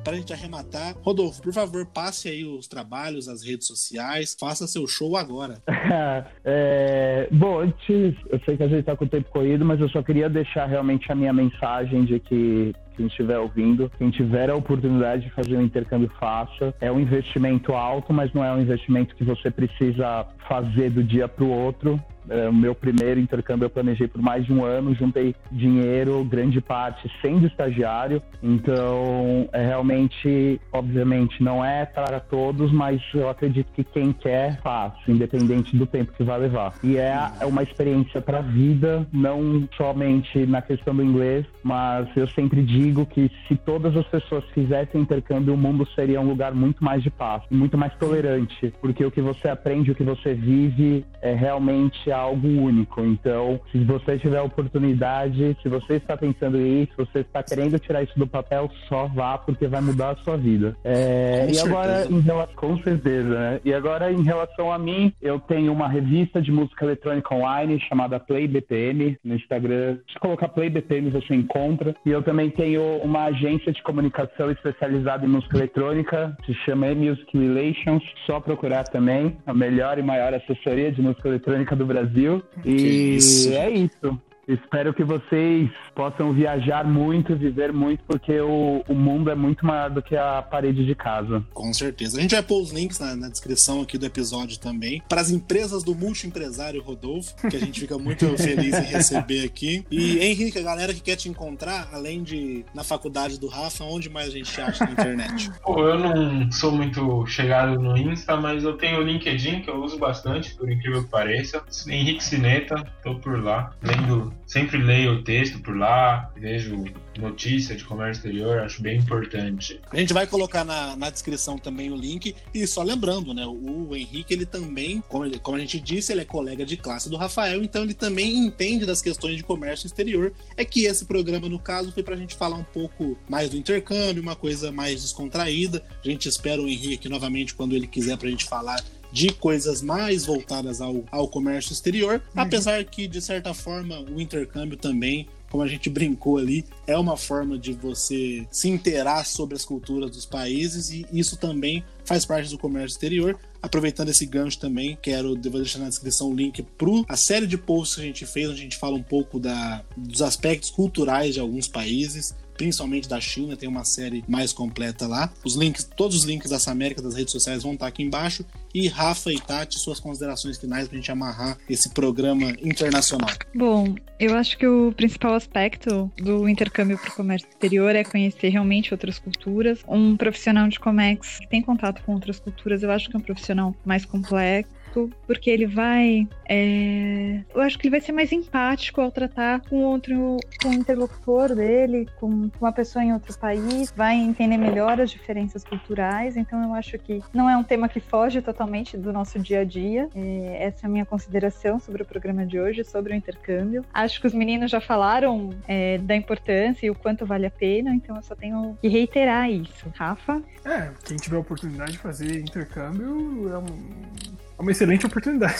para 0.03 0.13
a 0.13 0.15
gente 0.15 0.33
arrematar, 0.33 0.95
Rodolfo, 1.01 1.41
por 1.41 1.53
favor, 1.53 1.85
passe 1.85 2.29
aí 2.29 2.45
os 2.45 2.67
trabalhos, 2.67 3.27
as 3.27 3.43
redes 3.43 3.67
sociais, 3.67 4.35
faça 4.39 4.67
seu 4.67 4.87
show 4.87 5.17
agora. 5.17 5.61
é, 6.45 7.27
bom, 7.31 7.59
antes, 7.59 8.15
eu 8.29 8.39
sei 8.45 8.57
que 8.57 8.63
a 8.63 8.67
gente 8.67 8.79
está 8.79 8.95
com 8.95 9.05
o 9.05 9.09
tempo 9.09 9.29
corrido, 9.29 9.65
mas 9.65 9.79
eu 9.79 9.89
só 9.89 10.01
queria 10.01 10.29
deixar 10.29 10.65
realmente 10.65 11.11
a 11.11 11.15
minha 11.15 11.33
mensagem 11.33 12.05
de 12.05 12.19
que 12.19 12.73
quem 12.99 13.07
estiver 13.07 13.39
ouvindo, 13.39 13.89
quem 13.97 14.09
tiver 14.09 14.49
a 14.49 14.55
oportunidade 14.55 15.23
de 15.23 15.29
fazer 15.29 15.55
um 15.55 15.61
intercâmbio, 15.61 16.11
faça. 16.19 16.75
É 16.81 16.91
um 16.91 16.99
investimento 16.99 17.71
alto, 17.71 18.11
mas 18.11 18.33
não 18.33 18.43
é 18.43 18.51
um 18.51 18.59
investimento 18.59 19.15
que 19.15 19.23
você 19.23 19.49
precisa 19.49 20.27
fazer 20.49 20.89
do 20.89 21.01
dia 21.01 21.25
para 21.25 21.45
o 21.45 21.49
outro. 21.49 21.97
É, 22.29 22.47
o 22.49 22.53
meu 22.53 22.75
primeiro 22.75 23.19
intercâmbio 23.19 23.65
eu 23.65 23.69
planejei 23.69 24.07
por 24.07 24.21
mais 24.21 24.45
de 24.45 24.53
um 24.53 24.63
ano, 24.63 24.93
juntei 24.93 25.35
dinheiro, 25.51 26.23
grande 26.23 26.61
parte 26.61 27.09
sendo 27.21 27.47
estagiário. 27.47 28.21
Então, 28.41 29.49
é 29.51 29.65
realmente, 29.65 30.59
obviamente, 30.71 31.43
não 31.43 31.63
é 31.63 31.85
para 31.85 32.19
todos, 32.19 32.71
mas 32.71 33.01
eu 33.13 33.29
acredito 33.29 33.71
que 33.73 33.83
quem 33.83 34.13
quer 34.13 34.59
faz, 34.61 34.93
independente 35.07 35.75
do 35.75 35.85
tempo 35.85 36.13
que 36.13 36.23
vai 36.23 36.39
levar. 36.39 36.73
E 36.83 36.97
é, 36.97 37.15
é 37.39 37.45
uma 37.45 37.63
experiência 37.63 38.21
para 38.21 38.39
a 38.39 38.41
vida, 38.41 39.07
não 39.11 39.67
somente 39.75 40.45
na 40.45 40.61
questão 40.61 40.95
do 40.95 41.03
inglês, 41.03 41.45
mas 41.63 42.07
eu 42.15 42.27
sempre 42.27 42.61
digo 42.61 43.05
que 43.05 43.31
se 43.47 43.55
todas 43.55 43.95
as 43.95 44.07
pessoas 44.07 44.43
fizessem 44.53 45.01
intercâmbio, 45.01 45.53
o 45.53 45.57
mundo 45.57 45.87
seria 45.95 46.21
um 46.21 46.27
lugar 46.27 46.53
muito 46.53 46.83
mais 46.83 47.03
de 47.03 47.09
paz, 47.09 47.43
muito 47.49 47.77
mais 47.77 47.93
tolerante, 47.95 48.73
porque 48.81 49.03
o 49.03 49.11
que 49.11 49.21
você 49.21 49.47
aprende, 49.49 49.91
o 49.91 49.95
que 49.95 50.03
você 50.03 50.33
vive 50.33 51.05
é 51.21 51.33
realmente 51.33 52.11
algo 52.19 52.47
único. 52.47 53.01
Então, 53.01 53.59
se 53.71 53.79
você 53.83 54.17
tiver 54.17 54.37
a 54.37 54.43
oportunidade, 54.43 55.57
se 55.61 55.69
você 55.69 55.93
está 55.95 56.17
pensando 56.17 56.59
isso, 56.59 56.91
se 56.91 56.97
você 56.97 57.19
está 57.19 57.43
querendo 57.43 57.79
tirar 57.79 58.03
isso 58.03 58.17
do 58.17 58.27
papel, 58.27 58.69
só 58.87 59.07
vá, 59.07 59.37
porque 59.37 59.67
vai 59.67 59.81
mudar 59.81 60.11
a 60.11 60.15
sua 60.17 60.37
vida. 60.37 60.75
É, 60.83 61.47
e 61.49 61.53
certeza. 61.53 61.65
agora, 61.65 62.05
em 62.09 62.19
relação, 62.19 62.55
com 62.55 62.77
certeza, 62.79 63.29
né? 63.29 63.59
E 63.63 63.73
agora, 63.73 64.11
em 64.11 64.23
relação 64.23 64.71
a 64.71 64.77
mim, 64.77 65.13
eu 65.21 65.39
tenho 65.39 65.71
uma 65.71 65.87
revista 65.87 66.41
de 66.41 66.51
música 66.51 66.85
eletrônica 66.85 67.33
online 67.33 67.79
chamada 67.87 68.19
Play 68.19 68.47
BPM 68.47 69.17
no 69.23 69.35
Instagram. 69.35 69.97
Se 70.11 70.19
colocar 70.19 70.49
Play 70.49 70.69
BPM, 70.69 71.09
você 71.09 71.33
encontra. 71.33 71.95
E 72.05 72.11
eu 72.11 72.21
também 72.21 72.49
tenho 72.49 72.81
uma 72.97 73.25
agência 73.25 73.71
de 73.71 73.81
comunicação 73.83 74.51
especializada 74.51 75.25
em 75.25 75.29
música 75.29 75.57
eletrônica, 75.57 76.37
se 76.45 76.53
chama 76.65 76.87
E-Music 76.87 77.37
Relations. 77.37 78.03
Só 78.25 78.39
procurar 78.39 78.83
também 78.83 79.37
a 79.45 79.53
melhor 79.53 79.97
e 79.97 80.03
maior 80.03 80.33
assessoria 80.33 80.91
de 80.91 81.01
música 81.01 81.27
eletrônica 81.27 81.75
do 81.75 81.85
Brasil 81.85 82.08
Brasil. 82.09 82.43
E 82.65 83.17
é 83.53 83.69
isso. 83.69 84.21
Espero 84.49 84.95
que 84.95 85.03
vocês 85.03 85.69
possam 85.93 86.33
viajar 86.33 86.83
muito, 86.83 87.35
viver 87.35 87.71
muito, 87.71 88.03
porque 88.05 88.41
o, 88.41 88.83
o 88.87 88.95
mundo 88.95 89.29
é 89.29 89.35
muito 89.35 89.63
maior 89.63 89.91
do 89.91 90.01
que 90.01 90.15
a 90.15 90.41
parede 90.41 90.83
de 90.87 90.95
casa. 90.95 91.43
Com 91.53 91.71
certeza. 91.71 92.17
A 92.17 92.21
gente 92.21 92.33
vai 92.33 92.41
pôr 92.41 92.59
os 92.59 92.71
links 92.71 92.97
na, 92.97 93.15
na 93.15 93.29
descrição 93.29 93.81
aqui 93.81 93.95
do 93.95 94.07
episódio 94.07 94.57
também, 94.59 95.03
para 95.07 95.21
as 95.21 95.29
empresas 95.29 95.83
do 95.83 95.93
multi-empresário 95.93 96.81
Rodolfo, 96.81 97.35
que 97.47 97.55
a 97.55 97.59
gente 97.59 97.79
fica 97.79 97.95
muito 97.99 98.25
feliz 98.41 98.75
em 98.75 98.85
receber 98.85 99.45
aqui. 99.45 99.85
E 99.91 100.17
Henrique, 100.17 100.57
a 100.57 100.63
galera 100.63 100.95
que 100.95 101.01
quer 101.01 101.15
te 101.15 101.29
encontrar, 101.29 101.87
além 101.93 102.23
de 102.23 102.65
na 102.73 102.83
faculdade 102.83 103.39
do 103.39 103.47
Rafa, 103.47 103.83
onde 103.83 104.09
mais 104.09 104.29
a 104.29 104.31
gente 104.31 104.51
te 104.51 104.61
acha 104.61 104.83
na 104.83 104.93
internet? 104.93 105.51
Pô, 105.61 105.87
eu 105.87 105.99
não 105.99 106.51
sou 106.51 106.71
muito 106.71 107.23
chegado 107.27 107.79
no 107.79 107.95
Insta, 107.95 108.35
mas 108.35 108.63
eu 108.63 108.73
tenho 108.77 108.99
o 108.99 109.03
LinkedIn, 109.03 109.61
que 109.61 109.69
eu 109.69 109.83
uso 109.83 109.99
bastante, 109.99 110.55
por 110.55 110.71
incrível 110.71 111.03
que 111.03 111.09
pareça. 111.09 111.61
Henrique 111.87 112.23
Sineta, 112.23 112.83
tô 113.03 113.13
por 113.15 113.43
lá, 113.43 113.75
lendo 113.83 114.38
sempre 114.49 114.79
leio 114.79 115.13
o 115.13 115.23
texto 115.23 115.59
por 115.59 115.77
lá, 115.77 116.33
vejo 116.35 116.83
notícia 117.19 117.75
de 117.75 117.83
comércio 117.83 118.19
exterior, 118.19 118.59
acho 118.59 118.81
bem 118.81 118.97
importante. 118.97 119.79
A 119.91 119.97
gente 119.97 120.11
vai 120.11 120.25
colocar 120.25 120.65
na, 120.65 120.95
na 120.95 121.09
descrição 121.11 121.57
também 121.59 121.91
o 121.91 121.95
link. 121.95 122.35
E 122.51 122.65
só 122.65 122.81
lembrando, 122.81 123.31
né? 123.33 123.45
O 123.45 123.95
Henrique, 123.95 124.33
ele 124.33 124.47
também, 124.47 125.03
como, 125.07 125.25
ele, 125.25 125.37
como 125.37 125.57
a 125.57 125.59
gente 125.59 125.79
disse, 125.79 126.11
ele 126.11 126.21
é 126.21 126.25
colega 126.25 126.65
de 126.65 126.77
classe 126.77 127.09
do 127.09 127.17
Rafael, 127.17 127.61
então 127.61 127.83
ele 127.83 127.93
também 127.93 128.37
entende 128.37 128.85
das 128.87 129.01
questões 129.01 129.37
de 129.37 129.43
comércio 129.43 129.85
exterior. 129.85 130.33
É 130.57 130.65
que 130.65 130.85
esse 130.85 131.05
programa, 131.05 131.47
no 131.47 131.59
caso, 131.59 131.91
foi 131.91 132.01
pra 132.01 132.15
gente 132.15 132.35
falar 132.35 132.57
um 132.57 132.63
pouco 132.63 133.17
mais 133.29 133.51
do 133.51 133.57
intercâmbio, 133.57 134.23
uma 134.23 134.35
coisa 134.35 134.71
mais 134.71 135.03
descontraída. 135.03 135.83
A 136.03 136.09
gente 136.09 136.27
espera 136.27 136.59
o 136.59 136.67
Henrique 136.67 137.07
novamente 137.07 137.53
quando 137.53 137.75
ele 137.75 137.85
quiser 137.85 138.17
pra 138.17 138.29
gente 138.29 138.45
falar 138.45 138.83
de 139.11 139.33
coisas 139.33 139.81
mais 139.81 140.25
voltadas 140.25 140.81
ao, 140.81 141.03
ao 141.11 141.27
comércio 141.27 141.73
exterior, 141.73 142.21
uhum. 142.35 142.41
apesar 142.41 142.83
que, 142.85 143.07
de 143.07 143.21
certa 143.21 143.53
forma, 143.53 143.99
o 144.01 144.19
intercâmbio 144.19 144.77
também 144.77 145.27
como 145.49 145.63
a 145.63 145.67
gente 145.67 145.89
brincou 145.89 146.37
ali, 146.37 146.63
é 146.85 146.97
uma 146.97 147.17
forma 147.17 147.57
de 147.57 147.73
você 147.73 148.45
se 148.51 148.69
inteirar 148.69 149.25
sobre 149.25 149.55
as 149.55 149.65
culturas 149.65 150.11
dos 150.11 150.25
países 150.25 150.91
e 150.91 151.05
isso 151.11 151.37
também 151.37 151.83
faz 152.05 152.25
parte 152.25 152.49
do 152.49 152.57
comércio 152.57 152.95
exterior. 152.95 153.37
Aproveitando 153.61 154.09
esse 154.09 154.25
gancho 154.25 154.59
também, 154.59 154.97
quero 155.01 155.29
vou 155.29 155.59
deixar 155.59 155.79
na 155.79 155.89
descrição 155.89 156.29
o 156.29 156.35
link 156.35 156.61
para 156.61 156.87
a 157.07 157.17
série 157.17 157.47
de 157.47 157.57
posts 157.57 157.95
que 157.95 158.01
a 158.01 158.05
gente 158.05 158.25
fez, 158.25 158.47
onde 158.49 158.59
a 158.59 158.63
gente 158.63 158.77
fala 158.77 158.95
um 158.95 159.03
pouco 159.03 159.39
da, 159.39 159.83
dos 159.97 160.21
aspectos 160.21 160.69
culturais 160.69 161.33
de 161.33 161.39
alguns 161.39 161.67
países 161.67 162.35
principalmente 162.59 163.07
da 163.07 163.21
China, 163.21 163.55
tem 163.55 163.69
uma 163.69 163.85
série 163.85 164.21
mais 164.27 164.51
completa 164.51 165.07
lá. 165.07 165.31
Os 165.45 165.55
links, 165.55 165.89
todos 165.95 166.17
os 166.17 166.23
links 166.25 166.49
dessa 166.49 166.69
América 166.69 167.01
das 167.01 167.15
redes 167.15 167.31
sociais 167.31 167.63
vão 167.63 167.73
estar 167.73 167.87
aqui 167.87 168.03
embaixo. 168.03 168.45
E 168.75 168.89
Rafa 168.89 169.31
e 169.31 169.39
Tati, 169.39 169.79
suas 169.79 169.97
considerações 169.97 170.57
finais 170.57 170.85
para 170.85 170.97
a 170.97 170.99
gente 170.99 171.09
amarrar 171.09 171.57
esse 171.69 171.89
programa 171.89 172.51
internacional. 172.61 173.29
Bom, 173.55 173.95
eu 174.19 174.35
acho 174.35 174.57
que 174.57 174.67
o 174.67 174.91
principal 174.91 175.35
aspecto 175.35 176.11
do 176.17 176.49
intercâmbio 176.49 176.97
para 176.97 177.09
o 177.09 177.15
comércio 177.15 177.47
exterior 177.47 177.95
é 177.95 178.03
conhecer 178.03 178.49
realmente 178.49 178.93
outras 178.93 179.17
culturas. 179.17 179.79
Um 179.87 180.17
profissional 180.17 180.67
de 180.67 180.77
Comex 180.77 181.39
que 181.39 181.47
tem 181.47 181.61
contato 181.61 182.03
com 182.03 182.13
outras 182.13 182.41
culturas, 182.41 182.83
eu 182.83 182.91
acho 182.91 183.09
que 183.09 183.15
é 183.15 183.19
um 183.19 183.23
profissional 183.23 183.73
mais 183.85 184.03
complexo 184.03 184.78
porque 185.25 185.49
ele 185.49 185.65
vai. 185.65 186.27
É... 186.47 187.41
eu 187.53 187.61
acho 187.61 187.77
que 187.77 187.87
ele 187.87 187.91
vai 187.91 188.01
ser 188.01 188.11
mais 188.11 188.31
empático 188.31 189.01
ao 189.01 189.11
tratar 189.11 189.61
com 189.61 189.83
outro, 189.83 190.37
com 190.61 190.69
o 190.69 190.73
interlocutor 190.73 191.55
dele, 191.55 192.07
com 192.19 192.49
uma 192.59 192.71
pessoa 192.71 193.03
em 193.03 193.13
outro 193.13 193.37
país, 193.37 193.91
vai 193.95 194.15
entender 194.15 194.57
melhor 194.57 194.99
as 194.99 195.11
diferenças 195.11 195.63
culturais. 195.63 196.35
Então 196.35 196.63
eu 196.63 196.73
acho 196.73 196.97
que 196.97 197.21
não 197.33 197.49
é 197.49 197.55
um 197.55 197.63
tema 197.63 197.87
que 197.87 197.99
foge 197.99 198.41
totalmente 198.41 198.97
do 198.97 199.13
nosso 199.13 199.39
dia 199.39 199.61
a 199.61 199.63
dia. 199.63 200.09
É, 200.15 200.65
essa 200.65 200.85
é 200.85 200.87
a 200.87 200.89
minha 200.89 201.05
consideração 201.05 201.79
sobre 201.79 202.03
o 202.03 202.05
programa 202.05 202.45
de 202.45 202.59
hoje, 202.59 202.83
sobre 202.83 203.13
o 203.13 203.15
intercâmbio. 203.15 203.85
Acho 203.93 204.19
que 204.19 204.27
os 204.27 204.33
meninos 204.33 204.71
já 204.71 204.81
falaram 204.81 205.51
é, 205.67 205.97
da 205.99 206.15
importância 206.15 206.85
e 206.85 206.89
o 206.89 206.95
quanto 206.95 207.25
vale 207.25 207.45
a 207.45 207.51
pena, 207.51 207.93
então 207.93 208.15
eu 208.15 208.23
só 208.23 208.35
tenho 208.35 208.77
que 208.81 208.87
reiterar 208.87 209.49
isso. 209.49 209.91
Rafa? 209.95 210.41
É, 210.65 210.91
quem 211.05 211.17
tiver 211.17 211.37
oportunidade 211.37 211.93
de 211.93 211.97
fazer 211.97 212.39
intercâmbio 212.39 213.49
é 213.51 213.57
um 213.57 214.48
uma 214.61 214.71
excelente 214.71 215.05
oportunidade. 215.05 215.55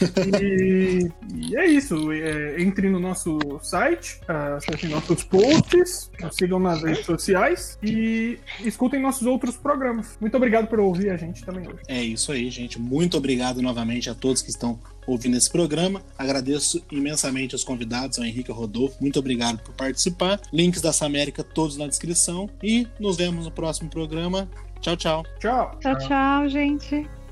e, 0.42 1.08
e, 1.34 1.56
é 1.56 1.66
isso. 1.66 2.10
É, 2.12 2.60
entre 2.60 2.90
no 2.90 2.98
nosso 2.98 3.38
site, 3.62 4.20
acessem 4.26 4.90
nossos 4.90 5.22
posts, 5.24 6.10
nos 6.20 6.36
sigam 6.36 6.58
nas 6.58 6.82
redes 6.82 7.04
sociais 7.04 7.78
e 7.82 8.38
escutem 8.60 9.00
nossos 9.00 9.26
outros 9.26 9.56
programas. 9.56 10.16
Muito 10.20 10.36
obrigado 10.36 10.66
por 10.66 10.80
ouvir 10.80 11.10
a 11.10 11.16
gente 11.16 11.44
também 11.44 11.66
hoje. 11.66 11.82
É 11.88 12.02
isso 12.02 12.32
aí, 12.32 12.50
gente. 12.50 12.80
Muito 12.80 13.16
obrigado 13.16 13.62
novamente 13.62 14.10
a 14.10 14.14
todos 14.14 14.42
que 14.42 14.50
estão 14.50 14.78
ouvindo 15.06 15.36
esse 15.36 15.50
programa. 15.50 16.02
Agradeço 16.18 16.84
imensamente 16.90 17.54
aos 17.54 17.64
convidados, 17.64 18.18
ao 18.18 18.24
Henrique 18.24 18.50
e 18.50 18.52
ao 18.52 18.58
Rodolfo. 18.58 18.96
Muito 19.00 19.18
obrigado 19.18 19.58
por 19.62 19.74
participar. 19.74 20.40
Links 20.52 20.80
dessa 20.80 21.06
América 21.06 21.44
todos 21.44 21.76
na 21.76 21.86
descrição. 21.86 22.48
E 22.62 22.86
nos 22.98 23.16
vemos 23.16 23.44
no 23.44 23.50
próximo 23.50 23.88
programa. 23.88 24.48
Tchau, 24.80 24.96
tchau. 24.96 25.22
Tchau. 25.38 25.78
Tchau, 25.80 25.98
tchau, 25.98 26.48
gente. 26.48 27.23